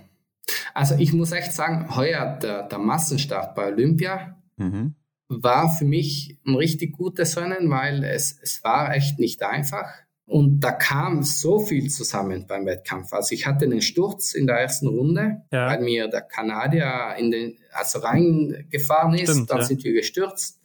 [0.74, 4.94] also ich muss echt sagen, heuer der, der Massenstart bei Olympia mhm.
[5.28, 9.86] War für mich ein richtig gutes Rennen, weil es, es war echt nicht einfach.
[10.28, 13.12] Und da kam so viel zusammen beim Wettkampf.
[13.14, 15.68] Also ich hatte einen Sturz in der ersten Runde, ja.
[15.68, 19.30] weil mir der Kanadier in den, also reingefahren ist.
[19.30, 19.64] Stimmt, dann ja.
[19.64, 20.60] sind wir gestürzt.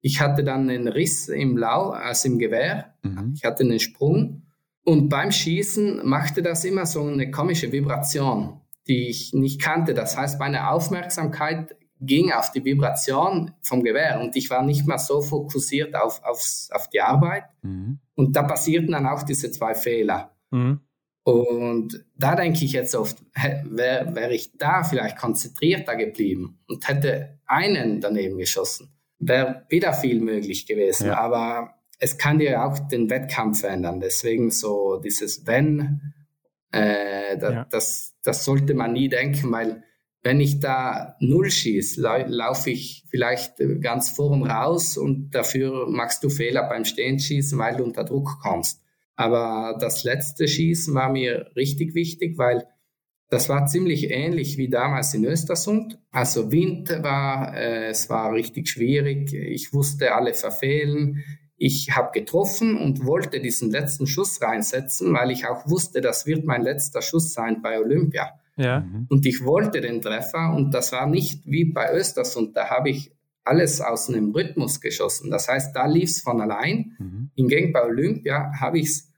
[0.00, 2.94] Ich hatte dann einen Riss im Lau, also im Gewehr.
[3.02, 3.34] Mhm.
[3.36, 4.42] Ich hatte einen Sprung.
[4.84, 9.92] Und beim Schießen machte das immer so eine komische Vibration, die ich nicht kannte.
[9.92, 14.98] Das heißt, meine Aufmerksamkeit ging auf die Vibration vom Gewehr und ich war nicht mehr
[14.98, 17.44] so fokussiert auf, aufs, auf die Arbeit.
[17.62, 17.98] Mhm.
[18.14, 20.34] Und da passierten dann auch diese zwei Fehler.
[20.50, 20.80] Mhm.
[21.22, 23.22] Und da denke ich jetzt oft,
[23.64, 30.20] wäre wär ich da vielleicht konzentrierter geblieben und hätte einen daneben geschossen, wäre wieder viel
[30.20, 31.08] möglich gewesen.
[31.08, 31.18] Ja.
[31.18, 34.00] Aber es kann dir auch den Wettkampf verändern.
[34.00, 36.14] Deswegen so dieses Wenn,
[36.72, 37.66] äh, da, ja.
[37.70, 39.84] das, das sollte man nie denken, weil
[40.22, 46.22] wenn ich da null schieße, lau laufe ich vielleicht ganz vorn raus und dafür machst
[46.22, 48.82] du Fehler beim Stehenschießen, weil du unter Druck kommst.
[49.16, 52.66] Aber das letzte Schießen war mir richtig wichtig, weil
[53.30, 55.98] das war ziemlich ähnlich wie damals in Östersund.
[56.10, 59.32] Also Wind war, äh, es war richtig schwierig.
[59.32, 61.22] Ich wusste alle verfehlen.
[61.56, 66.44] Ich habe getroffen und wollte diesen letzten Schuss reinsetzen, weil ich auch wusste, das wird
[66.44, 68.39] mein letzter Schuss sein bei Olympia.
[68.56, 68.80] Ja.
[68.80, 69.06] Mhm.
[69.08, 72.56] Und ich wollte den Treffer und das war nicht wie bei Östersund.
[72.56, 73.12] Da habe ich
[73.44, 75.30] alles aus einem Rhythmus geschossen.
[75.30, 76.96] Das heißt, da lief es von allein.
[76.98, 77.30] Mhm.
[77.34, 79.12] Hingegen bei Olympia habe ich es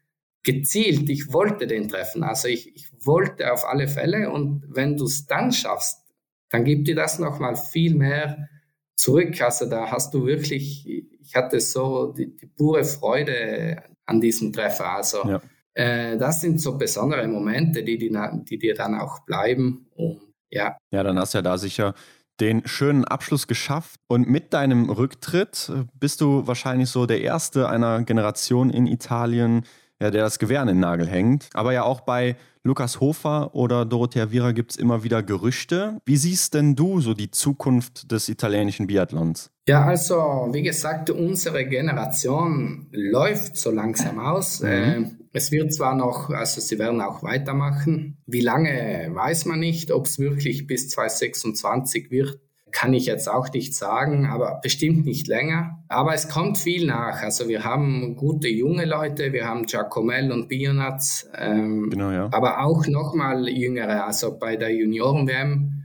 [0.45, 2.22] gezielt, ich wollte den treffen.
[2.22, 6.03] Also ich, ich wollte auf alle Fälle und wenn du es dann schaffst,
[6.51, 8.49] dann gibt dir das nochmal viel mehr
[8.95, 9.41] zurück.
[9.41, 10.87] Also da hast du wirklich,
[11.20, 14.97] ich hatte so die, die pure Freude an diesem Treffer.
[14.97, 15.41] Also ja.
[15.75, 18.11] Äh, das sind so besondere Momente, die, die,
[18.49, 19.87] die dir dann auch bleiben.
[19.95, 20.20] Und,
[20.51, 20.77] ja.
[20.91, 21.95] ja, dann hast du ja da sicher
[22.41, 24.01] den schönen Abschluss geschafft.
[24.09, 29.64] Und mit deinem Rücktritt bist du wahrscheinlich so der Erste einer Generation in Italien,
[30.01, 31.49] ja, der das Gewehr an den Nagel hängt.
[31.55, 35.99] Aber ja auch bei Lukas Hofer oder Dorothea Viera gibt es immer wieder Gerüchte.
[36.05, 39.51] Wie siehst denn du so die Zukunft des italienischen Biathlons?
[39.68, 44.61] Ja, also wie gesagt, unsere Generation läuft so langsam aus.
[44.61, 45.21] Mhm.
[45.33, 48.18] Es wird zwar noch, also sie werden auch weitermachen.
[48.26, 52.38] Wie lange weiß man nicht, ob es wirklich bis 2026 wird
[52.72, 55.84] kann ich jetzt auch nicht sagen, aber bestimmt nicht länger.
[55.88, 57.22] Aber es kommt viel nach.
[57.22, 62.29] Also wir haben gute junge Leute, wir haben Giacomel und Bionatz, ähm, genau, ja.
[62.33, 64.07] aber auch nochmal jüngere.
[64.07, 65.84] Also bei der Junioren-WM,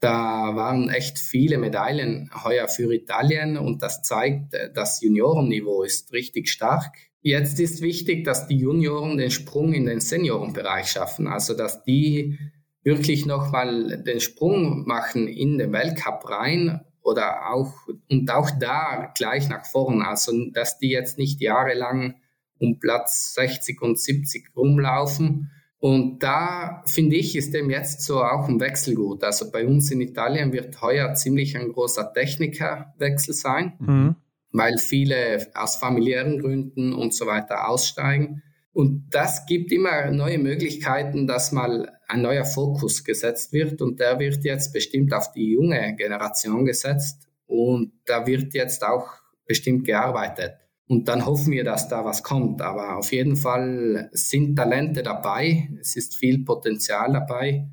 [0.00, 6.50] da waren echt viele Medaillen heuer für Italien und das zeigt, das Juniorenniveau ist richtig
[6.50, 6.92] stark.
[7.26, 12.38] Jetzt ist wichtig, dass die Junioren den Sprung in den Seniorenbereich schaffen, also dass die
[12.84, 17.72] wirklich nochmal den Sprung machen in den Weltcup rein oder auch,
[18.08, 20.02] und auch da gleich nach vorn.
[20.02, 22.14] Also, dass die jetzt nicht jahrelang
[22.60, 25.50] um Platz 60 und 70 rumlaufen.
[25.78, 29.24] Und da finde ich, ist dem jetzt so auch ein Wechsel gut.
[29.24, 34.16] Also bei uns in Italien wird heuer ziemlich ein großer Technikerwechsel sein, mhm.
[34.56, 38.42] Weil viele aus familiären Gründen und so weiter aussteigen.
[38.72, 43.80] Und das gibt immer neue Möglichkeiten, dass mal ein neuer Fokus gesetzt wird.
[43.80, 47.26] Und der wird jetzt bestimmt auf die junge Generation gesetzt.
[47.46, 49.08] Und da wird jetzt auch
[49.46, 50.56] bestimmt gearbeitet.
[50.88, 52.60] Und dann hoffen wir, dass da was kommt.
[52.60, 55.68] Aber auf jeden Fall sind Talente dabei.
[55.80, 57.66] Es ist viel Potenzial dabei.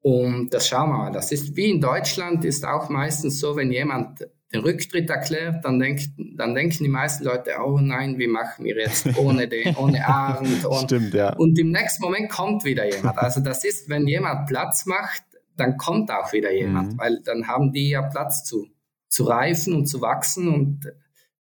[0.00, 1.12] Und das schauen wir mal.
[1.12, 5.78] Das ist wie in Deutschland, ist auch meistens so, wenn jemand den Rücktritt erklärt, dann,
[5.78, 10.06] denkt, dann denken die meisten Leute, oh nein, wie machen wir jetzt ohne, den, ohne
[10.06, 10.64] Arndt?
[10.64, 11.34] Und, Stimmt, ja.
[11.34, 13.18] und im nächsten Moment kommt wieder jemand.
[13.18, 15.22] Also das ist, wenn jemand Platz macht,
[15.56, 16.98] dann kommt auch wieder jemand, mhm.
[16.98, 18.68] weil dann haben die ja Platz zu,
[19.08, 20.92] zu reifen und zu wachsen und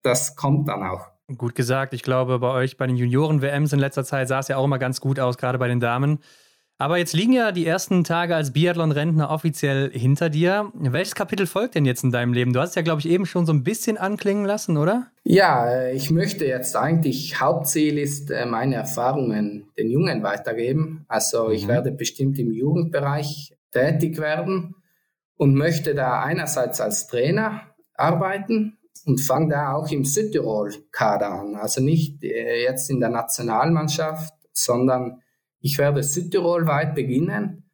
[0.02, 1.08] das kommt dann auch.
[1.38, 1.94] Gut gesagt.
[1.94, 4.80] Ich glaube, bei euch bei den Junioren-WMs in letzter Zeit sah es ja auch immer
[4.80, 6.20] ganz gut aus, gerade bei den Damen.
[6.82, 10.72] Aber jetzt liegen ja die ersten Tage als Biathlon-Rentner offiziell hinter dir.
[10.74, 12.54] Welches Kapitel folgt denn jetzt in deinem Leben?
[12.54, 15.08] Du hast es ja, glaube ich, eben schon so ein bisschen anklingen lassen, oder?
[15.26, 21.04] Ja, ich möchte jetzt eigentlich, Hauptziel ist, äh, meine Erfahrungen den Jungen weitergeben.
[21.10, 21.52] Also mhm.
[21.52, 24.76] ich werde bestimmt im Jugendbereich tätig werden
[25.36, 27.62] und möchte da einerseits als Trainer
[27.94, 31.56] arbeiten und fange da auch im Südtirol-Kader an.
[31.56, 35.22] Also nicht äh, jetzt in der Nationalmannschaft, sondern
[35.61, 37.69] ich werde Südtirol weit beginnen,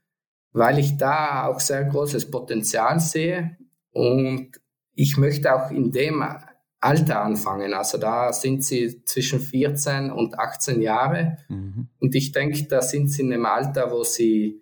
[0.51, 3.57] weil ich da auch sehr großes Potenzial sehe
[3.91, 4.51] und
[4.93, 6.23] ich möchte auch in dem
[6.79, 7.73] Alter anfangen.
[7.73, 11.89] Also da sind sie zwischen 14 und 18 Jahre mhm.
[11.99, 14.61] und ich denke, da sind sie in einem Alter, wo sie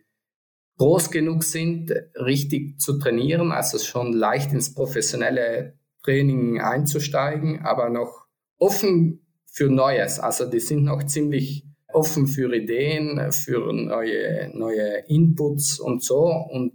[0.78, 8.26] groß genug sind, richtig zu trainieren, also schon leicht ins professionelle Training einzusteigen, aber noch
[8.58, 10.20] offen für Neues.
[10.20, 16.26] Also die sind noch ziemlich offen für Ideen, für neue, neue Inputs und so.
[16.26, 16.74] Und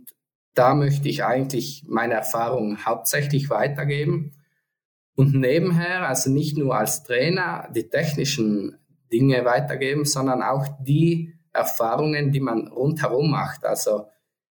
[0.54, 4.32] da möchte ich eigentlich meine Erfahrungen hauptsächlich weitergeben.
[5.14, 8.76] Und nebenher, also nicht nur als Trainer, die technischen
[9.12, 13.64] Dinge weitergeben, sondern auch die Erfahrungen, die man rundherum macht.
[13.64, 14.06] Also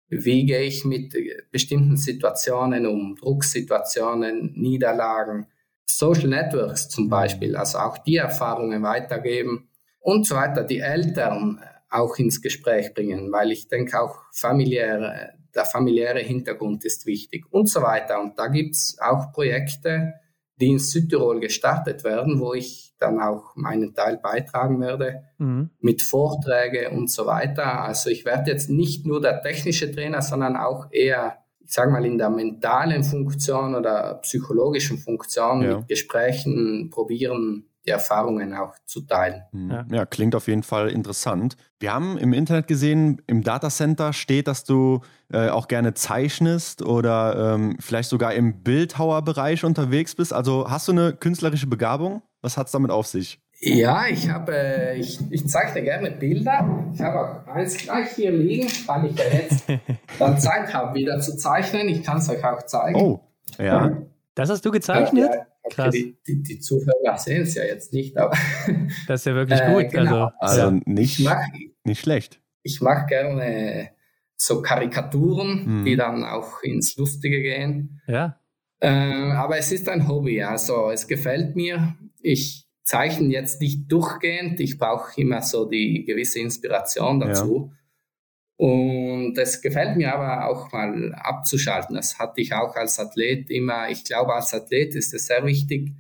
[0.10, 1.16] wie gehe ich mit
[1.52, 5.48] bestimmten Situationen um, Drucksituationen, Niederlagen,
[5.86, 9.70] Social Networks zum Beispiel, also auch die Erfahrungen weitergeben
[10.04, 11.60] und so weiter, die Eltern
[11.90, 17.70] auch ins Gespräch bringen, weil ich denke auch familiär, der familiäre Hintergrund ist wichtig und
[17.70, 18.20] so weiter.
[18.20, 20.14] Und da gibt es auch Projekte,
[20.60, 25.70] die in Südtirol gestartet werden, wo ich dann auch meinen Teil beitragen werde mhm.
[25.80, 27.82] mit Vorträgen und so weiter.
[27.82, 32.06] Also ich werde jetzt nicht nur der technische Trainer, sondern auch eher, ich sage mal,
[32.06, 35.78] in der mentalen Funktion oder psychologischen Funktion ja.
[35.78, 39.44] mit Gesprächen probieren, die Erfahrungen auch zu teilen.
[39.52, 39.72] Mhm.
[39.72, 39.86] Ja.
[39.92, 40.06] ja.
[40.06, 41.58] klingt auf jeden Fall interessant.
[41.80, 45.02] Wir haben im Internet gesehen, im Datacenter steht, dass du
[45.32, 50.34] äh, auch gerne zeichnest oder ähm, vielleicht sogar im Bildhauerbereich unterwegs bist.
[50.34, 52.22] Also hast du eine künstlerische Begabung?
[52.42, 53.40] Was hat es damit auf sich?
[53.66, 56.86] Ja, ich habe, äh, ich, ich zeichne gerne Bilder.
[56.94, 59.64] Ich habe auch eins gleich hier liegen, weil ich ja jetzt
[60.20, 61.88] dann Zeit habe, wieder zu zeichnen.
[61.88, 63.00] Ich kann es euch auch zeigen.
[63.00, 63.22] Oh,
[63.58, 63.98] ja.
[64.36, 65.30] Das hast du gezeichnet?
[65.34, 65.94] Ja, Krass.
[65.94, 68.36] Die, die, die, Zuhörer sehen es ja jetzt nicht, aber.
[69.08, 69.92] Das ist ja wirklich äh, gut.
[69.92, 70.32] Genau.
[70.40, 71.42] Also, also nicht, mach,
[71.84, 72.42] nicht schlecht.
[72.64, 73.92] Ich mache gerne
[74.36, 75.86] so Karikaturen, hm.
[75.86, 78.02] die dann auch ins Lustige gehen.
[78.08, 78.40] Ja.
[78.80, 81.96] Äh, aber es ist ein Hobby, also es gefällt mir.
[82.22, 87.72] Ich zeichne jetzt nicht durchgehend, ich brauche immer so die gewisse Inspiration dazu.
[87.72, 87.78] Ja.
[88.56, 91.96] Und es gefällt mir aber auch mal abzuschalten.
[91.96, 93.90] Das hatte ich auch als Athlet immer.
[93.90, 95.92] Ich glaube, als Athlet ist es sehr wichtig,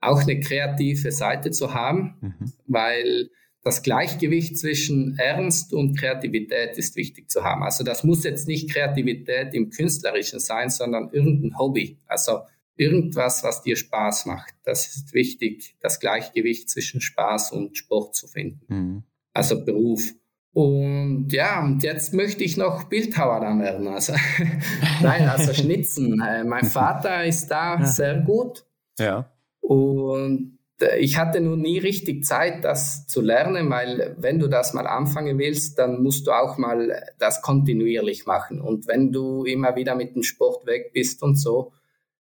[0.00, 2.52] auch eine kreative Seite zu haben, mhm.
[2.66, 3.30] weil
[3.62, 7.62] das Gleichgewicht zwischen Ernst und Kreativität ist wichtig zu haben.
[7.62, 11.98] Also das muss jetzt nicht Kreativität im Künstlerischen sein, sondern irgendein Hobby.
[12.06, 12.40] Also
[12.76, 14.54] irgendwas, was dir Spaß macht.
[14.64, 18.60] Das ist wichtig, das Gleichgewicht zwischen Spaß und Sport zu finden.
[18.68, 19.02] Mhm.
[19.34, 20.14] Also Beruf.
[20.52, 23.86] Und ja, und jetzt möchte ich noch Bildhauer dann werden.
[23.86, 24.14] Also,
[25.02, 26.20] nein, also Schnitzen.
[26.20, 27.86] Äh, mein Vater ist da ja.
[27.86, 28.64] sehr gut.
[28.98, 29.30] Ja.
[29.60, 34.74] Und äh, ich hatte nur nie richtig Zeit, das zu lernen, weil wenn du das
[34.74, 38.60] mal anfangen willst, dann musst du auch mal das kontinuierlich machen.
[38.60, 41.72] Und wenn du immer wieder mit dem Sport weg bist und so,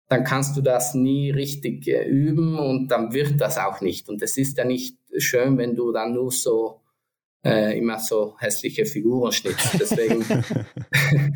[0.08, 4.08] dann kannst du das nie richtig äh, üben und dann wird das auch nicht.
[4.08, 6.80] Und es ist ja nicht schön, wenn du dann nur so
[7.46, 9.76] äh, immer so hässliche Figuren schnitzt.
[9.78, 10.24] Deswegen,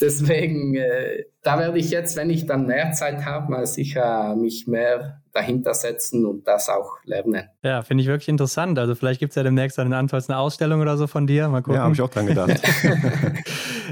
[0.00, 4.68] Deswegen, äh, da werde ich jetzt, wenn ich dann mehr Zeit habe, mal sicher mich
[4.68, 7.48] mehr dahinter setzen und das auch lernen.
[7.62, 8.78] Ja, finde ich wirklich interessant.
[8.78, 11.48] Also vielleicht gibt es ja demnächst dann Anfalls eine Ausstellung oder so von dir.
[11.48, 11.74] Mal gucken.
[11.74, 12.50] Ja, habe ich auch dran gedacht.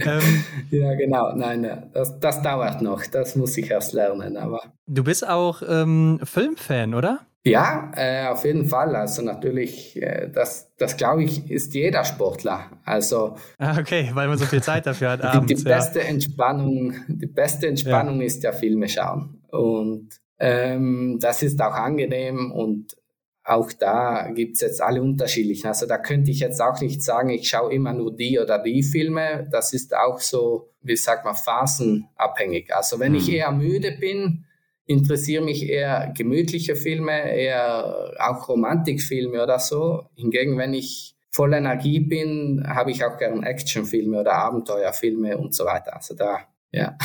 [0.07, 1.33] ähm, ja, genau.
[1.35, 3.05] Nein, das, das dauert noch.
[3.07, 4.37] Das muss ich erst lernen.
[4.37, 7.21] Aber du bist auch ähm, Filmfan, oder?
[7.47, 8.97] Ja, äh, auf jeden Fall.
[8.97, 12.71] Also natürlich, äh, das, das glaube ich, ist jeder Sportler.
[12.85, 15.23] Also ah, okay, weil man so viel Zeit dafür hat.
[15.23, 16.07] Abends, die, die beste ja.
[16.07, 18.27] Entspannung, die beste Entspannung ja.
[18.27, 19.43] ist ja Filme schauen.
[19.49, 20.09] Und
[20.39, 22.97] ähm, das ist auch angenehm und
[23.45, 25.69] auch da gibt's jetzt alle unterschiedlichen.
[25.69, 28.83] Also da könnte ich jetzt auch nicht sagen, ich schaue immer nur die oder die
[28.83, 29.47] Filme.
[29.53, 32.75] Das ist auch so, wie sagt man, phasenabhängig.
[32.75, 33.35] Also wenn ich mhm.
[33.35, 34.47] eher müde bin,
[34.87, 40.07] interessieren mich eher gemütliche Filme, eher auch Romantikfilme oder so.
[40.15, 45.65] Hingegen, wenn ich voll Energie bin, habe ich auch gern Actionfilme oder Abenteuerfilme und so
[45.67, 45.95] weiter.
[45.95, 46.41] Also da,
[46.73, 46.97] ja.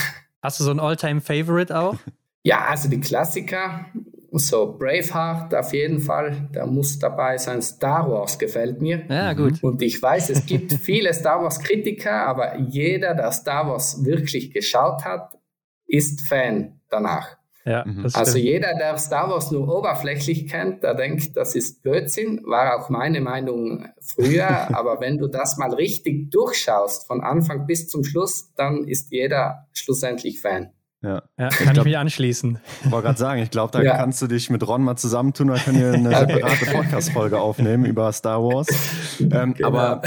[0.42, 1.96] Hast du so ein All-Time-Favorite auch?
[2.44, 3.86] Ja, also die Klassiker,
[4.32, 7.62] so Braveheart auf jeden Fall, der muss dabei sein.
[7.62, 9.06] Star Wars gefällt mir.
[9.10, 9.62] Ja, gut.
[9.62, 14.52] Und ich weiß, es gibt viele Star Wars Kritiker, aber jeder, der Star Wars wirklich
[14.52, 15.38] geschaut hat,
[15.86, 17.38] ist Fan danach.
[17.64, 18.08] Ja, mhm.
[18.14, 22.90] also jeder, der Star Wars nur oberflächlich kennt, der denkt, das ist Blödsinn, war auch
[22.90, 24.48] meine Meinung früher.
[24.76, 29.68] aber wenn du das mal richtig durchschaust, von Anfang bis zum Schluss, dann ist jeder
[29.74, 30.72] schlussendlich Fan.
[31.04, 32.60] Ja, ja kann ich, glaub, ich mich anschließen.
[32.84, 33.98] Ich wollte gerade sagen, ich glaube, da ja.
[33.98, 38.12] kannst du dich mit Ron mal zusammentun, da können wir eine separate Podcast-Folge aufnehmen über
[38.14, 38.68] Star Wars.
[39.20, 39.68] Ähm, genau.
[39.68, 40.02] Aber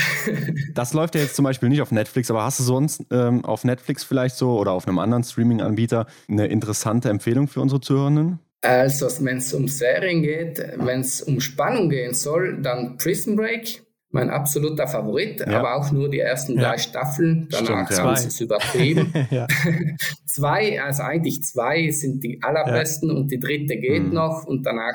[0.75, 3.63] das läuft ja jetzt zum Beispiel nicht auf Netflix, aber hast du sonst ähm, auf
[3.63, 8.41] Netflix vielleicht so oder auf einem anderen Streaming-Anbieter eine interessante Empfehlung für unsere Zuhörenden?
[8.63, 13.84] Also, wenn es um Serien geht, wenn es um Spannung gehen soll, dann Prison Break
[14.15, 15.59] mein absoluter Favorit, ja.
[15.59, 17.49] aber auch nur die ersten drei Staffeln.
[17.51, 19.13] Danach Stimmt, haben sie es übertrieben.
[20.27, 24.15] zwei, also eigentlich zwei sind die allerbesten und die dritte geht mhm.
[24.15, 24.95] noch und danach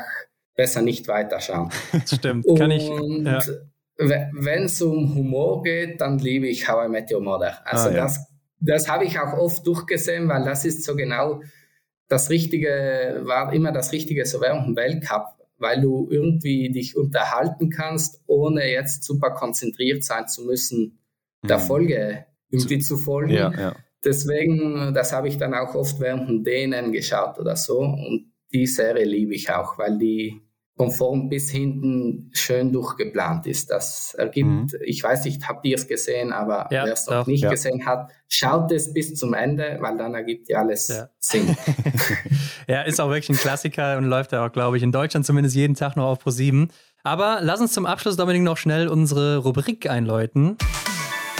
[0.56, 1.70] besser nicht weiterschauen.
[2.06, 2.90] Stimmt, und kann ich.
[3.98, 7.58] Wenn es um Humor geht, dann liebe ich How I Met Your Mother.
[7.66, 8.26] Also ah, das,
[8.62, 11.42] das habe ich auch oft durchgesehen, weil das ist so genau
[12.08, 17.70] das Richtige, war immer das Richtige so während dem Weltcup weil du irgendwie dich unterhalten
[17.70, 21.00] kannst, ohne jetzt super konzentriert sein zu müssen,
[21.44, 21.64] der mhm.
[21.64, 23.32] Folge irgendwie zu folgen.
[23.32, 23.76] Ja, ja.
[24.04, 27.80] Deswegen, das habe ich dann auch oft während denen geschaut oder so.
[27.80, 30.42] Und die Serie liebe ich auch, weil die
[30.80, 33.70] von vorn bis hinten schön durchgeplant ist.
[33.70, 34.70] Das ergibt, mhm.
[34.86, 37.50] ich weiß nicht, habt ihr es gesehen, aber ja, wer es noch nicht ja.
[37.50, 41.10] gesehen hat, schaut es bis zum Ende, weil dann ergibt ja alles ja.
[41.20, 41.54] Sinn.
[42.70, 45.54] ja, ist auch wirklich ein Klassiker und läuft ja auch, glaube ich, in Deutschland zumindest
[45.54, 46.70] jeden Tag noch auf Pro7.
[47.04, 50.56] Aber lass uns zum Abschluss, Dominik, noch schnell unsere Rubrik einläuten.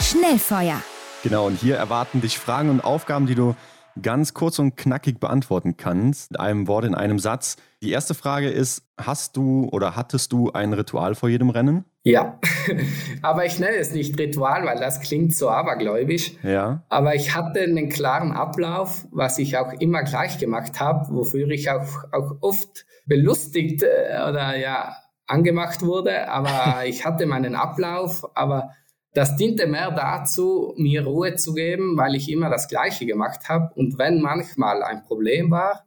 [0.02, 0.82] Schnellfeuer.
[1.22, 3.56] Genau, und hier erwarten dich Fragen und Aufgaben, die du
[4.02, 7.56] ganz kurz und knackig beantworten kannst, in einem Wort, in einem Satz.
[7.82, 11.84] Die erste Frage ist, hast du oder hattest du ein Ritual vor jedem Rennen?
[12.02, 12.38] Ja,
[13.22, 16.32] aber ich nenne es nicht Ritual, weil das klingt so abergläubisch.
[16.42, 16.84] Ja.
[16.88, 21.70] Aber ich hatte einen klaren Ablauf, was ich auch immer gleich gemacht habe, wofür ich
[21.70, 24.96] auch, auch oft belustigt äh, oder ja
[25.26, 26.28] angemacht wurde.
[26.28, 28.70] Aber ich hatte meinen Ablauf, aber
[29.12, 33.72] das diente mehr dazu, mir Ruhe zu geben, weil ich immer das Gleiche gemacht habe.
[33.74, 35.86] Und wenn manchmal ein Problem war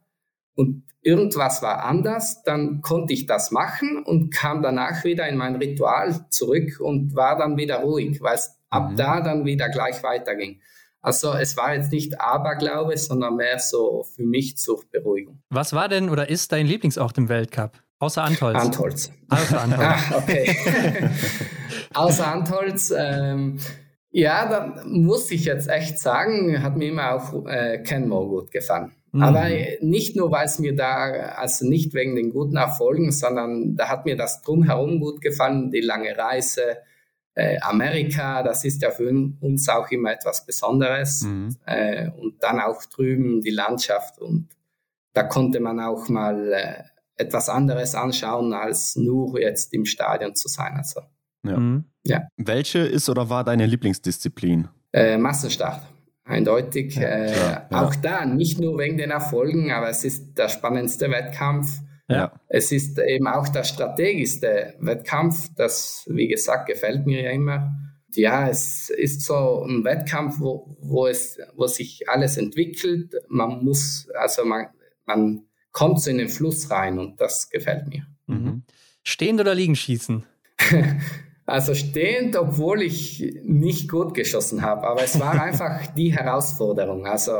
[0.54, 5.56] und irgendwas war anders, dann konnte ich das machen und kam danach wieder in mein
[5.56, 8.54] Ritual zurück und war dann wieder ruhig, weil es mhm.
[8.70, 10.60] ab da dann wieder gleich weiterging.
[11.00, 15.42] Also es war jetzt nicht Aberglaube, sondern mehr so für mich zur Beruhigung.
[15.50, 17.72] Was war denn oder ist dein Lieblingsort im Weltcup?
[17.98, 18.58] Außer Antolz.
[18.58, 19.12] Antolz.
[19.28, 19.82] Außer Antolz.
[20.10, 20.56] ah, okay.
[21.94, 22.92] Außer Antolz.
[22.96, 23.58] Ähm,
[24.10, 28.92] ja, da muss ich jetzt echt sagen, hat mir immer auch äh, Kenmore gut gefallen.
[29.12, 29.22] Mhm.
[29.22, 29.46] Aber
[29.80, 34.04] nicht nur, weil es mir da, also nicht wegen den guten Erfolgen, sondern da hat
[34.04, 36.78] mir das drumherum gut gefallen, die lange Reise.
[37.34, 41.22] Äh, Amerika, das ist ja für uns auch immer etwas Besonderes.
[41.22, 41.56] Mhm.
[41.66, 44.48] Äh, und dann auch drüben die Landschaft und
[45.12, 46.82] da konnte man auch mal äh,
[47.16, 50.74] etwas anderes anschauen, als nur jetzt im Stadion zu sein.
[50.76, 51.00] Also,
[51.44, 51.58] ja.
[51.58, 51.84] Mhm.
[52.04, 52.22] ja.
[52.36, 54.68] Welche ist oder war deine Lieblingsdisziplin?
[54.92, 55.82] Äh, Massenstart.
[56.24, 56.96] Eindeutig.
[56.96, 61.80] Äh, ja, auch da, nicht nur wegen den Erfolgen, aber es ist der spannendste Wettkampf.
[62.08, 62.32] Ja.
[62.48, 65.48] Es ist eben auch der strategischste Wettkampf.
[65.54, 67.74] Das, wie gesagt, gefällt mir ja immer.
[68.14, 73.14] Ja, es ist so ein Wettkampf, wo, wo, es, wo sich alles entwickelt.
[73.28, 74.68] Man muss, also man,
[75.04, 78.06] man kommt so in den Fluss rein und das gefällt mir.
[78.26, 78.62] Mhm.
[79.02, 80.24] Stehend oder liegen schießen?
[81.46, 87.06] Also stehend, obwohl ich nicht gut geschossen habe, aber es war einfach die Herausforderung.
[87.06, 87.32] Also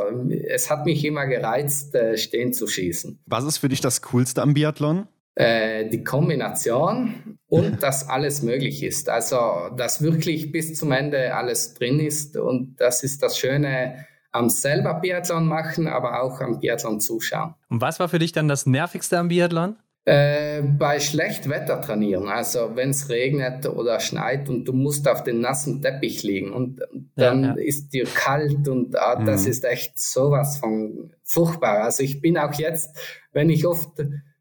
[0.46, 3.18] es hat mich immer gereizt, äh, stehend zu schießen.
[3.26, 5.06] Was ist für dich das Coolste am Biathlon?
[5.36, 9.08] Äh, die Kombination und dass alles möglich ist.
[9.08, 9.36] Also
[9.76, 14.94] dass wirklich bis zum Ende alles drin ist und das ist das Schöne am selber
[14.94, 17.54] Biathlon machen, aber auch am Biathlon zuschauen.
[17.68, 19.76] Und was war für dich dann das Nervigste am Biathlon?
[20.06, 25.22] Äh, bei schlecht Wetter trainieren, also wenn es regnet oder schneit und du musst auf
[25.22, 26.82] dem nassen Teppich liegen und
[27.16, 27.62] dann ja, ja.
[27.62, 29.24] ist dir kalt und ah, mhm.
[29.24, 31.84] das ist echt sowas von furchtbar.
[31.84, 32.94] Also ich bin auch jetzt,
[33.32, 33.92] wenn ich oft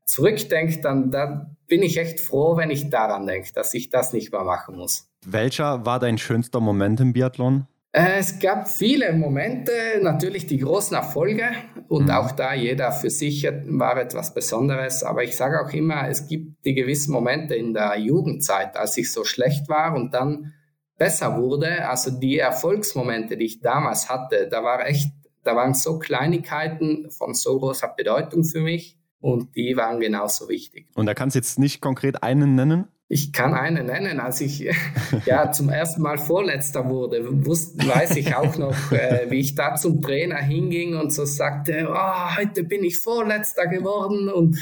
[0.04, 4.34] zurückdenke, dann, dann bin ich echt froh, wenn ich daran denke, dass ich das nicht
[4.34, 5.10] mehr machen muss.
[5.26, 7.68] Welcher war dein schönster Moment im Biathlon?
[7.96, 9.72] Es gab viele Momente,
[10.02, 11.52] natürlich die großen Erfolge
[11.90, 12.10] und mhm.
[12.10, 15.04] auch da jeder für sich war etwas Besonderes.
[15.04, 19.14] Aber ich sage auch immer, es gibt die gewissen Momente in der Jugendzeit, als ich
[19.14, 20.54] so schlecht war und dann
[20.98, 21.88] besser wurde.
[21.88, 25.12] Also die Erfolgsmomente, die ich damals hatte, da war echt,
[25.44, 30.88] da waren so Kleinigkeiten von so großer Bedeutung für mich und die waren genauso wichtig.
[30.96, 32.88] Und da kannst du jetzt nicht konkret einen nennen?
[33.08, 34.20] Ich kann einen nennen.
[34.20, 34.60] Als ich
[35.26, 39.76] ja, zum ersten Mal Vorletzter wurde, wusste, weiß ich auch noch, äh, wie ich da
[39.76, 44.30] zum Trainer hinging und so sagte, oh, heute bin ich Vorletzter geworden.
[44.30, 44.58] Und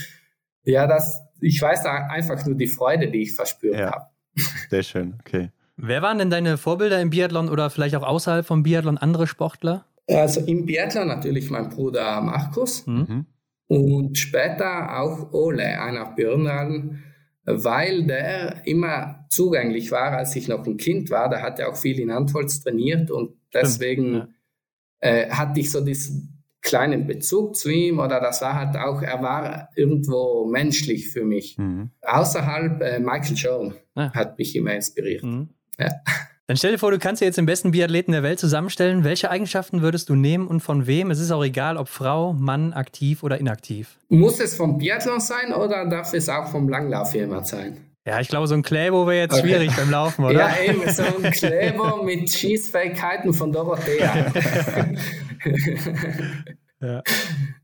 [0.63, 3.91] ja, das, ich weiß einfach nur die Freude, die ich verspürt ja.
[3.91, 4.05] habe.
[4.69, 5.49] Sehr schön, okay.
[5.77, 9.85] Wer waren denn deine Vorbilder im Biathlon oder vielleicht auch außerhalb vom Biathlon andere Sportler?
[10.07, 13.25] Also im Biathlon natürlich mein Bruder Markus mhm.
[13.67, 16.97] und später auch Ole, einer Birnal
[17.45, 21.29] weil der immer zugänglich war, als ich noch ein Kind war.
[21.29, 24.27] Da hat er auch viel in Antholz trainiert und deswegen ja.
[24.99, 29.21] äh, hatte ich so diesen kleinen Bezug zu ihm oder das war halt auch, er
[29.21, 31.57] war irgendwo menschlich für mich.
[31.57, 31.89] Mhm.
[32.01, 34.13] Außerhalb äh, Michael Jordan ah.
[34.13, 35.23] hat mich immer inspiriert.
[35.23, 35.49] Mhm.
[35.79, 35.89] Ja.
[36.47, 39.03] Dann stell dir vor, du kannst dir jetzt den besten Biathleten der Welt zusammenstellen.
[39.03, 41.11] Welche Eigenschaften würdest du nehmen und von wem?
[41.11, 43.99] Es ist auch egal, ob Frau, Mann, aktiv oder inaktiv.
[44.09, 47.77] Muss es vom Biathlon sein oder darf es auch vom Langlauf jemand sein?
[48.05, 49.47] Ja, ich glaube, so ein Kleber wäre jetzt okay.
[49.47, 50.33] schwierig beim Laufen, oder?
[50.33, 54.33] Ja, eben, so ein Kleber mit Schießfähigkeiten von Dorothea.
[56.81, 57.03] ja.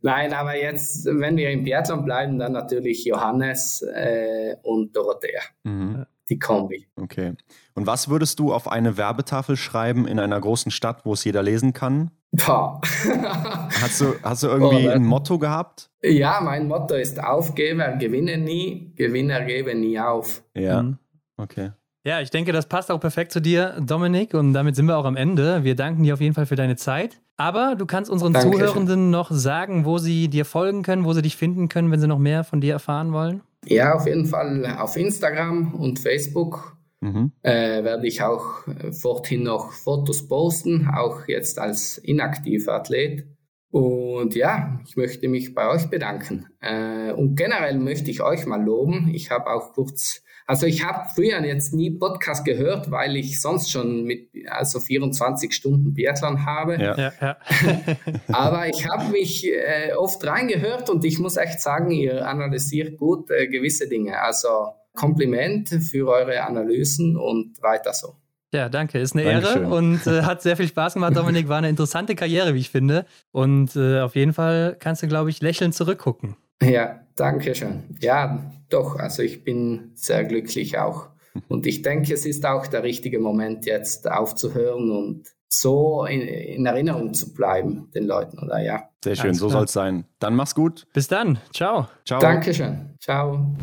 [0.01, 5.41] Nein, aber jetzt, wenn wir im Biathlon bleiben, dann natürlich Johannes äh, und Dorothea.
[5.63, 6.87] Mhm die Kombi.
[6.95, 7.33] Okay.
[7.73, 11.43] Und was würdest du auf eine Werbetafel schreiben in einer großen Stadt, wo es jeder
[11.43, 12.11] lesen kann?
[12.37, 15.89] Hast, du, hast du irgendwie oh, ein Motto gehabt?
[16.03, 20.43] Ja, mein Motto ist Aufgeber gewinne nie, Gewinner gebe nie auf.
[20.53, 20.97] Ja, mhm.
[21.37, 21.71] okay.
[22.03, 24.33] Ja, ich denke, das passt auch perfekt zu dir, Dominik.
[24.33, 25.63] Und damit sind wir auch am Ende.
[25.63, 27.19] Wir danken dir auf jeden Fall für deine Zeit.
[27.35, 28.67] Aber du kannst unseren Dankeschön.
[28.67, 32.07] Zuhörenden noch sagen, wo sie dir folgen können, wo sie dich finden können, wenn sie
[32.07, 33.41] noch mehr von dir erfahren wollen.
[33.69, 37.31] Ja, auf jeden Fall auf Instagram und Facebook mhm.
[37.41, 43.27] äh, werde ich auch forthin noch Fotos posten, auch jetzt als inaktiver Athlet.
[43.69, 46.47] Und ja, ich möchte mich bei euch bedanken.
[46.61, 49.11] Äh, und generell möchte ich euch mal loben.
[49.13, 53.69] Ich habe auch kurz also ich habe früher jetzt nie Podcast gehört, weil ich sonst
[53.69, 56.77] schon mit also 24 Stunden Biathlon habe.
[56.81, 56.97] Ja.
[56.97, 57.37] Ja, ja.
[58.33, 63.29] Aber ich habe mich äh, oft reingehört und ich muss echt sagen, ihr analysiert gut
[63.29, 64.21] äh, gewisse Dinge.
[64.21, 64.47] Also
[64.95, 68.15] Kompliment für eure Analysen und weiter so.
[68.53, 68.99] Ja, danke.
[68.99, 69.63] Ist eine Dankeschön.
[69.63, 71.49] Ehre und äh, hat sehr viel Spaß gemacht, Dominik.
[71.49, 73.05] War eine interessante Karriere, wie ich finde.
[73.33, 76.37] Und äh, auf jeden Fall kannst du, glaube ich, lächelnd zurückgucken.
[76.61, 77.95] Ja, danke schön.
[77.99, 81.09] Ja, doch, also ich bin sehr glücklich auch.
[81.47, 86.65] Und ich denke, es ist auch der richtige Moment, jetzt aufzuhören und so in, in
[86.65, 88.89] Erinnerung zu bleiben, den Leuten, oder ja.
[89.03, 90.05] Sehr schön, so soll es sein.
[90.19, 90.87] Dann mach's gut.
[90.93, 91.39] Bis dann.
[91.53, 91.87] Ciao.
[92.05, 92.19] Ciao.
[92.19, 92.97] Dankeschön.
[92.99, 93.55] Ciao.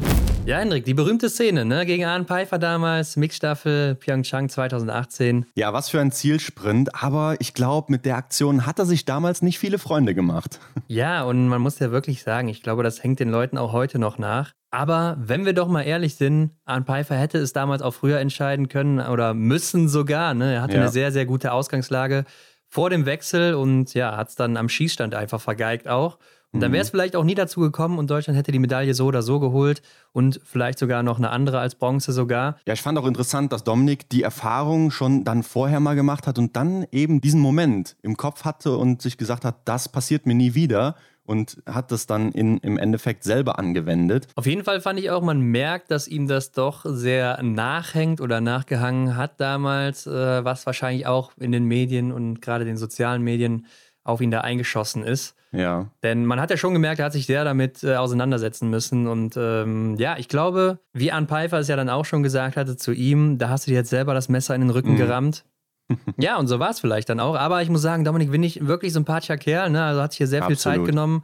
[0.47, 1.87] Ja, Hendrik, die berühmte Szene, ne?
[1.87, 5.47] Gegen Arne Pfeiffer damals, Mixstaffel Pyeongchang 2018.
[5.55, 7.03] Ja, was für ein Zielsprint.
[7.03, 10.61] Aber ich glaube, mit der Aktion hat er sich damals nicht viele Freunde gemacht.
[10.87, 13.99] Ja, und man muss ja wirklich sagen, ich glaube, das hängt den Leuten auch heute
[13.99, 14.53] noch nach.
[14.71, 18.69] Aber wenn wir doch mal ehrlich sind, Arne Pfeiffer hätte es damals auch früher entscheiden
[18.69, 20.35] können oder müssen sogar.
[20.35, 20.57] Ne?
[20.57, 20.83] Er hatte ja.
[20.83, 22.27] eine sehr, sehr gute Ausgangslage
[22.69, 26.19] vor dem Wechsel und ja, hat es dann am Schießstand einfach vergeigt auch.
[26.55, 26.97] Und dann wäre es mhm.
[26.97, 29.83] vielleicht auch nie dazu gekommen und Deutschland hätte die Medaille so oder so geholt
[30.13, 32.59] und vielleicht sogar noch eine andere als Bronze sogar.
[32.65, 36.39] Ja, ich fand auch interessant, dass Dominik die Erfahrung schon dann vorher mal gemacht hat
[36.39, 40.37] und dann eben diesen Moment im Kopf hatte und sich gesagt hat, das passiert mir
[40.37, 40.95] nie wieder
[41.27, 44.29] und hat das dann in, im Endeffekt selber angewendet.
[44.37, 48.41] Auf jeden Fall fand ich auch, man merkt, dass ihm das doch sehr nachhängt oder
[48.41, 53.67] nachgehangen hat damals, äh, was wahrscheinlich auch in den Medien und gerade den sozialen Medien
[54.05, 55.35] auf ihn da eingeschossen ist.
[55.55, 55.87] Ja.
[56.03, 59.07] Denn man hat ja schon gemerkt, er hat sich sehr damit äh, auseinandersetzen müssen.
[59.07, 62.77] Und ähm, ja, ich glaube, wie Arne Pfeiffer es ja dann auch schon gesagt hatte
[62.77, 64.99] zu ihm, da hast du dir jetzt selber das Messer in den Rücken mhm.
[64.99, 65.45] gerammt.
[66.17, 67.37] ja, und so war es vielleicht dann auch.
[67.37, 69.71] Aber ich muss sagen, Dominik Winnig, wirklich sympathischer Kerl.
[69.71, 69.83] Ne?
[69.85, 70.59] Also hat sich hier sehr Absolut.
[70.59, 71.23] viel Zeit genommen.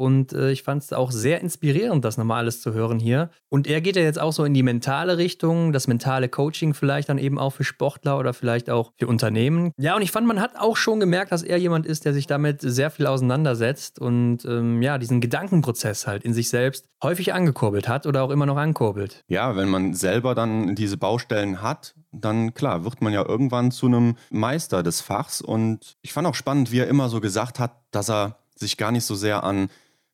[0.00, 3.28] Und äh, ich fand es auch sehr inspirierend, das nochmal alles zu hören hier.
[3.50, 7.10] Und er geht ja jetzt auch so in die mentale Richtung, das mentale Coaching vielleicht
[7.10, 9.72] dann eben auch für Sportler oder vielleicht auch für Unternehmen.
[9.76, 12.26] Ja, und ich fand, man hat auch schon gemerkt, dass er jemand ist, der sich
[12.26, 17.86] damit sehr viel auseinandersetzt und ähm, ja, diesen Gedankenprozess halt in sich selbst häufig angekurbelt
[17.86, 19.22] hat oder auch immer noch ankurbelt.
[19.28, 23.84] Ja, wenn man selber dann diese Baustellen hat, dann klar, wird man ja irgendwann zu
[23.84, 25.42] einem Meister des Fachs.
[25.42, 28.92] Und ich fand auch spannend, wie er immer so gesagt hat, dass er sich gar
[28.92, 29.68] nicht so sehr an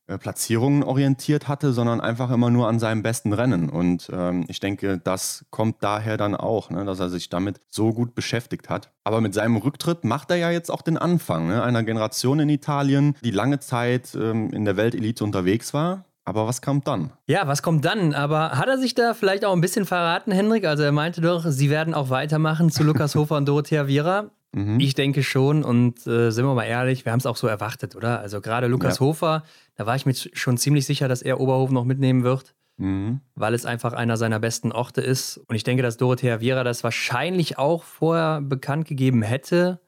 [0.07, 3.69] Platzierungen orientiert hatte, sondern einfach immer nur an seinem besten Rennen.
[3.69, 7.93] Und ähm, ich denke, das kommt daher dann auch, ne, dass er sich damit so
[7.93, 8.93] gut beschäftigt hat.
[9.05, 12.49] Aber mit seinem Rücktritt macht er ja jetzt auch den Anfang ne, einer Generation in
[12.49, 16.05] Italien, die lange Zeit ähm, in der Weltelite unterwegs war.
[16.25, 17.13] Aber was kommt dann?
[17.29, 18.13] Ja, was kommt dann?
[18.13, 20.67] Aber hat er sich da vielleicht auch ein bisschen verraten, Hendrik?
[20.67, 24.31] Also er meinte doch, sie werden auch weitermachen zu Lukas Hofer und Dorothea Viera.
[24.57, 24.81] Mhm.
[24.81, 27.95] Ich denke schon und äh, sind wir mal ehrlich, wir haben es auch so erwartet,
[27.95, 28.21] oder?
[28.21, 29.01] Also gerade Lukas ja.
[29.05, 29.43] Hofer,
[29.75, 33.21] da war ich mir schon ziemlich sicher, dass er Oberhof noch mitnehmen wird, mhm.
[33.35, 35.37] weil es einfach einer seiner besten Orte ist.
[35.47, 39.79] Und ich denke, dass Dorothea Viera das wahrscheinlich auch vorher bekannt gegeben hätte,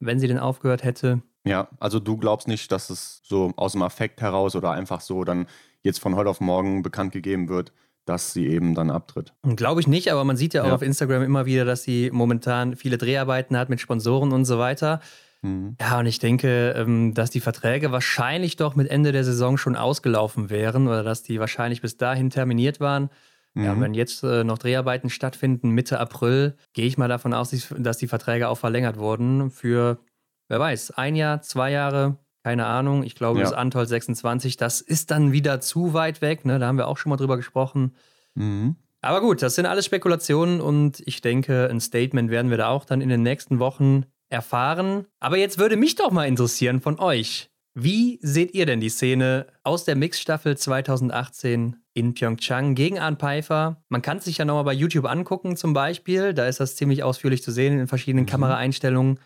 [0.00, 1.22] wenn sie denn aufgehört hätte.
[1.44, 5.22] Ja, also du glaubst nicht, dass es so aus dem Affekt heraus oder einfach so
[5.22, 5.46] dann
[5.82, 7.72] jetzt von heute auf morgen bekannt gegeben wird,
[8.06, 9.34] dass sie eben dann abtritt.
[9.42, 10.74] Glaube ich nicht, aber man sieht ja auch ja.
[10.74, 15.00] auf Instagram immer wieder, dass sie momentan viele Dreharbeiten hat mit Sponsoren und so weiter.
[15.42, 15.76] Mhm.
[15.80, 19.76] Ja, und ich denke, ähm, dass die Verträge wahrscheinlich doch mit Ende der Saison schon
[19.76, 23.10] ausgelaufen wären oder dass die wahrscheinlich bis dahin terminiert waren.
[23.54, 23.64] Mhm.
[23.64, 27.98] Ja, wenn jetzt äh, noch Dreharbeiten stattfinden, Mitte April, gehe ich mal davon aus, dass
[27.98, 29.98] die Verträge auch verlängert wurden für,
[30.48, 33.02] wer weiß, ein Jahr, zwei Jahre, keine Ahnung.
[33.02, 33.44] Ich glaube, ja.
[33.44, 36.44] das Antol 26, das ist dann wieder zu weit weg.
[36.44, 36.60] Ne?
[36.60, 37.96] Da haben wir auch schon mal drüber gesprochen.
[38.36, 38.76] Mhm.
[39.00, 42.84] Aber gut, das sind alles Spekulationen und ich denke, ein Statement werden wir da auch
[42.84, 45.06] dann in den nächsten Wochen erfahren.
[45.18, 47.50] Aber jetzt würde mich doch mal interessieren von euch.
[47.74, 53.82] Wie seht ihr denn die Szene aus der Mixstaffel 2018 in Pyeongchang gegen Arne Pfeiffer?
[53.88, 56.32] Man kann es sich ja nochmal bei YouTube angucken zum Beispiel.
[56.32, 58.30] Da ist das ziemlich ausführlich zu sehen in verschiedenen mhm.
[58.30, 59.18] Kameraeinstellungen.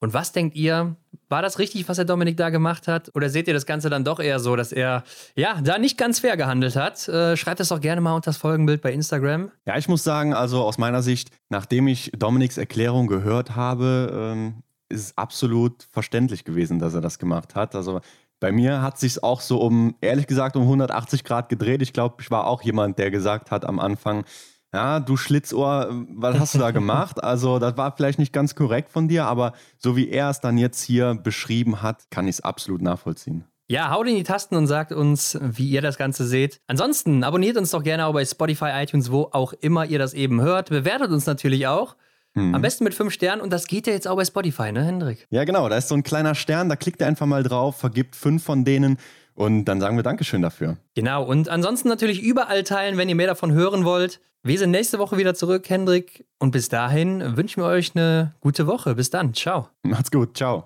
[0.00, 0.96] Und was denkt ihr?
[1.28, 3.10] War das richtig, was der Dominik da gemacht hat?
[3.14, 5.04] Oder seht ihr das Ganze dann doch eher so, dass er
[5.36, 7.06] ja da nicht ganz fair gehandelt hat?
[7.08, 9.50] Äh, schreibt es doch gerne mal unter das Folgenbild bei Instagram.
[9.66, 14.62] Ja, ich muss sagen, also aus meiner Sicht, nachdem ich Dominiks Erklärung gehört habe, ähm,
[14.88, 17.74] ist es absolut verständlich gewesen, dass er das gemacht hat.
[17.74, 18.00] Also
[18.40, 21.82] bei mir hat sich auch so um, ehrlich gesagt, um 180 Grad gedreht.
[21.82, 24.24] Ich glaube, ich war auch jemand, der gesagt hat am Anfang,
[24.72, 27.16] ja, du Schlitzohr, was hast du da gemacht?
[27.22, 30.58] Also, das war vielleicht nicht ganz korrekt von dir, aber so wie er es dann
[30.58, 33.44] jetzt hier beschrieben hat, kann ich es absolut nachvollziehen.
[33.68, 36.60] Ja, haut in die Tasten und sagt uns, wie ihr das Ganze seht.
[36.66, 40.40] Ansonsten abonniert uns doch gerne auch bei Spotify, iTunes, wo auch immer ihr das eben
[40.40, 40.70] hört.
[40.70, 41.94] Bewertet uns natürlich auch.
[42.34, 42.54] Mhm.
[42.54, 45.26] Am besten mit fünf Sternen und das geht ja jetzt auch bei Spotify, ne, Hendrik?
[45.30, 45.68] Ja, genau.
[45.68, 48.64] Da ist so ein kleiner Stern, da klickt ihr einfach mal drauf, vergibt fünf von
[48.64, 48.98] denen
[49.34, 50.76] und dann sagen wir Dankeschön dafür.
[50.94, 51.24] Genau.
[51.24, 54.20] Und ansonsten natürlich überall teilen, wenn ihr mehr davon hören wollt.
[54.42, 56.24] Wir sind nächste Woche wieder zurück, Hendrik.
[56.38, 58.94] Und bis dahin wünschen wir euch eine gute Woche.
[58.94, 59.34] Bis dann.
[59.34, 59.68] Ciao.
[59.82, 60.34] Macht's gut.
[60.34, 60.64] Ciao.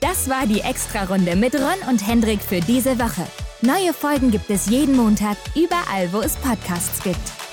[0.00, 3.26] Das war die Extra-Runde mit Ron und Hendrik für diese Woche.
[3.62, 7.43] Neue Folgen gibt es jeden Montag, überall, wo es Podcasts gibt.